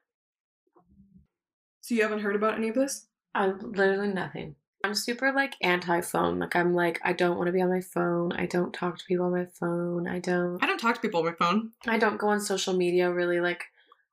So 1.81 1.95
you 1.95 2.03
haven't 2.03 2.21
heard 2.21 2.37
about 2.37 2.55
any 2.55 2.69
of 2.69 2.75
this? 2.75 3.07
I 3.35 3.47
literally 3.47 4.09
nothing. 4.09 4.57
I'm 4.85 4.95
super 4.95 5.33
like 5.33 5.55
anti-phone. 5.63 6.39
Like 6.39 6.57
I'm 6.57 6.75
like 6.75 7.01
I 7.05 7.13
don't 7.13 7.37
want 7.37 7.47
to 7.47 7.53
be 7.53 7.61
on 7.61 7.71
my 7.71 7.81
phone. 7.81 8.33
I 8.33 8.47
don't 8.47 8.73
talk 8.73 8.99
to 8.99 9.05
people 9.05 9.27
on 9.27 9.33
my 9.33 9.47
phone. 9.47 10.09
I 10.09 10.19
don't. 10.19 10.63
I 10.63 10.67
don't 10.67 10.79
talk 10.79 10.97
to 10.97 11.01
people 11.01 11.21
on 11.21 11.27
my 11.27 11.33
phone. 11.33 11.73
I 11.87 11.99
don't 11.99 12.19
go 12.19 12.29
on 12.29 12.41
social 12.41 12.75
media 12.75 13.13
really. 13.13 13.41
Like 13.41 13.65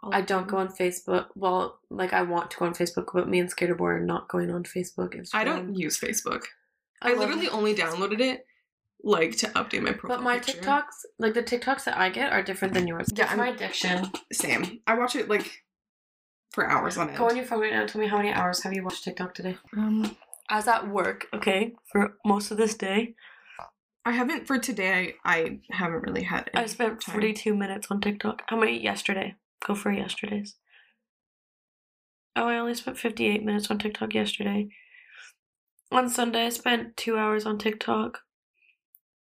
I 0.03 0.21
don't 0.21 0.47
go 0.47 0.57
on 0.57 0.69
Facebook. 0.69 1.27
Well, 1.35 1.79
like 1.89 2.13
I 2.13 2.21
want 2.21 2.51
to 2.51 2.57
go 2.57 2.65
on 2.65 2.73
Facebook, 2.73 3.07
but 3.13 3.27
me 3.27 3.39
and 3.39 3.53
Skaterboard 3.53 3.95
are 3.95 3.99
not 3.99 4.29
going 4.29 4.51
on 4.51 4.63
Facebook. 4.63 5.15
Instagram. 5.15 5.35
I 5.35 5.43
don't 5.43 5.75
use 5.75 5.99
Facebook. 5.99 6.43
I, 7.01 7.09
love 7.09 7.19
literally 7.19 7.49
only 7.49 7.73
downloaded 7.75 8.19
it 8.19 8.45
like 9.03 9.37
to 9.37 9.47
update 9.47 9.81
my 9.81 9.93
profile. 9.93 10.17
But 10.17 10.23
my 10.23 10.39
picture. 10.39 10.61
TikToks, 10.61 11.05
like 11.17 11.33
the 11.33 11.43
TikToks 11.43 11.85
that 11.85 11.97
I 11.97 12.09
get, 12.09 12.31
are 12.31 12.43
different 12.43 12.73
than 12.73 12.87
yours. 12.87 13.09
Yeah, 13.13 13.25
It's 13.25 13.35
my 13.35 13.49
addiction. 13.49 14.11
Same. 14.31 14.81
I 14.87 14.95
watch 14.95 15.15
it 15.15 15.29
like 15.29 15.63
for 16.51 16.67
hours 16.69 16.97
on 16.97 17.09
end. 17.09 17.17
Go 17.17 17.27
on 17.29 17.35
your 17.35 17.45
phone 17.45 17.61
right 17.61 17.73
now. 17.73 17.85
Tell 17.85 18.01
me 18.01 18.07
how 18.07 18.17
many 18.17 18.31
hours 18.31 18.63
have 18.63 18.73
you 18.73 18.83
watched 18.83 19.03
TikTok 19.03 19.33
today? 19.33 19.57
Um, 19.77 20.17
I 20.49 20.57
was 20.57 20.67
at 20.67 20.89
work, 20.89 21.27
okay, 21.33 21.73
for 21.91 22.15
most 22.25 22.51
of 22.51 22.57
this 22.57 22.75
day. 22.75 23.15
I 24.05 24.13
haven't 24.13 24.47
for 24.47 24.57
today. 24.57 25.15
I, 25.23 25.59
I 25.71 25.75
haven't 25.75 26.01
really 26.01 26.23
had. 26.23 26.49
I 26.55 26.65
spent 26.65 27.01
time. 27.01 27.13
42 27.13 27.55
minutes 27.55 27.87
on 27.91 28.01
TikTok. 28.01 28.41
How 28.47 28.57
many 28.57 28.81
yesterday? 28.81 29.35
Go 29.65 29.75
for 29.75 29.91
yesterday's. 29.91 30.55
Oh, 32.35 32.47
I 32.47 32.57
only 32.57 32.73
spent 32.73 32.97
58 32.97 33.43
minutes 33.43 33.69
on 33.69 33.77
TikTok 33.77 34.13
yesterday. 34.13 34.69
On 35.91 36.09
Sunday, 36.09 36.45
I 36.45 36.49
spent 36.49 36.95
two 36.95 37.17
hours 37.17 37.45
on 37.45 37.57
TikTok. 37.57 38.19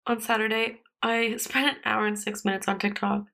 On 0.08 0.18
Saturday, 0.22 0.80
I 1.02 1.36
spent 1.36 1.76
an 1.76 1.82
hour 1.84 2.06
and 2.06 2.18
six 2.18 2.42
minutes 2.42 2.66
on 2.66 2.78
TikTok. 2.78 3.26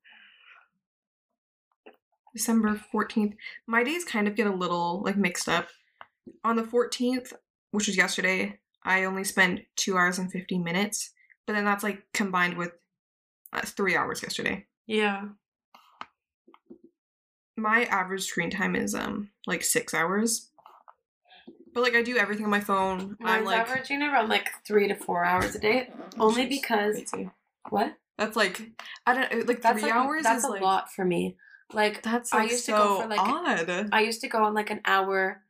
December 2.35 2.81
14th. 2.93 3.35
My 3.69 3.85
days 3.85 4.05
kind 4.05 4.27
of 4.27 4.35
get 4.35 4.49
a 4.49 4.53
little 4.53 5.01
like 5.05 5.17
mixed 5.17 5.49
up. 5.49 5.69
On 6.43 6.57
the 6.57 6.65
14th, 6.65 7.33
which 7.71 7.87
was 7.87 7.97
yesterday, 7.97 8.59
I 8.83 9.05
only 9.05 9.23
spent 9.23 9.61
2 9.77 9.97
hours 9.97 10.19
and 10.19 10.33
50 10.33 10.59
minutes, 10.59 11.13
but 11.47 11.53
then 11.53 11.65
that's 11.65 11.85
like 11.85 12.03
combined 12.13 12.59
with 12.59 12.73
uh, 13.53 13.61
3 13.61 13.95
hours 13.95 14.21
yesterday. 14.21 14.67
Yeah. 14.89 15.29
My 17.57 17.85
average 17.85 18.25
screen 18.25 18.51
time 18.51 18.75
is 18.75 18.97
um 18.97 19.31
like 19.47 19.63
6 19.63 19.95
hours. 19.95 20.51
But 21.75 21.83
like 21.83 21.95
I 21.95 22.03
do 22.03 22.17
everything 22.17 22.45
on 22.45 22.51
my 22.51 22.61
phone. 22.61 23.17
I'm 23.21 23.27
Mine's 23.27 23.47
like 23.47 23.61
averaging 23.61 24.03
around 24.03 24.29
like 24.29 24.49
three 24.67 24.87
to 24.89 24.95
four 24.95 25.25
hours 25.25 25.55
a 25.57 25.59
day. 25.59 25.91
Only 26.19 26.47
because 26.47 26.95
crazy. 27.11 27.31
what? 27.69 27.97
That's 28.17 28.37
like 28.37 28.63
I 29.07 29.15
don't 29.15 29.49
like 29.49 29.61
That's 29.61 29.81
3 29.81 29.91
like, 29.91 29.93
hours 29.93 30.23
That's 30.23 30.39
is 30.39 30.45
a 30.45 30.49
like 30.53 30.63
lot 30.63 30.93
for 30.93 31.05
me. 31.05 31.37
Like 31.73 32.03
that's 32.03 32.33
I 32.33 32.39
like 32.43 32.51
used 32.53 32.67
to 32.67 32.73
so 32.73 32.79
go 32.79 33.01
for, 33.03 33.09
like, 33.09 33.21
odd. 33.21 33.89
I 33.93 34.01
used 34.03 34.21
to 34.21 34.29
go 34.29 34.45
on 34.45 34.55
like 34.55 34.71
an 34.71 34.81
hour 34.85 35.43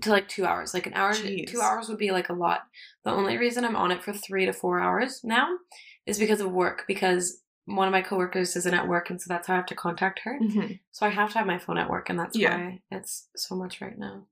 to 0.00 0.10
like 0.10 0.28
two 0.28 0.46
hours. 0.46 0.72
Like 0.72 0.86
an 0.86 0.94
hour, 0.94 1.12
Jeez. 1.12 1.48
two 1.48 1.60
hours 1.60 1.88
would 1.88 1.98
be 1.98 2.12
like 2.12 2.30
a 2.30 2.34
lot. 2.34 2.62
The 3.04 3.10
only 3.10 3.36
reason 3.36 3.64
I'm 3.64 3.76
on 3.76 3.90
it 3.90 4.02
for 4.02 4.14
three 4.14 4.46
to 4.46 4.52
four 4.54 4.80
hours 4.80 5.20
now 5.22 5.48
is 6.06 6.18
because 6.18 6.40
of 6.40 6.50
work. 6.50 6.84
Because 6.88 7.42
one 7.66 7.86
of 7.86 7.92
my 7.92 8.00
coworkers 8.00 8.56
isn't 8.56 8.72
at 8.72 8.88
work, 8.88 9.10
and 9.10 9.20
so 9.20 9.26
that's 9.28 9.46
how 9.48 9.52
I 9.54 9.56
have 9.58 9.66
to 9.66 9.74
contact 9.74 10.20
her. 10.20 10.38
Mhm. 10.40 10.80
So 10.92 11.04
I 11.04 11.10
have 11.10 11.32
to 11.32 11.38
have 11.38 11.46
my 11.46 11.58
phone 11.58 11.76
at 11.76 11.90
work, 11.90 12.08
and 12.08 12.18
that's 12.18 12.34
Yeah. 12.36 12.56
why 12.56 12.80
it's 12.90 13.28
so 13.36 13.54
much 13.54 13.82
right 13.82 13.98
now. 13.98 14.22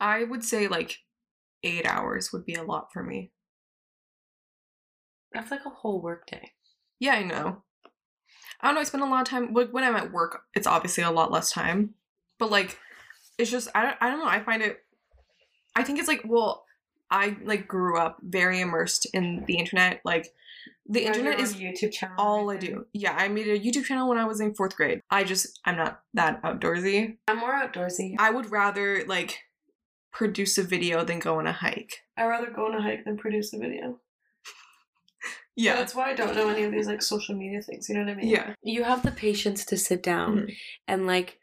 I 0.00 0.24
would 0.24 0.44
say 0.44 0.68
like 0.68 0.98
8 1.62 1.86
hours 1.86 2.32
would 2.32 2.44
be 2.44 2.54
a 2.54 2.62
lot 2.62 2.92
for 2.92 3.02
me. 3.02 3.32
That's 5.32 5.50
like 5.50 5.66
a 5.66 5.70
whole 5.70 6.00
work 6.00 6.26
day. 6.26 6.52
Yeah, 6.98 7.14
I 7.14 7.22
know. 7.22 7.62
I 8.60 8.68
don't 8.68 8.74
know. 8.74 8.80
I 8.80 8.84
spend 8.84 9.02
a 9.02 9.06
lot 9.06 9.20
of 9.22 9.28
time 9.28 9.52
like, 9.52 9.70
when 9.70 9.84
I'm 9.84 9.96
at 9.96 10.12
work. 10.12 10.42
It's 10.54 10.66
obviously 10.66 11.04
a 11.04 11.10
lot 11.10 11.30
less 11.30 11.52
time, 11.52 11.94
but 12.38 12.50
like, 12.50 12.78
it's 13.38 13.50
just 13.50 13.68
I 13.74 13.82
don't. 13.82 13.96
I 14.00 14.08
don't 14.08 14.18
know. 14.18 14.28
I 14.28 14.40
find 14.40 14.62
it. 14.62 14.78
I 15.74 15.82
think 15.82 15.98
it's 15.98 16.08
like 16.08 16.22
well, 16.24 16.64
I 17.10 17.36
like 17.44 17.68
grew 17.68 17.98
up 17.98 18.16
very 18.22 18.60
immersed 18.60 19.06
in 19.12 19.44
the 19.46 19.58
internet. 19.58 20.00
Like, 20.04 20.32
the 20.86 21.04
internet 21.04 21.38
is 21.38 21.54
YouTube 21.54 21.92
channel. 21.92 22.16
all 22.18 22.50
I 22.50 22.56
do. 22.56 22.86
Yeah, 22.94 23.14
I 23.14 23.28
made 23.28 23.48
a 23.48 23.58
YouTube 23.58 23.84
channel 23.84 24.08
when 24.08 24.16
I 24.16 24.24
was 24.24 24.40
in 24.40 24.54
fourth 24.54 24.74
grade. 24.74 25.00
I 25.10 25.24
just 25.24 25.60
I'm 25.66 25.76
not 25.76 26.00
that 26.14 26.42
outdoorsy. 26.42 27.18
I'm 27.28 27.38
more 27.38 27.52
outdoorsy. 27.52 28.14
I 28.18 28.30
would 28.30 28.50
rather 28.50 29.04
like 29.06 29.38
produce 30.16 30.56
a 30.58 30.62
video 30.62 31.04
than 31.04 31.18
go 31.18 31.38
on 31.38 31.46
a 31.46 31.52
hike. 31.52 31.94
I 32.16 32.24
rather 32.26 32.50
go 32.50 32.66
on 32.66 32.74
a 32.74 32.82
hike 32.82 33.04
than 33.04 33.16
produce 33.18 33.52
a 33.52 33.58
video. 33.58 34.00
Yeah. 35.58 35.76
That's 35.76 35.94
why 35.94 36.10
I 36.10 36.14
don't 36.14 36.34
know 36.36 36.50
any 36.50 36.64
of 36.64 36.72
these 36.72 36.86
like 36.86 37.00
social 37.00 37.34
media 37.34 37.62
things. 37.62 37.88
You 37.88 37.94
know 37.94 38.02
what 38.04 38.10
I 38.10 38.14
mean? 38.16 38.28
Yeah. 38.28 38.52
You 38.62 38.84
have 38.84 39.02
the 39.02 39.10
patience 39.10 39.64
to 39.66 39.76
sit 39.78 40.02
down 40.02 40.36
Mhm. 40.36 40.56
and 40.86 41.06
like 41.06 41.38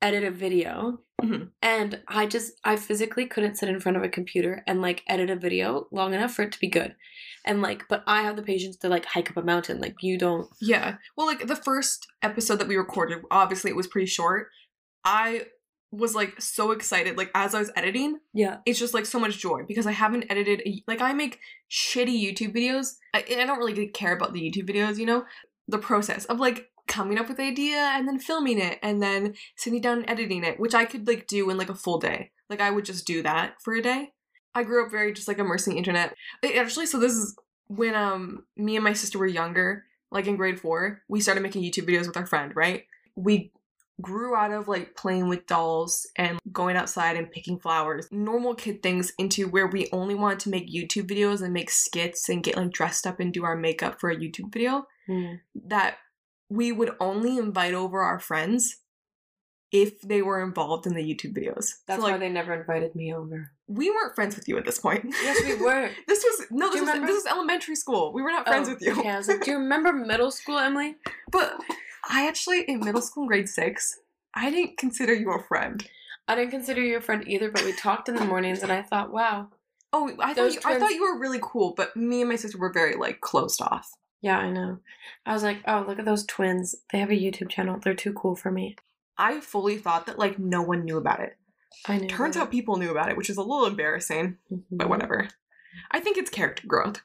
edit 0.00 0.24
a 0.24 0.30
video 0.32 0.98
Mhm. 1.22 1.50
And 1.62 2.00
I 2.08 2.26
just, 2.26 2.54
I 2.64 2.74
physically 2.74 3.26
couldn't 3.26 3.54
sit 3.54 3.68
in 3.68 3.78
front 3.78 3.96
of 3.96 4.02
a 4.02 4.08
computer 4.08 4.64
and 4.66 4.82
like 4.82 5.04
edit 5.06 5.30
a 5.30 5.36
video 5.36 5.86
long 5.92 6.14
enough 6.14 6.34
for 6.34 6.42
it 6.42 6.50
to 6.50 6.58
be 6.58 6.66
good. 6.66 6.96
And 7.44 7.62
like, 7.62 7.86
but 7.88 8.02
I 8.08 8.22
have 8.22 8.34
the 8.34 8.42
patience 8.42 8.76
to 8.78 8.88
like 8.88 9.04
hike 9.04 9.30
up 9.30 9.36
a 9.36 9.42
mountain. 9.42 9.80
Like, 9.80 10.02
you 10.02 10.18
don't. 10.18 10.48
Yeah. 10.60 10.96
Well, 11.16 11.28
like 11.28 11.46
the 11.46 11.54
first 11.54 12.08
episode 12.22 12.56
that 12.58 12.66
we 12.66 12.74
recorded, 12.76 13.22
obviously 13.30 13.70
it 13.70 13.76
was 13.76 13.86
pretty 13.86 14.08
short. 14.08 14.48
I 15.04 15.46
was 15.92 16.14
like 16.14 16.40
so 16.40 16.72
excited. 16.72 17.16
Like 17.16 17.30
as 17.34 17.54
I 17.54 17.58
was 17.60 17.70
editing, 17.76 18.18
Yeah. 18.32 18.58
it's 18.66 18.78
just 18.78 18.94
like 18.94 19.06
so 19.06 19.20
much 19.20 19.38
joy 19.38 19.60
because 19.68 19.86
I 19.86 19.92
haven't 19.92 20.24
edited. 20.30 20.62
A, 20.66 20.82
like 20.88 21.00
I 21.00 21.12
make 21.12 21.38
shitty 21.70 22.20
YouTube 22.20 22.54
videos. 22.56 22.94
I, 23.14 23.18
I 23.30 23.44
don't 23.46 23.58
really 23.58 23.88
care 23.88 24.16
about 24.16 24.32
the 24.32 24.40
YouTube 24.40 24.68
videos, 24.68 24.98
you 24.98 25.06
know. 25.06 25.24
The 25.68 25.78
process 25.78 26.24
of 26.24 26.40
like 26.40 26.68
coming 26.88 27.18
up 27.18 27.28
with 27.28 27.36
the 27.36 27.44
idea 27.44 27.76
and 27.76 28.08
then 28.08 28.18
filming 28.18 28.58
it 28.58 28.78
and 28.82 29.00
then 29.02 29.34
sitting 29.56 29.80
down 29.80 29.98
and 29.98 30.10
editing 30.10 30.42
it, 30.44 30.58
which 30.58 30.74
I 30.74 30.84
could 30.84 31.06
like 31.06 31.26
do 31.28 31.48
in 31.50 31.56
like 31.56 31.70
a 31.70 31.74
full 31.74 31.98
day. 31.98 32.30
Like 32.50 32.60
I 32.60 32.70
would 32.70 32.84
just 32.84 33.06
do 33.06 33.22
that 33.22 33.54
for 33.62 33.74
a 33.74 33.82
day. 33.82 34.12
I 34.54 34.64
grew 34.64 34.84
up 34.84 34.90
very 34.90 35.12
just 35.12 35.28
like 35.28 35.38
immersing 35.38 35.74
the 35.74 35.78
internet. 35.78 36.14
It- 36.42 36.56
actually, 36.56 36.86
so 36.86 36.98
this 36.98 37.12
is 37.12 37.36
when 37.68 37.94
um 37.94 38.44
me 38.56 38.76
and 38.76 38.84
my 38.84 38.92
sister 38.94 39.18
were 39.18 39.26
younger, 39.26 39.84
like 40.10 40.26
in 40.26 40.36
grade 40.36 40.58
four, 40.60 41.02
we 41.08 41.20
started 41.20 41.42
making 41.42 41.62
YouTube 41.62 41.88
videos 41.88 42.06
with 42.06 42.16
our 42.16 42.26
friend, 42.26 42.52
right? 42.56 42.84
We 43.14 43.52
grew 44.02 44.34
out 44.36 44.52
of 44.52 44.68
like 44.68 44.94
playing 44.96 45.28
with 45.28 45.46
dolls 45.46 46.06
and 46.16 46.38
going 46.52 46.76
outside 46.76 47.16
and 47.16 47.30
picking 47.30 47.58
flowers, 47.58 48.08
normal 48.10 48.54
kid 48.54 48.82
things, 48.82 49.12
into 49.18 49.48
where 49.48 49.66
we 49.68 49.88
only 49.92 50.14
wanted 50.14 50.40
to 50.40 50.50
make 50.50 50.70
YouTube 50.72 51.06
videos 51.08 51.40
and 51.42 51.52
make 51.54 51.70
skits 51.70 52.28
and 52.28 52.42
get 52.42 52.56
like 52.56 52.70
dressed 52.72 53.06
up 53.06 53.20
and 53.20 53.32
do 53.32 53.44
our 53.44 53.56
makeup 53.56 53.98
for 54.00 54.10
a 54.10 54.16
YouTube 54.16 54.52
video. 54.52 54.86
Mm. 55.08 55.40
That 55.66 55.96
we 56.50 56.72
would 56.72 56.90
only 57.00 57.38
invite 57.38 57.74
over 57.74 58.00
our 58.02 58.18
friends 58.18 58.76
if 59.70 60.02
they 60.02 60.20
were 60.20 60.42
involved 60.42 60.86
in 60.86 60.94
the 60.94 61.02
YouTube 61.02 61.34
videos. 61.34 61.76
That's 61.86 61.98
so, 61.98 62.02
like, 62.02 62.12
why 62.12 62.18
they 62.18 62.28
never 62.28 62.52
invited 62.52 62.94
me 62.94 63.14
over. 63.14 63.52
we 63.66 63.88
weren't 63.88 64.14
friends 64.14 64.36
with 64.36 64.46
you 64.46 64.58
at 64.58 64.66
this 64.66 64.78
point. 64.78 65.14
Yes, 65.22 65.42
we 65.46 65.54
were. 65.64 65.88
this 66.06 66.22
was 66.22 66.46
no, 66.50 66.70
this 66.70 66.82
was 66.82 66.90
this 67.00 67.24
was 67.24 67.26
elementary 67.26 67.74
school. 67.74 68.12
We 68.12 68.20
were 68.20 68.30
not 68.30 68.46
friends 68.46 68.68
Oh, 68.68 68.72
with 68.74 68.82
you. 68.82 68.92
Okay, 68.92 69.08
I 69.08 69.16
was 69.16 69.28
like, 69.28 69.42
do 69.44 69.50
you 69.52 69.56
remember 69.56 69.94
middle 69.94 70.30
school, 70.30 70.58
Emily? 70.58 70.96
But 71.30 71.54
I 72.08 72.26
actually 72.26 72.62
in 72.62 72.80
middle 72.80 73.02
school 73.02 73.26
grade 73.26 73.48
six, 73.48 73.98
I 74.34 74.50
didn't 74.50 74.76
consider 74.78 75.14
you 75.14 75.32
a 75.32 75.42
friend. 75.42 75.86
I 76.28 76.34
didn't 76.34 76.50
consider 76.52 76.80
you 76.82 76.96
a 76.96 77.00
friend 77.00 77.24
either, 77.26 77.50
but 77.50 77.64
we 77.64 77.72
talked 77.72 78.08
in 78.08 78.14
the 78.16 78.24
mornings, 78.24 78.62
and 78.62 78.70
I 78.72 78.82
thought, 78.82 79.12
wow, 79.12 79.48
Oh, 79.92 80.10
I 80.20 80.32
thought 80.32 80.54
you, 80.54 80.60
I 80.64 80.78
thought 80.78 80.94
you 80.94 81.02
were 81.02 81.18
really 81.20 81.40
cool, 81.42 81.74
but 81.76 81.94
me 81.96 82.20
and 82.22 82.30
my 82.30 82.36
sister 82.36 82.56
were 82.58 82.72
very 82.72 82.94
like 82.94 83.20
closed 83.20 83.60
off. 83.60 83.90
yeah, 84.22 84.38
I 84.38 84.48
know. 84.50 84.78
I 85.26 85.32
was 85.34 85.42
like, 85.42 85.58
oh, 85.66 85.84
look 85.86 85.98
at 85.98 86.04
those 86.06 86.24
twins. 86.24 86.74
They 86.92 86.98
have 86.98 87.10
a 87.10 87.14
YouTube 87.20 87.50
channel. 87.50 87.78
They're 87.78 87.92
too 87.92 88.12
cool 88.14 88.34
for 88.36 88.50
me. 88.50 88.76
I 89.18 89.40
fully 89.40 89.76
thought 89.76 90.06
that 90.06 90.18
like 90.18 90.38
no 90.38 90.62
one 90.62 90.84
knew 90.84 90.96
about 90.96 91.20
it. 91.20 91.36
I 91.86 91.98
knew. 91.98 92.08
Turns 92.08 92.36
out 92.38 92.50
people 92.50 92.76
knew 92.78 92.90
about 92.90 93.10
it, 93.10 93.16
which 93.18 93.28
is 93.28 93.36
a 93.36 93.42
little 93.42 93.66
embarrassing, 93.66 94.38
Mhm. 94.50 94.62
but 94.70 94.88
whatever. 94.88 95.28
I 95.90 96.00
think 96.00 96.16
it's 96.16 96.30
character 96.30 96.66
growth. 96.66 97.02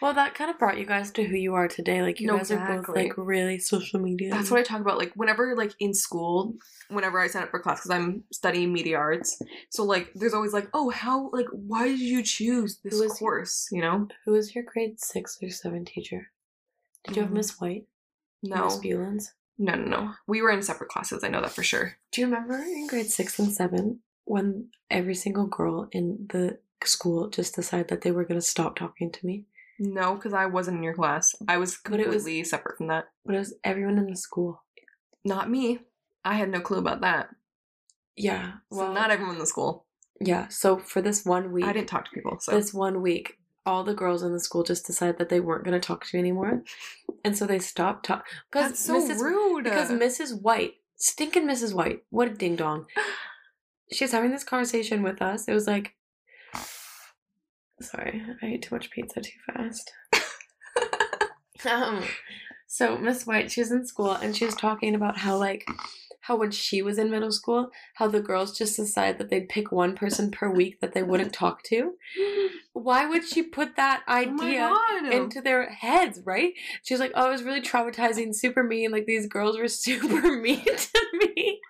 Well, 0.00 0.12
that 0.14 0.34
kind 0.34 0.50
of 0.50 0.58
brought 0.58 0.78
you 0.78 0.86
guys 0.86 1.10
to 1.12 1.24
who 1.24 1.36
you 1.36 1.54
are 1.54 1.68
today. 1.68 2.02
Like, 2.02 2.20
you 2.20 2.26
No, 2.26 2.36
guys 2.36 2.50
are 2.50 2.66
both 2.82 2.94
like 2.94 3.12
really 3.16 3.58
social 3.58 3.98
media. 4.00 4.30
That's 4.30 4.50
what 4.50 4.60
I 4.60 4.62
talk 4.62 4.80
about. 4.80 4.98
Like 4.98 5.12
whenever 5.14 5.54
like 5.56 5.72
in 5.80 5.94
school, 5.94 6.54
whenever 6.88 7.18
I 7.20 7.26
sign 7.28 7.42
up 7.42 7.50
for 7.50 7.60
class 7.60 7.78
because 7.80 7.90
I'm 7.90 8.24
studying 8.32 8.72
media 8.72 8.98
arts. 8.98 9.40
So 9.70 9.84
like 9.84 10.12
there's 10.14 10.34
always 10.34 10.52
like, 10.52 10.68
oh, 10.74 10.90
how 10.90 11.30
like 11.32 11.46
why 11.50 11.88
did 11.88 12.00
you 12.00 12.22
choose 12.22 12.78
this 12.84 13.00
course? 13.18 13.68
You 13.72 13.80
know? 13.82 14.08
Who 14.24 14.32
was 14.32 14.54
your 14.54 14.64
grade 14.64 15.00
six 15.00 15.38
or 15.42 15.50
seven 15.50 15.84
teacher? 15.84 16.28
Did 17.04 17.16
you 17.16 17.22
have 17.22 17.30
Mm. 17.30 17.36
Miss 17.36 17.60
White? 17.60 17.86
No, 18.42 18.64
Miss 18.64 18.76
Bulens? 18.78 19.32
no, 19.58 19.74
no, 19.74 19.84
no. 19.84 20.10
We 20.26 20.42
were 20.42 20.50
in 20.50 20.62
separate 20.62 20.90
classes. 20.90 21.24
I 21.24 21.28
know 21.28 21.40
that 21.40 21.52
for 21.52 21.62
sure. 21.62 21.96
Do 22.12 22.20
you 22.20 22.26
remember 22.26 22.56
in 22.58 22.86
grade 22.86 23.10
six 23.10 23.38
and 23.38 23.52
seven 23.52 24.00
when 24.24 24.68
every 24.90 25.14
single 25.14 25.46
girl 25.46 25.88
in 25.92 26.26
the 26.30 26.58
school 26.84 27.28
just 27.28 27.54
decided 27.54 27.88
that 27.88 28.02
they 28.02 28.10
were 28.10 28.24
going 28.24 28.40
to 28.40 28.46
stop 28.46 28.76
talking 28.76 29.10
to 29.12 29.26
me? 29.26 29.44
No, 29.78 30.14
because 30.14 30.32
I 30.32 30.46
wasn't 30.46 30.78
in 30.78 30.82
your 30.82 30.94
class. 30.94 31.34
I 31.48 31.58
was 31.58 31.78
But 31.84 32.00
it 32.00 32.06
was- 32.08 32.16
completely 32.24 32.44
separate 32.44 32.78
from 32.78 32.86
that. 32.88 33.06
But 33.24 33.34
it 33.34 33.38
was 33.38 33.54
everyone 33.64 33.98
in 33.98 34.06
the 34.06 34.16
school. 34.16 34.62
Not 35.24 35.50
me. 35.50 35.80
I 36.24 36.34
had 36.34 36.48
no 36.50 36.60
clue 36.60 36.78
about 36.78 37.00
that. 37.02 37.28
Yeah. 38.16 38.52
So 38.72 38.78
Well, 38.78 38.92
not 38.94 39.10
everyone 39.10 39.34
in 39.36 39.40
the 39.40 39.46
school. 39.46 39.86
yeah. 40.20 40.48
So 40.48 40.78
for 40.78 41.02
this 41.02 41.24
one 41.24 41.52
week, 41.52 41.64
I 41.66 41.72
didn't 41.72 41.88
talk 41.88 42.04
to 42.06 42.10
people. 42.10 42.38
So 42.40 42.52
this 42.52 42.72
one 42.72 43.02
week, 43.02 43.38
all 43.66 43.82
the 43.84 43.94
girls 43.94 44.22
in 44.22 44.32
the 44.32 44.40
school 44.40 44.62
just 44.62 44.86
decided 44.86 45.18
that 45.18 45.28
they 45.28 45.40
weren't 45.40 45.64
going 45.64 45.78
to 45.78 45.84
talk 45.84 46.04
to 46.06 46.16
me 46.16 46.20
anymore, 46.20 46.62
and 47.24 47.36
so 47.36 47.46
they 47.46 47.58
stopped 47.58 48.06
talking. 48.06 48.24
that's 48.52 48.78
so 48.78 49.00
Mrs. 49.02 49.20
rude. 49.20 49.64
Because 49.64 49.90
Mrs. 49.90 50.40
White, 50.40 50.74
stinking 50.94 51.46
Mrs. 51.48 51.74
White, 51.74 52.04
what 52.10 52.28
a 52.28 52.34
ding 52.34 52.54
dong. 52.56 52.86
She 53.92 54.04
was 54.04 54.12
having 54.12 54.30
this 54.32 54.44
conversation 54.44 55.02
with 55.02 55.20
us. 55.22 55.46
It 55.48 55.52
was 55.52 55.66
like, 55.66 55.94
sorry, 57.80 58.22
I 58.42 58.46
ate 58.46 58.62
too 58.62 58.74
much 58.74 58.90
pizza 58.90 59.20
too 59.20 59.38
fast. 59.46 59.92
um, 61.70 62.02
so 62.66 62.98
Miss 62.98 63.26
White, 63.26 63.50
she 63.50 63.60
was 63.60 63.70
in 63.70 63.86
school 63.86 64.12
and 64.12 64.36
she 64.36 64.44
was 64.44 64.54
talking 64.54 64.94
about 64.94 65.18
how 65.18 65.36
like 65.36 65.66
how 66.26 66.36
when 66.36 66.50
she 66.50 66.82
was 66.82 66.98
in 66.98 67.08
middle 67.08 67.30
school, 67.30 67.70
how 67.94 68.08
the 68.08 68.20
girls 68.20 68.58
just 68.58 68.74
decided 68.74 69.18
that 69.18 69.30
they'd 69.30 69.48
pick 69.48 69.70
one 69.70 69.94
person 69.94 70.32
per 70.32 70.50
week 70.50 70.80
that 70.80 70.92
they 70.92 71.04
wouldn't 71.04 71.32
talk 71.32 71.62
to. 71.62 71.92
Why 72.72 73.06
would 73.06 73.24
she 73.24 73.44
put 73.44 73.76
that 73.76 74.02
oh 74.08 74.12
idea 74.12 74.68
god. 74.68 75.12
into 75.12 75.40
their 75.40 75.70
heads, 75.70 76.20
right? 76.24 76.52
She 76.82 76.94
was 76.94 77.00
like, 77.00 77.12
"Oh, 77.14 77.28
it 77.28 77.32
was 77.32 77.44
really 77.44 77.60
traumatizing, 77.60 78.34
super 78.34 78.64
mean. 78.64 78.90
Like 78.90 79.06
these 79.06 79.28
girls 79.28 79.56
were 79.56 79.68
super 79.86 80.36
mean 80.36 80.64
to 80.64 81.00
me." 81.12 81.60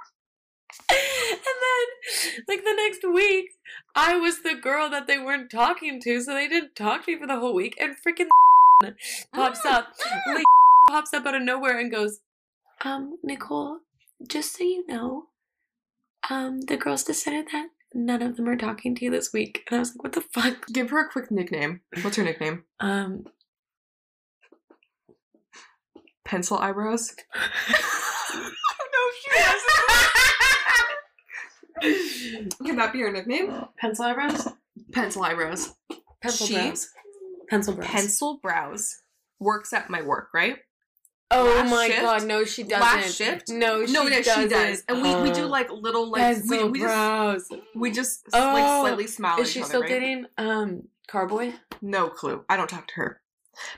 Then, 1.66 2.44
like 2.48 2.64
the 2.64 2.74
next 2.74 3.02
week, 3.04 3.50
I 3.94 4.16
was 4.16 4.42
the 4.42 4.54
girl 4.54 4.88
that 4.90 5.06
they 5.06 5.18
weren't 5.18 5.50
talking 5.50 6.00
to, 6.02 6.20
so 6.20 6.34
they 6.34 6.48
didn't 6.48 6.76
talk 6.76 7.04
to 7.04 7.12
me 7.12 7.18
for 7.18 7.26
the 7.26 7.38
whole 7.38 7.54
week. 7.54 7.76
And 7.80 7.96
freaking 7.96 8.28
pops 9.34 9.64
up, 9.64 9.88
Lee 10.28 10.44
pops 10.88 11.12
up 11.12 11.26
out 11.26 11.34
of 11.34 11.42
nowhere 11.42 11.78
and 11.78 11.90
goes, 11.90 12.20
"Um, 12.84 13.18
Nicole, 13.22 13.78
just 14.28 14.56
so 14.56 14.64
you 14.64 14.86
know, 14.86 15.24
um, 16.30 16.62
the 16.62 16.76
girls 16.76 17.04
decided 17.04 17.46
that." 17.52 17.68
None 17.94 18.20
of 18.20 18.36
them 18.36 18.48
are 18.48 18.56
talking 18.56 18.94
to 18.96 19.04
you 19.06 19.10
this 19.10 19.32
week. 19.32 19.64
And 19.70 19.76
I 19.76 19.80
was 19.80 19.94
like, 19.94 20.02
what 20.02 20.12
the 20.12 20.20
fuck? 20.20 20.66
Give 20.66 20.90
her 20.90 21.06
a 21.06 21.08
quick 21.08 21.30
nickname. 21.30 21.80
What's 22.02 22.16
her 22.16 22.24
nickname? 22.24 22.64
Um, 22.78 23.24
Pencil 26.26 26.58
eyebrows. 26.58 27.14
no, 27.36 27.74
she 29.22 29.38
hasn't. 29.38 29.85
Can 32.64 32.76
that 32.76 32.92
be 32.92 33.00
her 33.00 33.10
nickname? 33.12 33.52
pencil 33.78 34.04
eyebrows? 34.04 34.48
Pencil 34.92 35.22
eyebrows. 35.22 35.74
Pencil 36.22 36.46
She- 36.46 36.54
brows. 36.54 36.88
Pencil 37.48 37.74
brows. 37.74 37.88
Pencil 37.90 38.40
brows. 38.42 38.96
Works 39.38 39.72
at 39.72 39.90
my 39.90 40.02
work, 40.02 40.28
right? 40.34 40.58
Oh 41.30 41.44
Last 41.44 41.70
my 41.70 41.86
shift? 41.88 42.00
god, 42.02 42.24
no, 42.26 42.44
she 42.44 42.62
doesn't. 42.62 42.80
Last 42.80 43.16
shift? 43.16 43.48
No, 43.50 43.84
she 43.84 43.92
no, 43.92 44.04
no, 44.04 44.10
doesn't. 44.22 44.42
she 44.44 44.48
does. 44.48 44.82
And 44.88 45.02
we, 45.02 45.14
we 45.28 45.30
do 45.32 45.44
like 45.46 45.70
little 45.70 46.08
like 46.10 46.20
we, 46.44 46.56
pencil 46.58 46.70
we 46.70 46.78
just 46.78 46.86
brows. 46.86 47.48
we 47.74 47.90
just 47.90 48.26
Oh, 48.32 48.38
like 48.54 48.64
slightly 48.88 49.06
smile 49.08 49.40
Is 49.40 49.50
she 49.50 49.60
other, 49.60 49.68
still 49.68 49.80
right? 49.82 49.88
dating 49.90 50.26
um 50.38 50.82
Carboy? 51.08 51.52
No 51.82 52.08
clue. 52.08 52.44
I 52.48 52.56
don't 52.56 52.68
talk 52.70 52.86
to 52.88 52.94
her. 52.96 53.20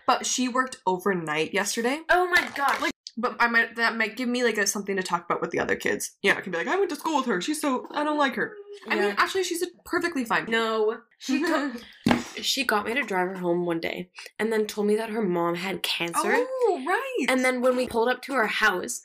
But 0.07 0.27
she 0.27 0.49
worked 0.49 0.77
overnight 0.87 1.55
yesterday. 1.55 2.01
Oh 2.11 2.29
my 2.31 2.47
god. 2.55 2.81
Like- 2.83 2.93
But 3.21 3.35
I 3.41 3.49
might 3.49 3.75
that 3.77 3.97
might 3.97 4.17
give 4.17 4.29
me 4.29 4.45
like 4.45 4.59
a 4.59 4.67
something 4.67 4.97
to 4.97 5.03
talk 5.03 5.25
about 5.25 5.41
with 5.41 5.51
the 5.51 5.59
other 5.59 5.75
kids. 5.75 6.13
Yeah, 6.23 6.37
I 6.37 6.41
can 6.41 6.53
be 6.53 6.59
like, 6.59 6.69
I 6.69 6.77
went 6.79 6.89
to 6.91 6.97
school 6.97 7.17
with 7.17 7.27
her. 7.27 7.41
She's 7.41 7.61
so 7.61 7.89
I 7.91 8.05
don't 8.05 8.17
like 8.17 8.37
her. 8.37 8.53
I 8.89 8.95
mean, 8.95 9.15
actually, 9.19 9.43
she's 9.43 9.65
perfectly 9.85 10.25
fine. 10.25 10.47
no. 10.49 10.99
She 11.19 11.45
she 12.41 12.65
got 12.65 12.87
me 12.87 12.95
to 12.95 13.03
drive 13.03 13.29
her 13.29 13.39
home 13.39 13.67
one 13.67 13.81
day 13.81 14.11
and 14.39 14.53
then 14.53 14.67
told 14.67 14.87
me 14.87 14.95
that 14.97 15.11
her 15.11 15.23
mom 15.23 15.57
had 15.57 15.83
cancer. 15.83 16.21
oh, 16.33 16.85
right. 16.87 17.27
And 17.29 17.45
then 17.45 17.61
when 17.61 17.77
we 17.77 17.89
pulled 17.89 18.09
up 18.09 18.23
to 18.23 18.35
her 18.35 18.47
house, 18.47 19.03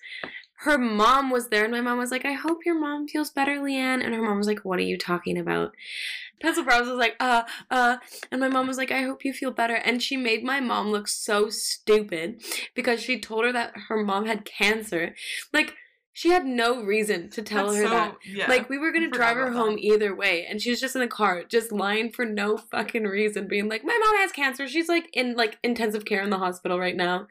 her 0.63 0.77
mom 0.77 1.29
was 1.29 1.49
there, 1.49 1.63
and 1.63 1.73
my 1.73 1.81
mom 1.81 1.97
was 1.97 2.09
like, 2.09 2.23
I 2.25 2.31
hope 2.31 2.65
your 2.65 2.79
mom 2.79 3.07
feels 3.07 3.29
better, 3.29 3.57
Leanne. 3.57 4.03
And 4.03 4.13
her 4.13 4.21
mom 4.21 4.37
was 4.37 4.47
like, 4.47 4.63
What 4.63 4.79
are 4.79 4.83
you 4.83 4.97
talking 4.97 5.37
about? 5.37 5.73
Pencil 6.41 6.63
Brows 6.63 6.87
was 6.87 6.97
like, 6.97 7.15
uh, 7.19 7.43
uh, 7.69 7.97
and 8.31 8.41
my 8.41 8.49
mom 8.49 8.67
was 8.67 8.77
like, 8.77 8.91
I 8.91 9.01
hope 9.03 9.23
you 9.23 9.33
feel 9.33 9.51
better. 9.51 9.75
And 9.75 10.01
she 10.01 10.17
made 10.17 10.43
my 10.43 10.59
mom 10.59 10.89
look 10.89 11.07
so 11.07 11.49
stupid 11.49 12.41
because 12.75 13.01
she 13.01 13.19
told 13.19 13.45
her 13.45 13.51
that 13.53 13.73
her 13.87 14.03
mom 14.03 14.25
had 14.25 14.43
cancer. 14.45 15.15
Like, 15.53 15.75
she 16.13 16.29
had 16.29 16.45
no 16.45 16.81
reason 16.81 17.29
to 17.31 17.41
tell 17.41 17.67
That's 17.67 17.77
her 17.77 17.83
so- 17.85 17.89
that. 17.89 18.17
Yeah. 18.25 18.47
Like 18.47 18.69
we 18.69 18.77
were 18.77 18.91
gonna 18.91 19.09
drive 19.09 19.35
her 19.35 19.51
home 19.51 19.77
either 19.79 20.15
way, 20.15 20.45
and 20.45 20.61
she 20.61 20.69
was 20.69 20.79
just 20.79 20.95
in 20.95 21.01
the 21.01 21.07
car, 21.07 21.43
just 21.43 21.71
lying 21.71 22.11
for 22.11 22.23
no 22.23 22.55
fucking 22.55 23.03
reason, 23.05 23.47
being 23.47 23.67
like, 23.67 23.83
"My 23.83 23.99
mom 23.99 24.17
has 24.17 24.31
cancer. 24.31 24.67
She's 24.67 24.87
like 24.87 25.09
in 25.13 25.35
like 25.35 25.57
intensive 25.63 26.05
care 26.05 26.21
in 26.21 26.29
the 26.29 26.37
hospital 26.37 26.79
right 26.79 26.95
now." 26.95 27.27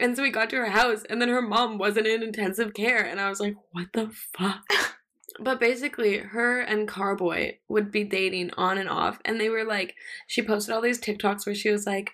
And 0.00 0.16
so 0.16 0.22
we 0.22 0.30
got 0.30 0.50
to 0.50 0.56
her 0.56 0.70
house, 0.70 1.04
and 1.08 1.20
then 1.20 1.28
her 1.28 1.42
mom 1.42 1.78
wasn't 1.78 2.06
in 2.06 2.22
intensive 2.22 2.74
care, 2.74 3.04
and 3.04 3.20
I 3.20 3.28
was 3.28 3.40
like, 3.40 3.56
"What 3.72 3.88
the 3.92 4.10
fuck?" 4.36 4.64
But 5.40 5.60
basically, 5.60 6.18
her 6.18 6.60
and 6.60 6.88
Carboy 6.88 7.58
would 7.68 7.92
be 7.92 8.02
dating 8.02 8.50
on 8.56 8.76
and 8.76 8.88
off, 8.88 9.20
and 9.24 9.40
they 9.40 9.48
were 9.48 9.64
like, 9.64 9.94
she 10.26 10.42
posted 10.42 10.74
all 10.74 10.80
these 10.80 11.00
TikToks 11.00 11.46
where 11.46 11.54
she 11.54 11.70
was 11.70 11.86
like, 11.86 12.12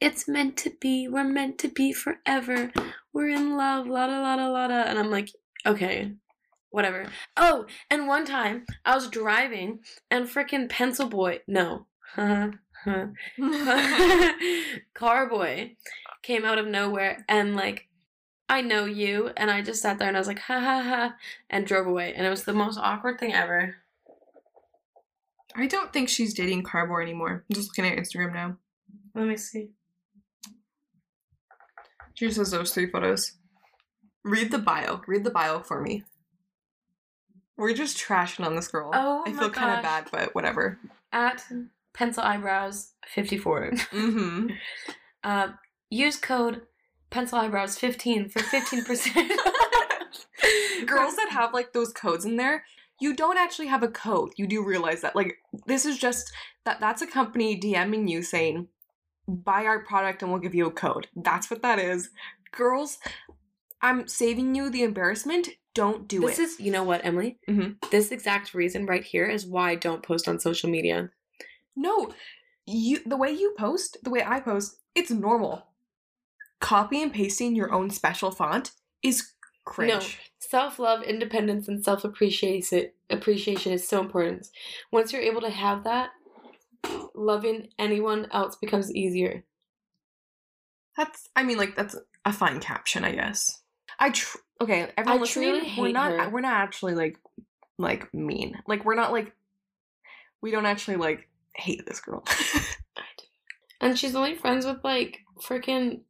"It's 0.00 0.26
meant 0.26 0.56
to 0.58 0.70
be. 0.80 1.06
We're 1.08 1.24
meant 1.24 1.58
to 1.58 1.68
be 1.68 1.92
forever. 1.92 2.72
We're 3.12 3.28
in 3.28 3.56
love. 3.56 3.88
La 3.88 4.06
da 4.06 4.20
la 4.22 4.36
da 4.36 4.48
la 4.48 4.68
da." 4.68 4.82
And 4.84 4.98
I'm 4.98 5.10
like, 5.10 5.28
okay, 5.66 6.12
whatever. 6.70 7.06
Oh, 7.36 7.66
and 7.90 8.08
one 8.08 8.24
time 8.24 8.66
I 8.84 8.94
was 8.94 9.08
driving 9.08 9.80
and 10.10 10.26
freaking 10.26 10.68
pencil 10.68 11.08
boy, 11.08 11.40
no, 11.46 11.86
Carboy 14.94 15.76
came 16.22 16.44
out 16.44 16.58
of 16.58 16.66
nowhere 16.66 17.24
and 17.28 17.56
like 17.56 17.88
I 18.48 18.60
know 18.60 18.84
you 18.84 19.30
and 19.36 19.50
I 19.50 19.62
just 19.62 19.82
sat 19.82 19.98
there 19.98 20.08
and 20.08 20.16
I 20.16 20.20
was 20.20 20.28
like 20.28 20.38
ha 20.38 20.60
ha 20.60 20.82
ha 20.82 21.14
and 21.50 21.66
drove 21.66 21.86
away 21.86 22.14
and 22.14 22.26
it 22.26 22.30
was 22.30 22.44
the 22.44 22.52
most 22.52 22.78
awkward 22.78 23.18
thing 23.18 23.32
ever. 23.32 23.76
I 25.56 25.66
don't 25.66 25.92
think 25.92 26.08
she's 26.08 26.34
dating 26.34 26.64
Carboy 26.64 27.02
anymore. 27.02 27.44
I'm 27.48 27.54
just 27.54 27.68
looking 27.68 27.90
at 27.90 27.98
Instagram 27.98 28.34
now. 28.34 28.56
Let 29.14 29.26
me 29.26 29.36
see. 29.36 29.70
She 32.14 32.26
just 32.26 32.38
has 32.38 32.50
those 32.50 32.72
three 32.72 32.90
photos. 32.90 33.32
Read 34.24 34.50
the 34.50 34.58
bio. 34.58 35.02
Read 35.06 35.24
the 35.24 35.30
bio 35.30 35.60
for 35.60 35.80
me. 35.80 36.04
We're 37.56 37.74
just 37.74 37.98
trashing 37.98 38.44
on 38.44 38.56
this 38.56 38.68
girl. 38.68 38.90
Oh 38.92 39.22
I 39.26 39.32
feel 39.32 39.50
kind 39.50 39.76
of 39.76 39.82
bad, 39.82 40.08
but 40.10 40.34
whatever. 40.34 40.78
At 41.12 41.44
pencil 41.94 42.22
eyebrows 42.22 42.92
54. 43.06 43.70
Mm-hmm. 43.70 44.48
Uh, 45.22 45.48
use 45.90 46.16
code 46.16 46.62
pencil 47.10 47.38
eyebrows 47.38 47.78
15 47.78 48.28
for 48.28 48.40
15%. 48.40 49.14
Girls 50.86 51.16
that 51.16 51.28
have 51.30 51.54
like 51.54 51.72
those 51.72 51.92
codes 51.92 52.24
in 52.24 52.36
there, 52.36 52.64
you 53.00 53.14
don't 53.14 53.38
actually 53.38 53.68
have 53.68 53.82
a 53.82 53.88
code. 53.88 54.32
You 54.36 54.46
do 54.46 54.64
realize 54.64 55.00
that. 55.02 55.16
Like 55.16 55.36
this 55.66 55.86
is 55.86 55.96
just 55.96 56.32
that 56.64 56.80
that's 56.80 57.02
a 57.02 57.06
company 57.06 57.58
DMing 57.58 58.10
you 58.10 58.22
saying, 58.22 58.68
buy 59.28 59.64
our 59.64 59.84
product 59.84 60.22
and 60.22 60.30
we'll 60.30 60.40
give 60.40 60.54
you 60.54 60.66
a 60.66 60.72
code. 60.72 61.06
That's 61.16 61.50
what 61.50 61.62
that 61.62 61.78
is. 61.78 62.10
Girls, 62.52 62.98
I'm 63.80 64.08
saving 64.08 64.54
you 64.54 64.70
the 64.70 64.82
embarrassment. 64.82 65.48
Don't 65.74 66.06
do 66.06 66.22
it. 66.24 66.36
this 66.36 66.38
is, 66.38 66.60
you 66.60 66.70
know 66.70 66.84
what, 66.84 67.04
Emily? 67.04 67.38
Mhm. 67.48 67.76
This 67.90 68.12
exact 68.12 68.54
reason 68.54 68.86
right 68.86 69.02
here 69.04 69.26
is 69.26 69.46
why 69.46 69.70
I 69.70 69.74
don't 69.74 70.02
post 70.02 70.28
on 70.28 70.38
social 70.38 70.70
media. 70.70 71.10
No, 71.76 72.12
you 72.66 73.00
the 73.04 73.16
way 73.16 73.30
you 73.30 73.54
post, 73.58 73.98
the 74.02 74.10
way 74.10 74.22
I 74.24 74.40
post, 74.40 74.78
it's 74.94 75.10
normal. 75.10 75.66
Copy 76.60 77.02
and 77.02 77.12
pasting 77.12 77.54
your 77.54 77.72
own 77.72 77.90
special 77.90 78.30
font 78.30 78.70
is 79.02 79.32
cringe. 79.64 79.92
No, 79.92 80.00
Self 80.38 80.78
love, 80.78 81.02
independence, 81.02 81.68
and 81.68 81.84
self 81.84 82.04
appreciation 82.04 82.90
appreciation 83.10 83.72
is 83.72 83.88
so 83.88 84.00
important. 84.00 84.46
Once 84.92 85.12
you're 85.12 85.22
able 85.22 85.40
to 85.40 85.50
have 85.50 85.84
that, 85.84 86.10
loving 87.14 87.68
anyone 87.78 88.28
else 88.30 88.56
becomes 88.56 88.94
easier. 88.94 89.44
That's 90.96 91.28
I 91.34 91.42
mean 91.42 91.58
like 91.58 91.74
that's 91.76 91.96
a 92.24 92.32
fine 92.32 92.60
caption, 92.60 93.04
I 93.04 93.12
guess. 93.12 93.62
I 93.98 94.10
tr- 94.10 94.38
okay, 94.60 94.90
everyone 94.96 95.18
I 95.18 95.20
listening, 95.22 95.50
truly 95.60 95.74
we're 95.78 95.92
not 95.92 96.12
her. 96.12 96.30
we're 96.30 96.40
not 96.40 96.54
actually 96.54 96.94
like 96.94 97.18
like 97.78 98.12
mean. 98.12 98.60
Like 98.66 98.84
we're 98.84 98.94
not 98.94 99.12
like 99.12 99.34
we 100.40 100.50
don't 100.50 100.66
actually 100.66 100.96
like 100.96 101.28
hate 101.56 101.86
this 101.86 102.00
girl. 102.00 102.24
And 103.80 103.98
she's 103.98 104.14
only 104.14 104.34
friends 104.34 104.64
with 104.64 104.78
like 104.82 105.18
freaking 105.46 106.00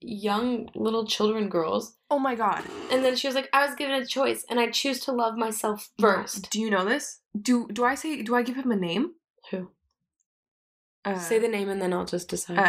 young 0.00 0.70
little 0.74 1.06
children 1.06 1.50
girls. 1.50 1.96
oh 2.10 2.18
my 2.18 2.34
god. 2.34 2.64
And 2.90 3.04
then 3.04 3.14
she 3.14 3.26
was 3.26 3.34
like, 3.34 3.50
I 3.52 3.66
was 3.66 3.74
given 3.74 3.94
a 4.00 4.06
choice 4.06 4.46
and 4.48 4.58
I 4.58 4.70
choose 4.70 5.00
to 5.00 5.12
love 5.12 5.36
myself 5.36 5.90
first. 5.98 6.50
Do 6.50 6.60
you 6.60 6.70
know 6.70 6.84
this? 6.84 7.20
Do 7.38 7.68
do 7.70 7.84
I 7.84 7.94
say 7.94 8.22
do 8.22 8.34
I 8.34 8.42
give 8.42 8.56
him 8.56 8.70
a 8.70 8.76
name? 8.76 9.10
Who? 9.50 9.70
Uh, 11.04 11.18
Say 11.18 11.38
the 11.38 11.48
name 11.48 11.68
and 11.68 11.82
then 11.82 11.92
I'll 11.92 12.06
just 12.06 12.28
decide. 12.28 12.58
uh, 12.58 12.68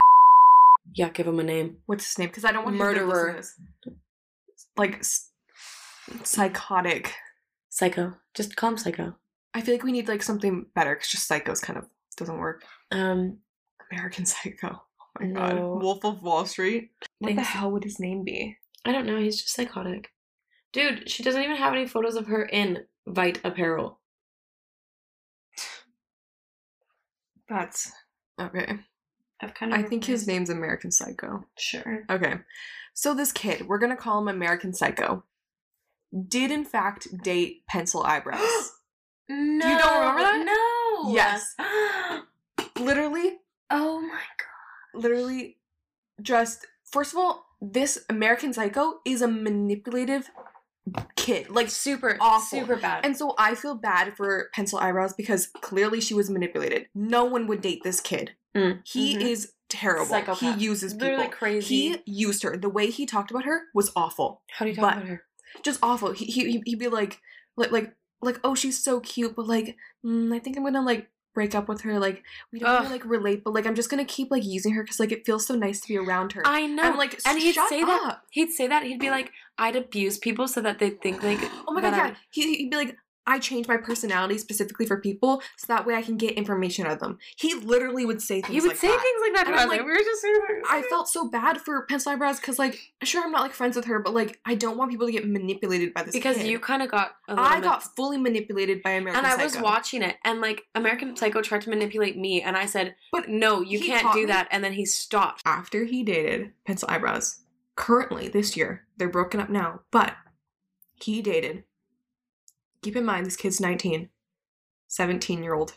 yeah, 0.93 1.09
give 1.09 1.27
him 1.27 1.39
a 1.39 1.43
name. 1.43 1.77
what's 1.85 2.05
his 2.05 2.17
name? 2.19 2.27
Because 2.27 2.43
I 2.43 2.51
don't 2.51 2.65
want 2.65 2.75
to 2.75 2.83
Murderer. 2.83 3.41
Like 4.75 5.01
psychotic. 6.23 7.13
Psycho. 7.69 8.15
Just 8.33 8.55
call 8.57 8.71
him 8.71 8.77
Psycho. 8.77 9.15
I 9.53 9.61
feel 9.61 9.75
like 9.75 9.83
we 9.83 9.93
need 9.93 10.09
like 10.09 10.23
something 10.23 10.65
better 10.75 10.95
because 10.95 11.07
just 11.09 11.29
psychos 11.29 11.61
kind 11.61 11.79
of 11.79 11.85
doesn't 12.17 12.37
work. 12.37 12.63
Um, 12.91 13.37
American 13.91 14.25
Psycho. 14.27 14.81
Oh 14.81 15.05
my 15.19 15.25
No. 15.27 15.39
god. 15.39 15.83
Wolf 15.83 16.05
of 16.05 16.21
Wall 16.21 16.45
Street. 16.45 16.91
What 17.19 17.35
the 17.35 17.41
hell 17.43 17.71
would 17.71 17.83
his 17.83 17.99
name 17.99 18.23
be? 18.23 18.57
I 18.85 18.91
don't 18.91 19.05
know. 19.05 19.17
He's 19.17 19.41
just 19.41 19.53
psychotic. 19.55 20.09
Dude, 20.73 21.09
she 21.09 21.23
doesn't 21.23 21.41
even 21.41 21.55
have 21.55 21.73
any 21.73 21.87
photos 21.87 22.15
of 22.15 22.27
her 22.27 22.43
in 22.45 22.85
Vite 23.07 23.39
apparel. 23.43 23.99
That's 27.47 27.91
okay. 28.39 28.77
I've 29.41 29.53
kind 29.53 29.73
of 29.73 29.79
I 29.79 29.83
think 29.83 30.05
his 30.05 30.27
name's 30.27 30.49
American 30.49 30.91
Psycho. 30.91 31.45
Sure. 31.57 32.03
Okay. 32.09 32.35
So 32.93 33.13
this 33.13 33.31
kid, 33.31 33.67
we're 33.67 33.77
gonna 33.77 33.95
call 33.97 34.19
him 34.19 34.27
American 34.27 34.73
Psycho, 34.73 35.23
did 36.27 36.49
in 36.51 36.65
fact 36.65 37.07
date 37.23 37.63
pencil 37.67 38.03
eyebrows. 38.05 38.71
No. 39.29 39.67
You 39.69 39.77
don't 39.77 39.99
remember 39.99 40.21
that? 40.21 40.45
No. 40.45 40.64
Yes. 41.13 41.55
literally, 42.79 43.37
oh 43.69 44.01
my 44.01 44.07
god. 44.09 45.01
literally, 45.01 45.57
just 46.21 46.65
first 46.83 47.13
of 47.13 47.19
all, 47.19 47.45
this 47.61 48.03
American 48.09 48.53
Psycho 48.53 48.95
is 49.05 49.21
a 49.21 49.27
manipulative 49.27 50.29
kid. 51.15 51.49
Like 51.49 51.69
Super 51.69 52.17
awful. 52.19 52.59
Super 52.59 52.75
bad. 52.75 53.05
And 53.05 53.17
so 53.17 53.33
I 53.37 53.55
feel 53.55 53.75
bad 53.75 54.15
for 54.15 54.49
pencil 54.53 54.79
eyebrows 54.79 55.13
because 55.13 55.47
clearly 55.61 55.99
she 56.01 56.13
was 56.13 56.29
manipulated. 56.29 56.87
No 56.93 57.25
one 57.25 57.47
would 57.47 57.61
date 57.61 57.81
this 57.83 57.99
kid. 57.99 58.31
Mm, 58.55 58.81
He 58.85 59.15
mhm. 59.17 59.21
is 59.21 59.51
terrible. 59.69 60.05
Psychopath. 60.05 60.39
He 60.39 60.63
uses 60.63 60.93
people. 60.93 61.07
Literally 61.07 61.29
crazy. 61.29 61.67
He 61.67 61.97
used 62.05 62.43
her. 62.43 62.55
The 62.55 62.69
way 62.69 62.89
he 62.91 63.05
talked 63.05 63.31
about 63.31 63.45
her 63.45 63.63
was 63.73 63.91
awful. 63.95 64.41
How 64.51 64.65
do 64.65 64.71
you 64.71 64.75
talk 64.77 64.93
about 64.95 65.07
her? 65.07 65.23
Just 65.63 65.79
awful. 65.81 66.11
He 66.11 66.25
he 66.25 66.61
he'd 66.65 66.79
be 66.79 66.87
like 66.87 67.19
like 67.57 67.71
like 67.71 67.93
like 68.21 68.39
oh 68.43 68.55
she's 68.55 68.83
so 68.83 68.99
cute, 68.99 69.35
but 69.35 69.47
like 69.47 69.75
mm, 70.05 70.33
I 70.33 70.39
think 70.39 70.57
I'm 70.57 70.63
gonna 70.63 70.81
like 70.81 71.09
break 71.35 71.53
up 71.53 71.67
with 71.67 71.81
her. 71.81 71.99
Like 71.99 72.23
we 72.51 72.59
don't 72.59 72.89
like 72.89 73.05
relate, 73.05 73.43
but 73.43 73.53
like 73.53 73.67
I'm 73.67 73.75
just 73.75 73.89
gonna 73.89 74.05
keep 74.05 74.31
like 74.31 74.43
using 74.43 74.73
her 74.73 74.83
because 74.83 74.99
like 74.99 75.11
it 75.11 75.25
feels 75.25 75.45
so 75.45 75.53
nice 75.53 75.81
to 75.81 75.87
be 75.87 75.97
around 75.97 76.33
her. 76.33 76.41
I 76.45 76.65
know. 76.65 76.83
I'm 76.83 76.97
like 76.97 77.19
and 77.25 77.39
he'd 77.39 77.53
shut 77.53 77.69
say 77.69 77.83
that. 77.83 78.01
up. 78.05 78.23
He'd 78.31 78.51
say 78.51 78.67
that. 78.67 78.83
He'd 78.83 78.99
be 78.99 79.11
like, 79.11 79.31
"I'd 79.57 79.75
abuse 79.75 80.17
people 80.17 80.47
so 80.47 80.61
that 80.61 80.79
they 80.79 80.89
think 80.89 81.21
like." 81.21 81.39
Oh 81.67 81.73
my 81.73 81.81
god, 81.81 81.93
yeah. 81.93 82.15
He, 82.31 82.55
he'd 82.57 82.71
be 82.71 82.77
like, 82.77 82.97
I 83.27 83.39
change 83.39 83.67
my 83.67 83.77
personality 83.77 84.37
specifically 84.37 84.85
for 84.85 84.99
people 84.99 85.41
so 85.57 85.65
that 85.67 85.85
way 85.85 85.95
I 85.95 86.01
can 86.01 86.15
get 86.17 86.33
information 86.35 86.85
out 86.85 86.93
of 86.93 86.99
them. 86.99 87.17
He 87.37 87.55
literally 87.55 88.05
would 88.05 88.21
say 88.21 88.41
things 88.41 88.53
He 88.53 88.59
would 88.61 88.69
like 88.69 88.77
say 88.77 88.87
that. 88.87 89.01
things 89.01 89.21
like 89.21 89.33
that 89.33 89.47
And. 89.47 89.55
I'm 89.59 89.67
Like, 89.69 89.79
like, 89.79 89.87
we 89.87 89.91
were 89.93 89.97
just 90.03 90.21
saying. 90.21 90.35
I 90.69 90.83
felt 90.89 91.07
so 91.09 91.27
bad 91.29 91.59
for 91.61 91.85
pencil 91.87 92.11
eyebrows 92.11 92.39
because, 92.39 92.59
like, 92.59 92.79
sure, 93.03 93.23
I'm 93.23 93.31
not 93.31 93.41
like 93.41 93.53
friends 93.53 93.75
with 93.75 93.85
her, 93.85 93.99
but 93.99 94.13
like, 94.13 94.39
I 94.45 94.55
don't 94.55 94.77
want 94.77 94.91
people 94.91 95.07
to 95.07 95.11
get 95.11 95.27
manipulated 95.27 95.93
by 95.93 96.03
this. 96.03 96.13
because 96.13 96.37
kid. 96.37 96.47
you 96.47 96.59
kind 96.59 96.81
of 96.81 96.89
got. 96.91 97.15
A 97.27 97.33
little 97.33 97.45
I 97.45 97.55
bit- 97.55 97.63
got 97.63 97.95
fully 97.95 98.17
manipulated 98.17 98.83
by 98.83 98.91
American 98.91 99.25
and 99.25 99.33
I 99.41 99.43
was 99.43 99.57
watching 99.57 100.03
it, 100.03 100.17
and 100.23 100.39
like 100.41 100.61
American 100.75 101.15
Psycho 101.15 101.41
tried 101.41 101.61
to 101.61 101.69
manipulate 101.71 102.17
me, 102.17 102.41
and 102.43 102.55
I 102.55 102.65
said, 102.67 102.95
But 103.11 103.29
"No, 103.29 103.61
you 103.61 103.79
can't 103.79 104.13
do 104.13 104.27
that." 104.27 104.47
And 104.51 104.63
then 104.63 104.73
he 104.73 104.85
stopped. 104.85 105.41
after 105.45 105.85
he 105.85 106.03
dated 106.03 106.51
pencil 106.65 106.87
eyebrows. 106.91 107.41
Currently, 107.75 108.29
this 108.29 108.55
year, 108.55 108.85
they're 108.97 109.09
broken 109.09 109.39
up 109.39 109.49
now, 109.49 109.81
but 109.91 110.13
he 111.01 111.21
dated. 111.21 111.63
Keep 112.85 112.97
in 112.97 113.05
mind, 113.05 113.25
this 113.25 113.35
kid's 113.35 113.59
19, 113.59 114.09
17 114.89 115.41
year 115.43 115.55
old 115.55 115.73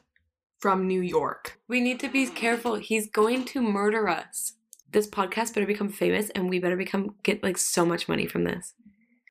from 0.58 0.86
New 0.86 1.00
York. 1.00 1.58
We 1.66 1.80
need 1.80 1.98
to 2.00 2.08
be 2.10 2.26
careful. 2.26 2.74
He's 2.74 3.08
going 3.08 3.46
to 3.46 3.62
murder 3.62 4.06
us. 4.10 4.52
This 4.92 5.06
podcast 5.06 5.54
better 5.54 5.64
become 5.64 5.88
famous, 5.88 6.28
and 6.28 6.50
we 6.50 6.58
better 6.58 6.76
become 6.76 7.14
get 7.22 7.42
like 7.42 7.56
so 7.56 7.86
much 7.86 8.08
money 8.10 8.26
from 8.26 8.44
this. 8.44 8.74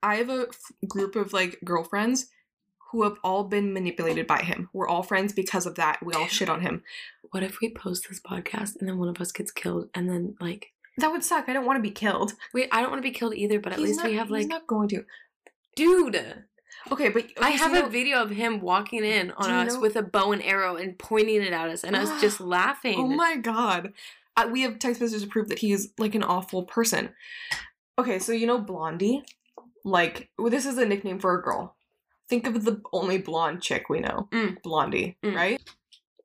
I 0.01 0.15
have 0.15 0.32
a 0.32 0.47
f- 0.49 0.71
group 0.88 1.15
of 1.15 1.34
like 1.34 1.59
girlfriends 1.63 2.30
who 2.91 3.03
have 3.03 3.19
all 3.23 3.43
been 3.43 3.73
manipulated 3.73 4.25
by 4.25 4.39
him. 4.41 4.69
We're 4.73 4.88
all 4.88 5.03
friends 5.03 5.32
because 5.32 5.67
of 5.67 5.75
that. 5.75 5.99
We 6.03 6.13
all 6.15 6.25
shit 6.25 6.49
on 6.49 6.61
him. 6.61 6.82
What 7.30 7.43
if 7.43 7.59
we 7.61 7.71
post 7.71 8.07
this 8.09 8.19
podcast 8.21 8.78
and 8.80 8.89
then 8.89 8.97
one 8.97 9.09
of 9.09 9.21
us 9.21 9.32
gets 9.32 9.51
killed, 9.51 9.89
and 9.93 10.09
then 10.09 10.36
like, 10.41 10.71
That 10.97 11.11
would 11.11 11.23
suck. 11.23 11.47
I 11.47 11.53
don't 11.53 11.65
want 11.67 11.78
to 11.78 11.84
be 11.88 11.91
killed. 11.91 12.34
wait, 12.55 12.69
I 12.71 12.82
don't 12.82 12.89
want 12.89 13.03
to 13.03 13.07
be 13.07 13.13
killed 13.13 13.36
either, 13.36 13.59
but 13.59 13.73
at 13.73 13.78
He's 13.78 13.89
least 13.89 14.03
we 14.03 14.15
have 14.15 14.32
like 14.32 14.39
he's 14.39 14.47
not 14.49 14.65
going 14.65 14.88
to. 14.88 15.03
dude. 15.75 16.45
Okay, 16.91 17.09
but 17.09 17.26
I 17.41 17.51
have 17.51 17.74
a 17.74 17.89
video 17.89 18.22
of 18.22 18.30
him 18.30 18.61
walking 18.61 19.03
in 19.03 19.32
on 19.32 19.49
us 19.68 19.74
know- 19.74 19.80
with 19.82 19.95
a 19.95 20.01
bow 20.03 20.32
and 20.32 20.41
arrow 20.43 20.76
and 20.76 20.97
pointing 20.97 21.41
it 21.41 21.53
at 21.53 21.70
us, 21.70 21.84
and 21.84 21.95
us 21.95 22.22
just 22.22 22.39
laughing. 22.57 22.97
Oh 22.99 23.07
my 23.07 23.36
god. 23.38 23.93
Uh, 24.36 24.47
we 24.51 24.61
have 24.61 24.78
text 24.80 25.01
messages 25.01 25.24
to 25.24 25.28
prove 25.30 25.49
that 25.49 25.59
he's 25.59 25.89
like 25.97 26.13
an 26.15 26.24
awful 26.24 26.63
person. 26.63 27.09
Okay, 27.99 28.20
so 28.20 28.32
you 28.32 28.45
know 28.45 28.59
Blondie? 28.59 29.24
Like, 29.84 30.30
well, 30.38 30.49
this 30.51 30.65
is 30.65 30.78
a 30.78 30.86
nickname 30.86 31.20
for 31.20 31.34
a 31.38 31.41
girl. 31.41 31.76
Think 32.30 32.45
of 32.45 32.63
the 32.65 32.82
only 32.93 33.18
blonde 33.18 33.61
chick 33.61 33.89
we 33.89 33.99
know. 33.99 34.28
Mm. 34.32 34.61
Blondie, 34.61 35.18
Mm. 35.24 35.36
right? 35.36 35.61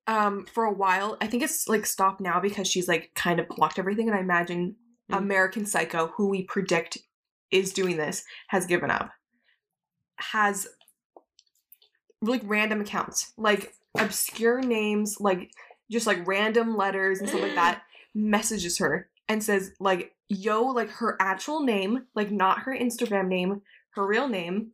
Um, 0.06 0.44
for 0.52 0.64
a 0.64 0.72
while, 0.72 1.16
I 1.20 1.26
think 1.28 1.42
it's 1.42 1.68
like 1.68 1.86
stopped 1.86 2.20
now 2.20 2.40
because 2.40 2.66
she's 2.68 2.88
like 2.88 3.12
kind 3.14 3.38
of 3.40 3.48
blocked 3.48 3.78
everything, 3.78 4.08
and 4.08 4.16
I 4.16 4.20
imagine 4.20 4.76
Mm. 5.10 5.18
American 5.18 5.64
Psycho, 5.66 6.08
who 6.08 6.28
we 6.28 6.42
predict 6.44 6.98
is 7.50 7.72
doing 7.72 7.96
this, 7.96 8.24
has 8.48 8.66
given 8.66 8.90
up. 8.90 9.10
Has 10.30 10.68
like 12.20 12.42
random 12.44 12.80
accounts, 12.80 13.32
like 13.36 13.74
obscure 13.98 14.60
names, 14.60 15.20
like 15.20 15.50
just 15.90 16.06
like 16.06 16.26
random 16.26 16.76
letters 16.76 17.20
and 17.20 17.28
stuff 17.28 17.42
like 17.42 17.54
that, 17.54 17.82
messages 18.14 18.78
her 18.78 19.08
and 19.28 19.42
says 19.42 19.72
like, 19.80 20.14
"Yo," 20.28 20.62
like 20.62 20.90
her 20.90 21.16
actual 21.20 21.62
name, 21.62 22.06
like 22.14 22.30
not 22.30 22.60
her 22.60 22.76
Instagram 22.76 23.28
name, 23.28 23.62
her 23.90 24.06
real 24.06 24.28
name, 24.28 24.70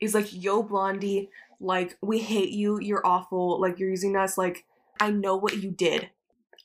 is 0.00 0.14
like, 0.14 0.32
"Yo, 0.32 0.62
Blondie, 0.62 1.30
like 1.60 1.98
we 2.02 2.18
hate 2.20 2.50
you. 2.50 2.78
You're 2.80 3.06
awful. 3.06 3.60
Like 3.60 3.78
you're 3.78 3.90
using 3.90 4.16
us. 4.16 4.38
Like 4.38 4.64
I 5.00 5.10
know 5.10 5.36
what 5.36 5.62
you 5.62 5.70
did." 5.70 6.10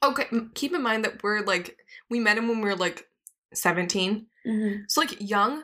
Okay, 0.04 0.26
keep 0.56 0.74
in 0.74 0.82
mind 0.82 1.04
that 1.06 1.22
we're 1.24 1.42
like 1.42 1.78
we 2.10 2.20
met 2.20 2.38
him 2.38 2.48
when 2.48 2.62
we 2.62 2.70
were 2.70 2.76
like 2.76 3.08
17. 3.54 4.28
Mhm. 4.46 4.84
So 4.88 5.02
like 5.02 5.18
young, 5.20 5.64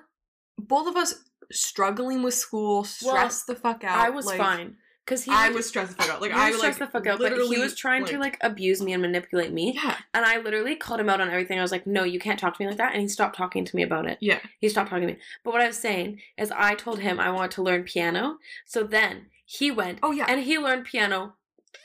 both 0.57 0.87
of 0.87 0.95
us 0.95 1.23
struggling 1.51 2.23
with 2.23 2.33
school, 2.33 2.83
stressed 2.83 3.47
the 3.47 3.55
fuck 3.55 3.83
out. 3.83 3.97
I 3.97 4.09
was 4.09 4.25
like, 4.25 4.37
fine 4.37 4.77
because 5.07 5.23
he. 5.23 5.31
I 5.33 5.49
was 5.49 5.67
stressed 5.67 5.95
the 5.95 6.03
fuck 6.03 6.13
out. 6.13 6.21
Like 6.21 6.33
I 6.33 6.49
like 6.49 6.55
stressed 6.55 6.79
the 6.79 6.87
fuck 6.87 7.07
out, 7.07 7.19
but 7.19 7.31
he 7.33 7.57
was 7.57 7.75
trying 7.75 8.05
to 8.05 8.19
like 8.19 8.37
abuse 8.41 8.81
me 8.81 8.93
and 8.93 9.01
manipulate 9.01 9.53
me. 9.53 9.73
yeah, 9.75 9.95
And 10.13 10.25
I 10.25 10.39
literally 10.39 10.75
called 10.75 10.99
him 10.99 11.09
out 11.09 11.21
on 11.21 11.29
everything. 11.29 11.57
I 11.57 11.61
was 11.61 11.71
like, 11.71 11.87
no, 11.87 12.03
you 12.03 12.19
can't 12.19 12.39
talk 12.39 12.57
to 12.57 12.61
me 12.63 12.67
like 12.67 12.77
that. 12.77 12.93
And 12.93 13.01
he 13.01 13.07
stopped 13.07 13.37
talking 13.37 13.63
to 13.65 13.75
me 13.75 13.83
about 13.83 14.05
it. 14.07 14.17
yeah. 14.19 14.39
He 14.59 14.67
stopped 14.69 14.89
talking 14.89 15.07
to 15.07 15.13
me. 15.13 15.19
But 15.43 15.53
what 15.53 15.61
I 15.61 15.67
was 15.67 15.77
saying 15.77 16.21
is, 16.37 16.51
I 16.51 16.75
told 16.75 16.99
him 16.99 17.19
I 17.19 17.31
want 17.31 17.51
to 17.53 17.63
learn 17.63 17.83
piano. 17.83 18.37
So 18.65 18.83
then 18.83 19.27
he 19.45 19.71
went 19.71 19.99
Oh 20.03 20.11
yeah. 20.11 20.25
and 20.27 20.43
he 20.43 20.57
learned 20.57 20.85
piano 20.85 21.33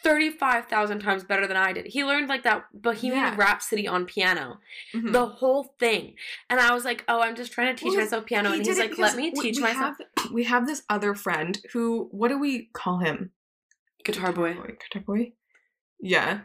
35,000 0.02 1.00
times 1.00 1.22
better 1.24 1.46
than 1.46 1.56
I 1.56 1.72
did. 1.72 1.86
He 1.86 2.04
learned 2.04 2.28
like 2.28 2.42
that 2.44 2.64
Bohemian 2.74 3.22
Yeah. 3.22 3.36
Rhapsody 3.36 3.86
on 3.86 4.04
piano, 4.06 4.58
Mhm. 4.94 5.12
the 5.12 5.26
whole 5.26 5.74
thing. 5.78 6.14
And 6.50 6.58
I 6.60 6.72
was 6.74 6.84
like, 6.84 7.04
oh, 7.08 7.20
I'm 7.20 7.36
just 7.36 7.52
trying 7.52 7.74
to 7.74 7.80
teach 7.80 7.92
Well, 7.92 8.00
myself 8.04 8.26
piano. 8.26 8.50
He 8.50 8.58
And 8.58 8.66
he's 8.66 8.78
like, 8.78 8.98
let 8.98 9.16
me 9.16 9.30
teach 9.30 9.56
we 9.56 9.62
myself. 9.62 9.96
Have, 10.18 10.32
we 10.32 10.44
have 10.44 10.66
this 10.66 10.82
other 10.88 11.14
friend 11.14 11.60
who, 11.72 12.08
what 12.10 12.28
do 12.28 12.38
we 12.38 12.70
call 12.72 12.98
him? 12.98 13.32
Guitar 14.04 14.32
boy. 14.32 14.54
Guitar 14.54 15.02
boy. 15.06 15.32
Yeah. 16.00 16.40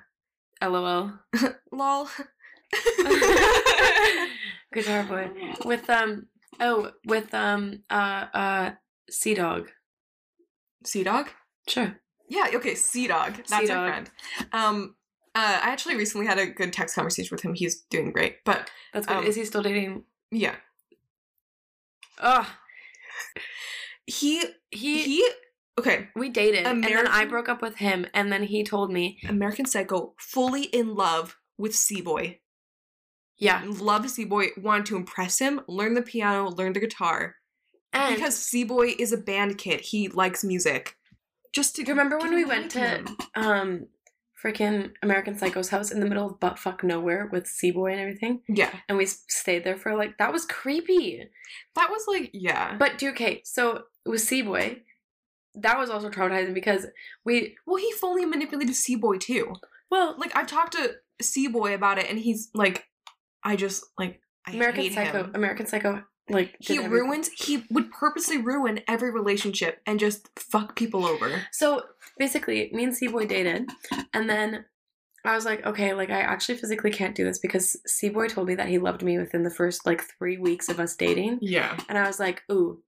LOL. 0.62 1.14
Lol. 1.72 2.10
Guitar 4.74 5.04
boy. 5.04 5.30
With, 5.66 5.90
um, 5.90 6.28
oh, 6.60 6.92
with, 7.06 7.34
um, 7.34 7.84
uh, 7.90 8.26
uh, 8.34 8.72
Sea 9.10 9.34
Dog. 9.34 9.70
Sea 10.86 11.04
dog. 11.04 11.30
Sure. 11.68 12.00
Yeah. 12.28 12.48
Okay. 12.56 12.76
Sea 12.76 13.08
dog. 13.08 13.36
That's 13.38 13.52
our 13.54 13.62
Sea-Dog. 13.62 13.88
friend. 13.90 14.10
Um. 14.52 14.96
Uh, 15.36 15.60
I 15.64 15.70
actually 15.70 15.96
recently 15.96 16.26
had 16.26 16.40
a 16.40 16.48
good 16.48 16.74
text 16.74 16.96
conversation 16.96 17.30
with 17.36 17.44
him. 17.46 17.54
He's 17.54 17.82
doing 17.92 18.12
great. 18.12 18.38
But 18.44 18.72
That's 18.92 19.06
good. 19.06 19.18
Um, 19.18 19.24
Is 19.26 19.36
he 19.36 19.46
still 19.46 19.62
dating? 19.62 20.04
yeah, 20.32 20.56
Ugh. 22.20 22.48
he 24.06 24.44
He, 24.72 25.04
he. 25.04 25.30
Okay. 25.80 26.08
we 26.16 26.30
dated, 26.30 26.66
and 26.66 26.84
then 26.84 27.06
I 27.06 27.26
broke 27.26 27.50
up 27.50 27.62
with 27.62 27.76
him, 27.76 28.08
and 28.16 28.32
then 28.32 28.42
he 28.44 28.64
told 28.64 28.92
me, 28.92 29.20
American 29.30 29.68
Psycho, 29.68 30.16
fully 30.18 30.64
in 30.64 30.96
love 30.96 31.38
with 31.56 31.76
Sea 31.76 32.02
Boy. 32.02 32.40
yeah, 33.38 33.62
Loved 33.68 34.10
Sea 34.10 34.26
Boy. 34.26 34.48
Wanted 34.58 34.88
to 34.88 34.96
impress 34.96 35.38
him. 35.38 35.62
Learn 35.68 35.94
the 35.94 36.02
piano. 36.02 36.50
Learn 36.50 36.74
the 36.74 36.80
guitar. 36.80 37.36
and 37.94 38.16
because 38.16 38.36
Sea 38.36 38.64
Boy 38.64 38.96
is 38.98 39.14
a 39.14 39.18
band 39.18 39.60
kid. 39.60 39.82
He 39.82 40.08
likes 40.08 40.44
music. 40.44 40.97
Just 41.58 41.76
to 41.76 41.84
Do 41.84 41.90
you 41.92 41.96
remember 41.98 42.18
when 42.20 42.34
we 42.36 42.46
went 42.46 42.70
to 42.72 42.80
him. 42.80 43.02
um 43.36 43.88
freaking 44.44 44.92
American 45.02 45.36
Psycho's 45.36 45.70
house 45.70 45.90
in 45.92 46.00
the 46.00 46.06
middle 46.06 46.28
of 46.28 46.40
buttfuck 46.40 46.84
nowhere 46.84 47.28
with 47.32 47.46
Seaboy 47.46 47.92
and 47.94 48.00
everything, 48.00 48.42
Yeah, 48.48 48.72
and 48.88 48.96
we 48.98 49.06
stayed 49.08 49.64
there 49.64 49.76
for 49.84 49.96
like 49.96 50.18
that 50.20 50.32
was 50.32 50.46
creepy. 50.46 51.28
that 51.76 51.90
was 51.90 52.04
like 52.08 52.30
yeah. 52.34 52.76
But 52.78 53.00
do 53.00 53.10
okay, 53.10 53.42
so 53.44 53.62
with 54.06 54.22
Seaboy, 54.22 54.82
that 55.56 55.78
was 55.80 55.90
also 55.90 56.10
traumatizing 56.12 56.54
because 56.54 56.86
we 57.26 57.56
well, 57.66 57.78
he 57.86 57.92
fully 57.94 58.26
manipulated 58.26 58.76
Sea 58.76 58.96
Boy 58.96 59.18
too. 59.18 59.46
well 59.90 60.16
Like 60.20 60.36
I've 60.38 60.48
talked 60.48 60.74
to 60.74 60.84
Sea 61.22 61.48
Boy 61.48 61.74
about 61.74 61.98
it, 61.98 62.08
and 62.10 62.20
he's 62.20 62.50
like, 62.54 62.86
I 63.44 63.56
just 63.56 63.84
like 63.98 64.22
I 64.46 64.52
American 64.52 64.92
Psycho, 64.94 65.24
him. 65.24 65.32
American 65.34 65.66
Psycho, 65.66 66.04
like 66.30 66.56
He 66.60 66.80
ruins. 66.80 67.30
He 67.30 67.64
would 67.70 67.92
purposely 67.92 68.38
ruin 68.38 68.82
every 68.88 69.12
relationship 69.12 69.82
and 69.86 70.00
just 70.00 70.30
fuck 70.38 70.76
people 70.76 71.06
over. 71.06 71.44
So 71.52 71.84
basically, 72.18 72.70
me 72.74 72.84
and 72.84 72.94
Seaboy 72.94 73.28
dated, 73.28 73.70
and 74.14 74.30
then 74.30 74.66
I 75.26 75.36
was 75.36 75.46
like, 75.46 75.66
okay, 75.66 75.94
like 75.94 76.10
I 76.10 76.22
actually 76.22 76.58
physically 76.58 76.92
can't 76.92 77.16
do 77.16 77.24
this 77.26 77.40
because 77.40 77.76
Seaboy 77.88 78.30
told 78.30 78.48
me 78.48 78.56
that 78.56 78.70
he 78.70 78.78
loved 78.78 79.04
me 79.04 79.18
within 79.18 79.44
the 79.44 79.50
first 79.52 79.86
like 79.86 80.04
three 80.18 80.38
weeks 80.38 80.70
of 80.70 80.80
us 80.80 80.96
dating, 80.96 81.40
Yeah, 81.42 81.78
and 81.90 81.98
I 81.98 82.08
was 82.08 82.20
like, 82.20 82.44
ooh. 82.52 82.82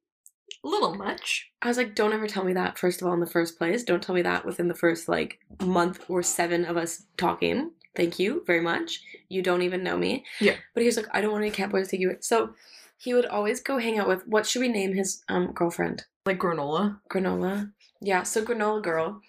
a 0.64 0.68
little 0.68 0.96
much. 0.96 1.50
I 1.62 1.68
was 1.68 1.78
like, 1.78 1.96
don't 1.96 2.14
ever 2.14 2.28
tell 2.28 2.44
me 2.46 2.54
that, 2.54 2.78
first 2.78 3.02
of 3.02 3.08
all, 3.08 3.14
in 3.14 3.20
the 3.20 3.26
first 3.28 3.58
place. 3.58 3.84
Don't 3.84 4.02
tell 4.02 4.16
me 4.16 4.22
that 4.22 4.46
within 4.46 4.68
the 4.68 4.74
first 4.76 5.10
like 5.10 5.40
month 5.62 6.06
or 6.10 6.24
seven 6.24 6.66
of 6.66 6.78
us 6.78 7.04
talking. 7.18 7.72
Thank 7.96 8.20
you 8.20 8.44
very 8.48 8.62
much. 8.62 9.02
You 9.28 9.42
don't 9.42 9.64
even 9.64 9.84
know 9.84 9.98
me. 9.98 10.24
Yeah. 10.40 10.56
But 10.74 10.82
he 10.82 10.86
was 10.88 10.96
like, 10.96 11.08
I 11.12 11.20
don't 11.22 11.32
want 11.32 11.44
any 11.44 11.52
cat 11.52 11.72
boys 11.72 11.88
to 11.88 11.92
take 11.92 12.00
you. 12.00 12.16
So 12.22 12.52
he 13.00 13.14
would 13.14 13.26
always 13.26 13.62
go 13.62 13.78
hang 13.78 13.98
out 13.98 14.08
with 14.08 14.28
what 14.28 14.46
should 14.46 14.60
we 14.60 14.68
name 14.68 14.94
his 14.94 15.24
um 15.30 15.54
girlfriend? 15.54 16.04
Like 16.26 16.38
granola. 16.38 17.00
Granola. 17.10 17.72
Yeah, 18.02 18.24
so 18.24 18.44
Granola 18.46 18.84
Girl. 18.84 19.22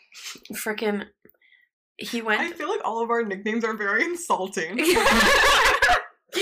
Frickin' 0.52 1.06
he 1.96 2.22
went 2.22 2.40
I 2.40 2.50
feel 2.52 2.68
like 2.68 2.80
all 2.84 3.02
of 3.02 3.10
our 3.10 3.22
nicknames 3.22 3.64
are 3.64 3.76
very 3.76 4.04
insulting. 4.04 4.78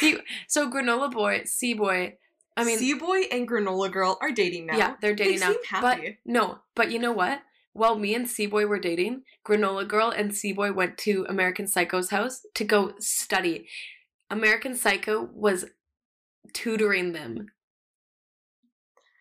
he, 0.00 0.18
so 0.48 0.70
Granola 0.70 1.10
Boy, 1.10 1.42
Sea 1.44 1.74
Boy. 1.74 2.16
I 2.56 2.64
mean 2.64 2.78
Sea 2.78 2.94
Boy 2.94 3.22
and 3.30 3.48
Granola 3.48 3.90
Girl 3.90 4.18
are 4.20 4.30
dating 4.30 4.66
now. 4.66 4.76
Yeah, 4.76 4.94
they're 5.00 5.14
dating 5.14 5.40
they 5.40 5.46
now. 5.46 5.52
Seem 5.52 5.80
But 5.80 6.00
no, 6.24 6.58
but 6.74 6.90
you 6.90 6.98
know 6.98 7.12
what? 7.12 7.40
While 7.72 7.96
me 7.98 8.14
and 8.14 8.26
Seaboy 8.26 8.68
were 8.68 8.78
dating, 8.78 9.24
Granola 9.44 9.86
Girl 9.86 10.08
and 10.10 10.30
Seaboy 10.30 10.72
went 10.72 10.96
to 10.98 11.26
American 11.28 11.66
Psycho's 11.66 12.10
house 12.10 12.46
to 12.54 12.62
go 12.62 12.92
study. 13.00 13.66
American 14.30 14.76
Psycho 14.76 15.28
was 15.34 15.64
tutoring 16.52 17.12
them. 17.12 17.48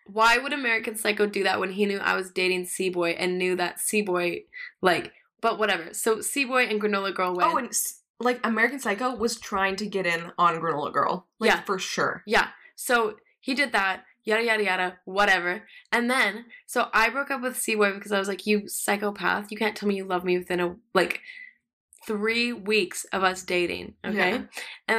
Why 0.05 0.37
would 0.37 0.53
American 0.53 0.95
Psycho 0.95 1.25
do 1.25 1.43
that 1.43 1.59
when 1.59 1.71
he 1.71 1.85
knew 1.85 1.97
I 1.99 2.15
was 2.15 2.29
dating 2.29 2.65
Seaboy 2.65 3.15
and 3.17 3.37
knew 3.37 3.55
that 3.55 3.77
Seaboy, 3.77 4.43
like, 4.81 5.13
but 5.41 5.57
whatever. 5.57 5.93
So 5.93 6.17
Seaboy 6.17 6.69
and 6.69 6.81
Granola 6.81 7.13
Girl 7.15 7.33
went. 7.35 7.53
Oh, 7.53 7.57
and 7.57 7.71
like 8.19 8.39
American 8.45 8.79
Psycho 8.79 9.15
was 9.15 9.39
trying 9.39 9.75
to 9.77 9.85
get 9.85 10.05
in 10.05 10.31
on 10.37 10.59
Granola 10.59 10.91
Girl. 10.91 11.27
Like 11.39 11.51
Yeah. 11.51 11.61
for 11.61 11.79
sure. 11.79 12.23
Yeah. 12.25 12.49
So 12.75 13.15
he 13.39 13.53
did 13.53 13.71
that, 13.71 14.03
yada 14.23 14.43
yada 14.43 14.63
yada, 14.63 14.97
whatever. 15.05 15.63
And 15.91 16.09
then 16.11 16.45
so 16.65 16.89
I 16.93 17.09
broke 17.09 17.31
up 17.31 17.41
with 17.41 17.55
Seaboy 17.55 17.95
because 17.95 18.11
I 18.11 18.19
was 18.19 18.27
like, 18.27 18.45
You 18.45 18.67
psychopath, 18.67 19.51
you 19.51 19.57
can't 19.57 19.75
tell 19.75 19.87
me 19.87 19.95
you 19.95 20.05
love 20.05 20.23
me 20.25 20.37
within 20.37 20.59
a 20.59 20.75
like 20.93 21.21
three 22.05 22.51
weeks 22.53 23.05
of 23.13 23.23
us 23.23 23.43
dating. 23.43 23.93
Okay. 24.05 24.31
Yeah. 24.31 24.35
And 24.35 24.47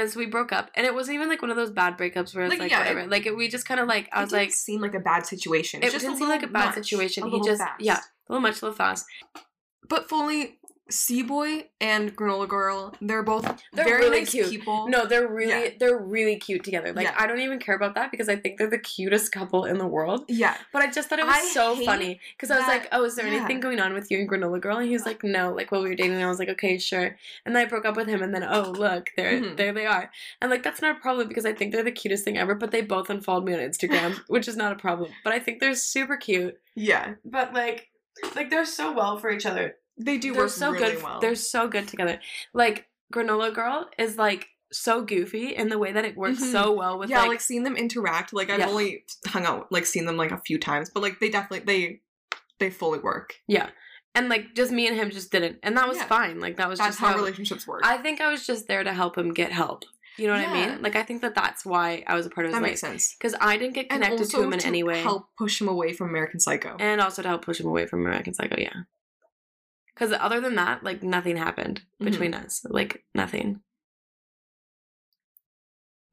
then 0.01 0.09
so 0.09 0.19
we 0.19 0.27
broke 0.27 0.53
up. 0.53 0.71
And 0.75 0.87
it 0.87 0.95
wasn't 0.95 1.17
even 1.17 1.29
like 1.29 1.43
one 1.43 1.51
of 1.51 1.57
those 1.57 1.71
bad 1.71 1.99
breakups 1.99 2.35
where 2.35 2.45
it's 2.45 2.51
Like, 2.53 2.61
like, 2.61 2.71
yeah, 2.71 2.79
whatever. 2.81 3.07
like 3.07 3.27
it, 3.27 3.37
we 3.37 3.49
just 3.49 3.67
kinda 3.69 3.85
like 3.85 4.09
I 4.13 4.23
was 4.23 4.33
like 4.33 4.53
seem 4.53 4.81
like 4.81 4.95
a 4.95 5.01
bad 5.01 5.27
situation. 5.27 5.83
it 5.83 5.87
It's 5.87 5.93
just 5.95 6.05
didn't 6.05 6.19
seem 6.19 6.29
like 6.29 6.43
a 6.43 6.47
bad 6.49 6.67
much, 6.67 6.75
situation. 6.75 7.25
a 7.25 7.31
He 7.31 7.41
just 7.43 7.61
fast. 7.61 7.81
yeah, 7.81 7.99
a 8.29 8.33
little 8.33 8.41
much, 8.41 8.61
a 8.63 8.65
little 8.67 8.77
fast. 8.77 9.07
But 9.89 10.09
fully, 10.09 10.59
Seaboy 10.91 11.65
and 11.81 12.15
Granola 12.15 12.47
Girl, 12.47 12.95
they're 13.01 13.23
both 13.23 13.45
They're 13.73 13.85
very 13.85 14.01
really 14.05 14.19
nice 14.21 14.31
cute. 14.31 14.51
people. 14.51 14.87
No, 14.89 15.07
they're 15.07 15.27
really 15.27 15.65
Yeah. 15.65 15.71
they're 15.81 15.97
really 15.99 16.37
cute 16.37 16.63
together. 16.63 16.93
Like 16.93 17.07
Yeah. 17.07 17.15
I 17.19 17.27
don't 17.27 17.41
even 17.41 17.59
care 17.59 17.75
about 17.75 17.95
that 17.95 18.11
because 18.11 18.29
I 18.29 18.37
think 18.37 18.59
they're 18.59 18.69
the 18.69 18.79
cutest 18.79 19.33
couple 19.33 19.65
in 19.65 19.79
the 19.79 19.87
world. 19.87 20.25
Yeah. 20.29 20.55
But 20.73 20.83
I 20.83 20.91
just 20.91 21.09
thought 21.09 21.19
it 21.19 21.25
was 21.27 21.35
I 21.35 21.45
so 21.53 21.75
funny 21.85 22.21
because 22.37 22.51
I 22.51 22.59
was 22.59 22.69
like, 22.69 22.89
"Oh, 22.93 23.03
is 23.05 23.17
there 23.17 23.27
yeah. 23.27 23.35
anything 23.39 23.61
going 23.61 23.81
on 23.81 23.95
with 23.95 24.11
you 24.11 24.19
and 24.19 24.29
Granola 24.29 24.61
Girl?" 24.61 24.77
And 24.77 24.87
he 24.87 24.93
was 24.93 25.07
like, 25.07 25.25
"No." 25.25 25.53
Like 25.55 25.73
while 25.73 25.83
we 25.83 25.89
were 25.89 25.95
dating, 25.95 26.13
and 26.17 26.23
I 26.23 26.29
was 26.29 26.39
like, 26.39 26.51
"Okay, 26.51 26.77
sure." 26.77 27.17
And 27.47 27.57
then 27.57 27.63
I 27.63 27.65
broke 27.65 27.87
up 27.87 27.97
with 27.97 28.07
him, 28.07 28.23
and 28.23 28.35
then 28.35 28.45
oh 28.45 28.71
look, 28.77 29.11
there, 29.17 29.41
Mhm. 29.41 29.57
there 29.57 29.73
they 29.73 29.87
are. 29.87 30.11
And 30.43 30.51
like 30.51 30.63
that's 30.63 30.83
not 30.83 30.97
a 30.97 31.01
problem 31.01 31.29
because 31.29 31.47
I 31.47 31.55
think 31.55 31.73
they're 31.73 31.83
the 31.83 31.93
cutest 31.93 32.25
thing 32.25 32.37
ever. 32.37 32.55
But 32.55 32.73
they 32.73 32.83
both 32.83 33.09
unfollowed 33.09 33.45
me 33.47 33.55
on 33.55 33.61
Instagram, 33.61 34.21
which 34.29 34.49
is 34.49 34.57
not 34.57 34.73
a 34.73 34.77
problem. 34.77 35.11
But 35.25 35.33
I 35.33 35.39
think 35.39 35.61
they're 35.61 35.75
super 35.75 36.19
cute. 36.19 36.61
Yeah. 36.75 37.15
But 37.25 37.55
like, 37.55 37.89
like 38.37 38.51
they're 38.51 38.67
so 38.67 38.93
well 38.93 39.17
for 39.17 39.31
each 39.31 39.47
other. 39.47 39.77
They 39.97 40.19
do 40.19 40.33
they're 40.33 40.43
work 40.43 40.51
so 40.51 40.71
really 40.71 40.95
good. 40.95 41.03
well. 41.03 41.21
They're 41.21 41.35
so 41.35 41.69
good 41.69 41.87
together. 41.89 42.21
Like 42.53 42.87
Granola 43.13 43.55
Girl 43.55 43.89
is 43.99 44.17
like 44.19 44.49
so 44.73 45.03
goofy 45.03 45.55
in 45.55 45.69
the 45.69 45.79
way 45.79 45.93
that 45.93 46.05
it 46.05 46.17
works 46.17 46.41
Mhm. 46.43 46.51
so 46.53 46.73
well 46.73 46.99
with 46.99 47.09
yeah, 47.11 47.21
like, 47.21 47.29
like 47.29 47.41
seeing 47.41 47.63
them 47.63 47.77
interact. 47.77 48.33
Like 48.33 48.51
I've 48.51 48.59
Yeah. 48.59 48.69
only 48.69 49.05
hung 49.27 49.45
out, 49.47 49.71
like 49.71 49.87
seen 49.87 50.05
them 50.05 50.17
like 50.17 50.33
a 50.33 50.39
few 50.45 50.59
times, 50.59 50.91
but 50.91 51.03
like 51.03 51.21
they 51.21 51.29
definitely 51.29 51.61
they 51.65 52.01
they 52.59 52.71
fully 52.71 52.99
work. 52.99 53.35
Yeah. 53.47 53.71
And 54.17 54.29
like 54.29 54.55
just 54.55 54.73
me 54.73 54.87
and 54.89 54.97
him 54.97 55.11
just 55.11 55.31
didn't. 55.31 55.59
And 55.63 55.77
that 55.77 55.89
was 55.89 55.99
Yeah. 55.99 56.07
fine. 56.07 56.41
Like 56.41 56.57
that 56.57 56.69
was 56.69 56.79
That's 56.79 56.91
just 56.91 57.01
how, 57.01 57.09
how, 57.09 57.17
relationships 57.17 57.67
work. 57.67 57.83
I 57.85 57.99
think 57.99 58.21
I 58.21 58.31
was 58.31 58.47
just 58.47 58.67
there 58.69 58.83
to 58.83 58.93
help 58.93 59.17
him 59.19 59.33
get 59.33 59.53
help. 59.53 59.85
You 60.17 60.29
know 60.29 60.35
what 60.35 60.47
I 60.49 60.53
mean? 60.71 60.83
Like 60.83 60.95
I 60.97 61.03
think 61.03 61.23
that 61.23 61.35
that's 61.35 61.65
why 61.67 62.05
I 62.07 62.15
was 62.15 62.25
a 62.27 62.31
part 62.31 62.47
of 62.47 62.51
his 62.51 62.57
that 62.57 62.63
life. 62.63 62.71
makes 62.71 62.81
sense. 62.81 63.15
Because 63.19 63.35
I 63.41 63.57
didn't 63.57 63.75
get 63.75 63.91
connected 63.91 64.29
to 64.31 64.43
him 64.43 64.53
in 64.53 64.59
to 64.61 64.67
any 64.69 64.83
way. 64.85 65.03
help 65.03 65.29
push 65.37 65.61
him 65.61 65.67
away 65.69 65.93
from 65.93 66.09
American 66.11 66.39
Psycho. 66.39 66.77
And 66.79 67.01
also 67.01 67.23
to 67.23 67.29
help 67.29 67.45
push 67.45 67.59
him 67.61 67.67
away 67.67 67.87
from 67.87 68.07
American 68.07 68.35
Psycho, 68.35 68.57
yeah. 68.59 68.83
Because 69.95 70.13
other 70.13 70.41
than 70.41 70.57
that, 70.57 70.83
like 70.83 71.03
nothing 71.03 71.37
happened 71.37 71.83
Mhm. 72.01 72.05
between 72.07 72.35
us. 72.35 72.65
Like 72.69 73.05
nothing. 73.15 73.61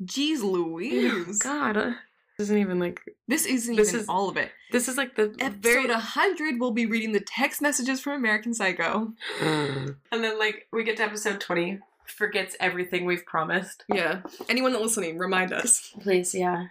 Jeez 0.04 0.42
Louise. 0.42 1.40
God. 1.44 1.78
uh, 1.78 1.92
This 2.38 2.46
isn't 2.46 2.58
even 2.58 2.80
like 2.80 3.02
This 3.28 3.46
isn't 3.46 3.76
This 3.76 3.90
even 3.90 4.02
is 4.02 4.10
all 4.10 4.30
of 4.30 4.38
it. 4.38 4.52
this 4.72 4.88
is 4.88 4.98
like 4.98 5.16
the 5.16 5.36
Episode 5.40 5.62
very 5.62 5.88
100, 5.88 6.60
we'll 6.60 6.72
be 6.72 6.86
reading 6.86 7.12
the 7.12 7.20
text 7.20 7.62
messages 7.62 8.02
from 8.02 8.14
American 8.14 8.54
Psycho. 8.54 9.14
and 9.42 9.96
then 10.12 10.40
like 10.40 10.68
we 10.72 10.84
get 10.84 10.98
to 10.98 11.04
episode 11.04 11.40
twenty, 11.40 11.80
forgets 12.08 12.56
everything 12.60 13.06
we've 13.06 13.26
promised. 13.26 13.84
Yeah. 13.88 14.22
Anyone 14.50 14.74
that 14.74 14.82
listening, 14.82 15.18
remind 15.18 15.54
us. 15.54 15.94
Please, 16.02 16.34
yeah. 16.34 16.66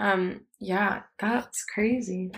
Um, 0.00 0.46
yeah, 0.58 1.02
that's 1.20 1.64
crazy. 1.64 2.32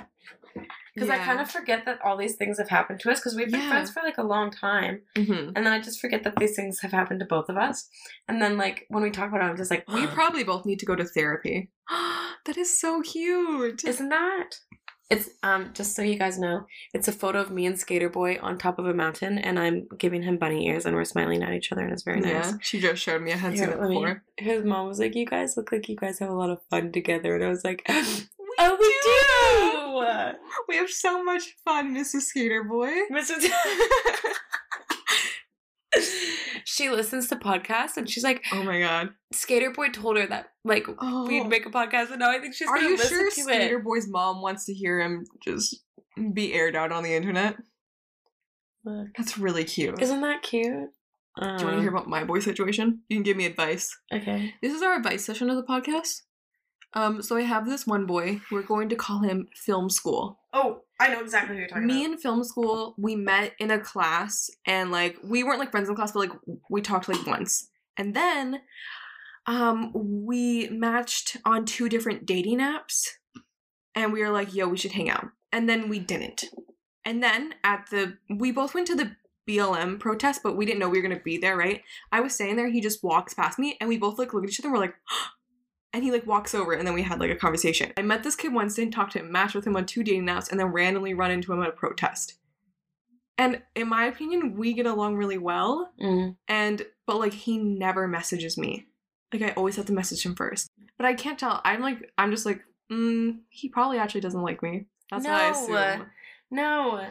Because 0.96 1.10
I 1.10 1.18
kind 1.18 1.38
of 1.40 1.48
forget 1.50 1.84
that 1.84 2.00
all 2.02 2.16
these 2.16 2.34
things 2.34 2.58
have 2.58 2.68
happened 2.70 2.98
to 3.00 3.10
us 3.12 3.20
because 3.20 3.36
we've 3.36 3.50
been 3.50 3.60
Yeah. 3.60 3.68
friends 3.68 3.90
for 3.90 4.02
like 4.02 4.18
a 4.18 4.22
long 4.24 4.50
time. 4.50 5.02
Mhm. 5.14 5.52
And 5.54 5.64
then 5.64 5.68
I 5.68 5.78
just 5.80 6.00
forget 6.00 6.24
that 6.24 6.34
these 6.36 6.56
things 6.56 6.80
have 6.80 6.90
happened 6.90 7.20
to 7.20 7.26
both 7.26 7.48
of 7.48 7.56
us. 7.56 7.88
And 8.26 8.42
then, 8.42 8.56
like, 8.56 8.86
when 8.88 9.02
we 9.04 9.10
talk 9.10 9.28
about 9.28 9.42
it, 9.42 9.44
I'm 9.44 9.56
just 9.56 9.70
like, 9.70 9.84
We 9.88 10.06
probably 10.08 10.42
both 10.42 10.66
need 10.66 10.80
to 10.80 10.86
go 10.86 10.96
to 10.96 11.04
therapy. 11.04 11.70
that 12.46 12.56
is 12.56 12.80
so 12.80 13.02
cute. 13.02 13.84
Isn't 13.84 14.08
that? 14.08 14.50
It's 15.08 15.30
um 15.44 15.70
just 15.72 15.94
so 15.94 16.02
you 16.02 16.18
guys 16.18 16.36
know, 16.36 16.66
it's 16.92 17.06
a 17.06 17.12
photo 17.12 17.40
of 17.40 17.52
me 17.52 17.64
and 17.66 17.78
Skater 17.78 18.08
Boy 18.08 18.40
on 18.42 18.58
top 18.58 18.80
of 18.80 18.86
a 18.86 18.92
mountain, 18.92 19.38
and 19.38 19.56
I'm 19.56 19.86
giving 19.98 20.22
him 20.22 20.36
bunny 20.36 20.66
ears, 20.66 20.84
and 20.84 20.96
we're 20.96 21.04
smiling 21.04 21.44
at 21.44 21.52
each 21.52 21.70
other, 21.70 21.82
and 21.82 21.92
it's 21.92 22.02
very 22.02 22.18
nice. 22.18 22.32
Yeah, 22.50 22.52
she 22.60 22.80
just 22.80 23.00
showed 23.00 23.22
me. 23.22 23.30
a 23.30 23.36
hadn't 23.36 23.56
Here, 23.58 23.70
seen 23.70 23.82
me- 23.82 23.88
before. 23.94 24.24
His 24.36 24.64
mom 24.64 24.88
was 24.88 24.98
like, 24.98 25.14
"You 25.14 25.24
guys 25.24 25.56
look 25.56 25.70
like 25.70 25.88
you 25.88 25.94
guys 25.94 26.18
have 26.18 26.28
a 26.30 26.34
lot 26.34 26.50
of 26.50 26.58
fun 26.70 26.90
together," 26.90 27.36
and 27.36 27.44
I 27.44 27.48
was 27.48 27.62
like, 27.62 27.86
"Oh, 28.58 28.76
we 28.80 28.88
do." 29.04 30.66
We 30.68 30.76
have 30.76 30.90
so 30.90 31.22
much 31.24 31.54
fun, 31.64 31.94
Mrs. 31.94 32.22
Skater 32.22 32.64
Boy. 32.64 32.92
Mrs. 33.12 33.48
she 36.64 36.90
listens 36.90 37.28
to 37.28 37.36
podcasts, 37.36 37.96
and 37.96 38.08
she's 38.08 38.24
like, 38.24 38.44
oh 38.52 38.62
my 38.62 38.80
god. 38.80 39.10
"Skater 39.32 39.70
Boy 39.70 39.88
told 39.88 40.16
her 40.18 40.26
that 40.26 40.48
like 40.64 40.86
Oh. 40.98 41.26
we'd 41.26 41.46
make 41.48 41.66
a 41.66 41.70
podcast, 41.70 42.10
and 42.10 42.18
now 42.20 42.30
I 42.30 42.38
think 42.38 42.54
she's 42.54 42.68
Are 42.68 42.78
you 42.78 42.98
sure 42.98 43.30
Skater 43.30 43.78
it." 43.78 43.84
Boy's 43.84 44.08
mom 44.08 44.42
wants 44.42 44.66
to 44.66 44.74
hear 44.74 45.00
him 45.00 45.24
just 45.42 45.82
be 46.32 46.52
aired 46.52 46.76
out 46.76 46.92
on 46.92 47.02
the 47.02 47.14
internet? 47.14 47.56
Look. 48.84 49.08
That's 49.16 49.38
really 49.38 49.64
cute. 49.64 50.00
Isn't 50.00 50.20
that 50.20 50.42
cute? 50.42 50.90
Do 51.40 51.46
you 51.46 51.48
want 51.48 51.60
to 51.60 51.80
hear 51.80 51.88
um. 51.90 51.96
about 51.96 52.08
my 52.08 52.24
boy 52.24 52.40
situation? 52.40 53.00
You 53.08 53.16
can 53.16 53.22
give 53.22 53.36
me 53.36 53.46
advice. 53.46 53.94
Okay. 54.12 54.54
This 54.62 54.72
is 54.72 54.82
our 54.82 54.94
advice 54.94 55.24
session 55.24 55.50
of 55.50 55.56
the 55.56 55.64
podcast. 55.64 56.22
Um, 56.96 57.20
so 57.20 57.36
I 57.36 57.42
have 57.42 57.66
this 57.66 57.86
one 57.86 58.06
boy. 58.06 58.40
We're 58.50 58.62
going 58.62 58.88
to 58.88 58.96
call 58.96 59.20
him 59.20 59.48
Film 59.54 59.90
School. 59.90 60.40
Oh, 60.54 60.80
I 60.98 61.08
know 61.08 61.20
exactly 61.20 61.54
who 61.54 61.60
you're 61.60 61.68
talking 61.68 61.84
about. 61.84 61.94
Me 61.94 62.06
and 62.06 62.20
Film 62.20 62.42
School, 62.42 62.94
we 62.96 63.14
met 63.14 63.52
in 63.58 63.70
a 63.70 63.78
class, 63.78 64.48
and 64.66 64.90
like 64.90 65.18
we 65.22 65.44
weren't 65.44 65.60
like 65.60 65.70
friends 65.70 65.90
in 65.90 65.94
class, 65.94 66.12
but 66.12 66.20
like 66.20 66.32
we 66.70 66.80
talked 66.80 67.08
like 67.08 67.26
once, 67.26 67.68
and 67.98 68.16
then 68.16 68.62
um 69.46 69.92
we 69.94 70.68
matched 70.70 71.36
on 71.44 71.66
two 71.66 71.90
different 71.90 72.24
dating 72.24 72.60
apps, 72.60 73.08
and 73.94 74.10
we 74.10 74.22
were 74.22 74.30
like, 74.30 74.54
"Yo, 74.54 74.66
we 74.66 74.78
should 74.78 74.92
hang 74.92 75.10
out," 75.10 75.26
and 75.52 75.68
then 75.68 75.90
we 75.90 75.98
didn't. 75.98 76.44
And 77.04 77.22
then 77.22 77.56
at 77.62 77.88
the 77.90 78.16
we 78.30 78.52
both 78.52 78.72
went 78.72 78.86
to 78.86 78.94
the 78.94 79.16
BLM 79.46 80.00
protest, 80.00 80.40
but 80.42 80.56
we 80.56 80.64
didn't 80.64 80.78
know 80.78 80.88
we 80.88 80.98
were 80.98 81.06
gonna 81.06 81.20
be 81.20 81.36
there, 81.36 81.58
right? 81.58 81.82
I 82.10 82.20
was 82.20 82.34
standing 82.34 82.56
there, 82.56 82.70
he 82.70 82.80
just 82.80 83.04
walks 83.04 83.34
past 83.34 83.58
me, 83.58 83.76
and 83.80 83.88
we 83.88 83.98
both 83.98 84.18
like 84.18 84.32
look 84.32 84.44
at 84.44 84.48
each 84.48 84.60
other, 84.60 84.68
and 84.68 84.74
we're 84.74 84.80
like, 84.80 84.96
and 85.96 86.04
he 86.04 86.12
like 86.12 86.26
walks 86.26 86.54
over, 86.54 86.74
and 86.74 86.86
then 86.86 86.92
we 86.94 87.02
had 87.02 87.18
like 87.20 87.30
a 87.30 87.36
conversation. 87.36 87.90
I 87.96 88.02
met 88.02 88.22
this 88.22 88.36
kid 88.36 88.52
Wednesday, 88.52 88.86
talked 88.90 89.12
to 89.12 89.20
him, 89.20 89.32
matched 89.32 89.54
with 89.54 89.66
him 89.66 89.76
on 89.76 89.86
two 89.86 90.04
dating 90.04 90.26
apps, 90.26 90.50
and 90.50 90.60
then 90.60 90.66
randomly 90.66 91.14
run 91.14 91.30
into 91.30 91.52
him 91.52 91.62
at 91.62 91.70
a 91.70 91.72
protest. 91.72 92.34
And 93.38 93.62
in 93.74 93.88
my 93.88 94.04
opinion, 94.06 94.56
we 94.56 94.72
get 94.74 94.86
along 94.86 95.16
really 95.16 95.38
well, 95.38 95.92
Mm. 96.02 96.36
and 96.48 96.86
but 97.06 97.18
like 97.18 97.32
he 97.32 97.58
never 97.58 98.06
messages 98.06 98.58
me. 98.58 98.86
Like 99.32 99.42
I 99.42 99.50
always 99.52 99.76
have 99.76 99.86
to 99.86 99.92
message 99.92 100.24
him 100.24 100.34
first, 100.34 100.68
but 100.98 101.06
I 101.06 101.14
can't 101.14 101.38
tell. 101.38 101.60
I'm 101.64 101.80
like 101.80 102.12
I'm 102.18 102.30
just 102.30 102.44
like, 102.46 102.60
mm, 102.92 103.38
he 103.48 103.68
probably 103.70 103.98
actually 103.98 104.20
doesn't 104.22 104.42
like 104.42 104.62
me. 104.62 104.86
That's 105.10 105.24
what 105.24 105.34
I 105.34 105.50
No. 105.50 105.52
assume. 105.96 106.06
No. 106.50 107.06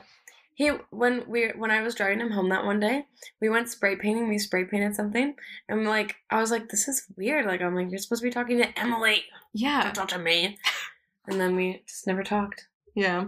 He 0.56 0.70
when 0.89 1.24
we 1.28 1.49
when 1.49 1.70
I 1.70 1.82
was 1.82 1.95
driving 1.95 2.22
him 2.22 2.32
home 2.32 2.49
that 2.49 2.66
one 2.66 2.80
day, 2.80 3.06
we 3.41 3.49
went 3.49 3.70
spray 3.70 3.97
painting. 3.97 4.30
We 4.30 4.39
spray 4.39 4.64
painted 4.64 4.95
something, 4.95 5.36
and 5.68 5.86
like 5.86 6.16
I 6.30 6.39
was 6.39 6.49
like, 6.49 6.70
"This 6.70 6.88
is 6.88 7.06
weird." 7.18 7.45
Like 7.45 7.62
I'm 7.62 7.76
like, 7.76 7.91
"You're 7.91 7.99
supposed 7.99 8.22
to 8.22 8.28
be 8.28 8.34
talking 8.34 8.58
to 8.60 8.80
Emily, 8.80 9.26
Yeah, 9.53 9.84
don't 9.84 9.95
talk 9.95 10.08
to 10.10 10.18
me." 10.18 10.58
And 11.28 11.41
then 11.41 11.56
we 11.56 11.82
just 11.88 12.06
never 12.06 12.24
talked. 12.24 12.68
yeah. 12.93 13.26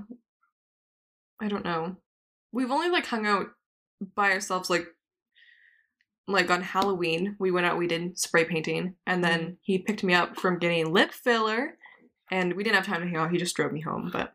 I 1.41 1.47
don't 1.47 1.65
know. 1.65 1.97
We've 2.51 2.71
only 2.71 2.89
like 2.89 3.07
hung 3.07 3.25
out 3.25 3.47
by 4.15 4.31
ourselves 4.31 4.69
like 4.69 4.85
like 6.27 6.51
on 6.51 6.61
Halloween. 6.61 7.35
We 7.39 7.51
went 7.51 7.65
out, 7.65 7.77
we 7.77 7.87
did 7.87 8.19
spray 8.19 8.45
painting, 8.45 8.95
and 9.05 9.23
then 9.23 9.39
mm. 9.39 9.57
he 9.61 9.79
picked 9.79 10.03
me 10.03 10.13
up 10.13 10.39
from 10.39 10.59
getting 10.59 10.93
lip 10.93 11.11
filler, 11.11 11.77
and 12.29 12.53
we 12.53 12.63
didn't 12.63 12.75
have 12.75 12.85
time 12.85 13.01
to 13.01 13.07
hang 13.07 13.17
out. 13.17 13.31
He 13.31 13.37
just 13.37 13.55
drove 13.55 13.71
me 13.71 13.81
home, 13.81 14.09
but 14.11 14.33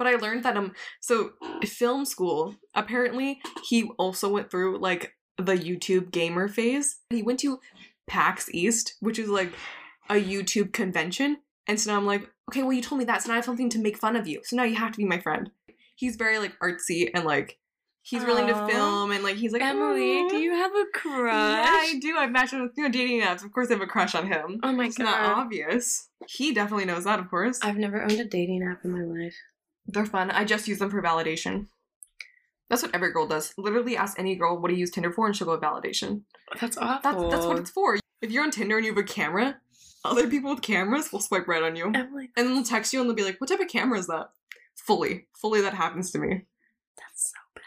but 0.00 0.06
I 0.08 0.14
learned 0.14 0.44
that 0.44 0.56
um 0.56 0.72
so 1.00 1.32
film 1.64 2.06
school 2.06 2.56
apparently 2.74 3.40
he 3.68 3.84
also 3.98 4.30
went 4.32 4.50
through 4.50 4.78
like 4.78 5.14
the 5.36 5.54
YouTube 5.54 6.10
gamer 6.10 6.48
phase. 6.48 6.98
He 7.10 7.22
went 7.22 7.38
to 7.40 7.60
PAX 8.06 8.48
East, 8.52 8.94
which 9.00 9.18
is 9.18 9.28
like 9.28 9.52
a 10.08 10.14
YouTube 10.14 10.72
convention, 10.72 11.38
and 11.66 11.78
so 11.78 11.90
now 11.92 11.98
I'm 11.98 12.06
like, 12.06 12.28
okay, 12.50 12.62
well 12.62 12.72
you 12.72 12.82
told 12.82 12.98
me 12.98 13.04
that, 13.04 13.22
so 13.22 13.28
now 13.28 13.34
I 13.34 13.36
have 13.36 13.44
something 13.44 13.70
to 13.70 13.78
make 13.78 13.96
fun 13.98 14.16
of 14.16 14.26
you. 14.26 14.40
So 14.44 14.56
now 14.56 14.64
you 14.64 14.76
have 14.76 14.92
to 14.92 14.98
be 14.98 15.04
my 15.04 15.20
friend. 15.20 15.50
He's 15.94 16.16
very 16.16 16.38
like 16.38 16.58
artsy 16.60 17.10
and 17.14 17.24
like 17.24 17.58
he's 18.02 18.24
willing 18.24 18.46
to 18.46 18.66
film 18.66 19.12
and 19.12 19.22
like 19.22 19.36
he's 19.36 19.52
like 19.52 19.62
Emily, 19.62 20.26
do 20.28 20.36
you 20.38 20.52
have 20.54 20.72
a 20.74 20.84
crush? 20.94 21.66
Yeah, 21.66 21.78
I 21.94 21.98
do. 22.00 22.16
I've 22.16 22.32
matched 22.32 22.54
with 22.54 22.72
you 22.76 22.84
know, 22.84 22.90
dating 22.90 23.20
apps. 23.20 23.44
Of 23.44 23.52
course, 23.52 23.68
I 23.70 23.74
have 23.74 23.82
a 23.82 23.86
crush 23.86 24.14
on 24.14 24.26
him. 24.26 24.60
oh 24.62 24.72
my 24.72 24.86
It's 24.86 24.96
god. 24.98 25.04
It's 25.04 25.12
not 25.12 25.38
obvious. 25.38 26.08
He 26.26 26.52
definitely 26.52 26.86
knows 26.86 27.04
that, 27.04 27.18
of 27.18 27.30
course. 27.30 27.58
I've 27.62 27.76
never 27.78 28.02
owned 28.02 28.12
a 28.20 28.24
dating 28.24 28.62
app 28.62 28.84
in 28.84 28.92
my 28.92 29.04
life. 29.04 29.36
They're 29.92 30.06
fun. 30.06 30.30
I 30.30 30.44
just 30.44 30.68
use 30.68 30.78
them 30.78 30.90
for 30.90 31.02
validation. 31.02 31.66
That's 32.68 32.82
what 32.82 32.94
every 32.94 33.12
girl 33.12 33.26
does. 33.26 33.52
Literally 33.58 33.96
ask 33.96 34.18
any 34.18 34.36
girl 34.36 34.58
what 34.58 34.68
do 34.68 34.74
you 34.74 34.80
use 34.80 34.90
Tinder 34.90 35.10
for 35.12 35.26
and 35.26 35.34
she'll 35.36 35.46
go 35.46 35.58
validation. 35.58 36.22
That's 36.60 36.76
awful. 36.78 37.00
That's 37.28 37.34
that's 37.34 37.46
what 37.46 37.58
it's 37.58 37.70
for. 37.70 37.98
If 38.22 38.30
you're 38.30 38.44
on 38.44 38.50
Tinder 38.52 38.76
and 38.76 38.86
you 38.86 38.92
have 38.92 38.98
a 38.98 39.02
camera, 39.02 39.58
other 40.04 40.28
people 40.28 40.50
with 40.54 40.62
cameras 40.62 41.10
will 41.10 41.20
swipe 41.20 41.48
right 41.48 41.62
on 41.62 41.74
you. 41.74 41.90
Emily, 41.94 42.30
And 42.36 42.46
then 42.46 42.54
they'll 42.54 42.62
text 42.64 42.92
you 42.92 43.00
and 43.00 43.08
they'll 43.08 43.16
be 43.16 43.24
like, 43.24 43.40
What 43.40 43.48
type 43.48 43.60
of 43.60 43.68
camera 43.68 43.98
is 43.98 44.06
that? 44.06 44.30
Fully. 44.76 45.26
Fully 45.36 45.60
that 45.62 45.74
happens 45.74 46.10
to 46.12 46.18
me. 46.18 46.46
that's 46.96 47.32
so 47.32 47.38
bad. 47.54 47.64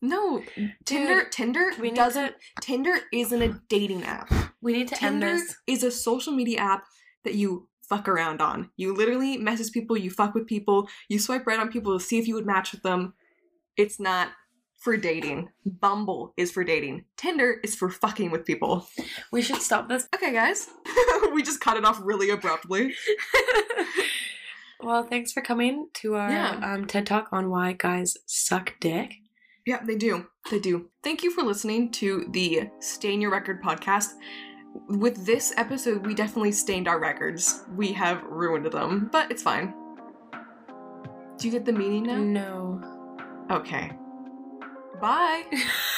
No. 0.00 0.42
Tinder 0.84 1.24
Tinder 1.30 1.70
we 1.80 1.90
doesn't 1.92 2.34
Tinder 2.60 2.96
isn't 3.12 3.42
a 3.42 3.60
dating 3.68 4.02
app. 4.04 4.32
We 4.60 4.72
need 4.72 4.88
to 4.88 4.94
end 5.04 5.20
Tinder 5.22 5.34
this. 5.38 5.56
is 5.68 5.82
a 5.84 5.90
social 5.92 6.32
media 6.32 6.58
app 6.58 6.84
that 7.24 7.34
you 7.34 7.68
fuck 7.92 8.08
around 8.08 8.40
on. 8.40 8.70
You 8.76 8.94
literally 8.94 9.36
message 9.36 9.70
people, 9.72 9.98
you 9.98 10.10
fuck 10.10 10.34
with 10.34 10.46
people, 10.46 10.88
you 11.08 11.18
swipe 11.18 11.46
right 11.46 11.58
on 11.58 11.70
people 11.70 11.98
to 11.98 12.02
see 12.04 12.18
if 12.18 12.26
you 12.26 12.34
would 12.34 12.46
match 12.46 12.72
with 12.72 12.82
them. 12.82 13.12
It's 13.76 14.00
not 14.00 14.28
for 14.78 14.96
dating. 14.96 15.50
Bumble 15.66 16.32
is 16.38 16.50
for 16.50 16.64
dating. 16.64 17.04
Tinder 17.18 17.60
is 17.62 17.74
for 17.74 17.90
fucking 17.90 18.30
with 18.30 18.46
people. 18.46 18.88
We 19.30 19.42
should 19.42 19.60
stop 19.60 19.88
this. 19.90 20.08
Okay, 20.14 20.32
guys. 20.32 20.68
we 21.34 21.42
just 21.42 21.60
cut 21.60 21.76
it 21.76 21.84
off 21.84 22.00
really 22.02 22.30
abruptly. 22.30 22.94
well, 24.82 25.04
thanks 25.04 25.32
for 25.32 25.42
coming 25.42 25.88
to 25.94 26.16
our 26.16 26.30
Yeah. 26.30 26.60
um, 26.74 26.86
TED 26.86 27.06
Talk 27.06 27.28
on 27.32 27.50
why 27.50 27.74
guys 27.74 28.16
suck 28.26 28.74
dick. 28.80 29.14
Yeah, 29.66 29.84
they 29.84 29.96
do. 29.96 30.26
They 30.50 30.58
do. 30.58 30.88
Thank 31.04 31.22
you 31.22 31.30
for 31.30 31.42
listening 31.44 31.92
to 31.92 32.26
the 32.32 32.70
Stain 32.80 33.20
Your 33.20 33.30
Record 33.30 33.62
podcast. 33.62 34.14
With 34.88 35.26
this 35.26 35.52
episode, 35.56 36.06
we 36.06 36.14
definitely 36.14 36.52
stained 36.52 36.88
our 36.88 36.98
records. 36.98 37.64
We 37.74 37.92
have 37.92 38.22
ruined 38.24 38.66
them, 38.66 39.08
but 39.12 39.30
it's 39.30 39.42
fine. 39.42 39.74
Do 41.38 41.48
you 41.48 41.52
get 41.52 41.64
the 41.64 41.72
meaning 41.72 42.04
now? 42.04 42.18
No. 42.18 43.46
Okay. 43.50 43.92
Bye. 45.00 45.44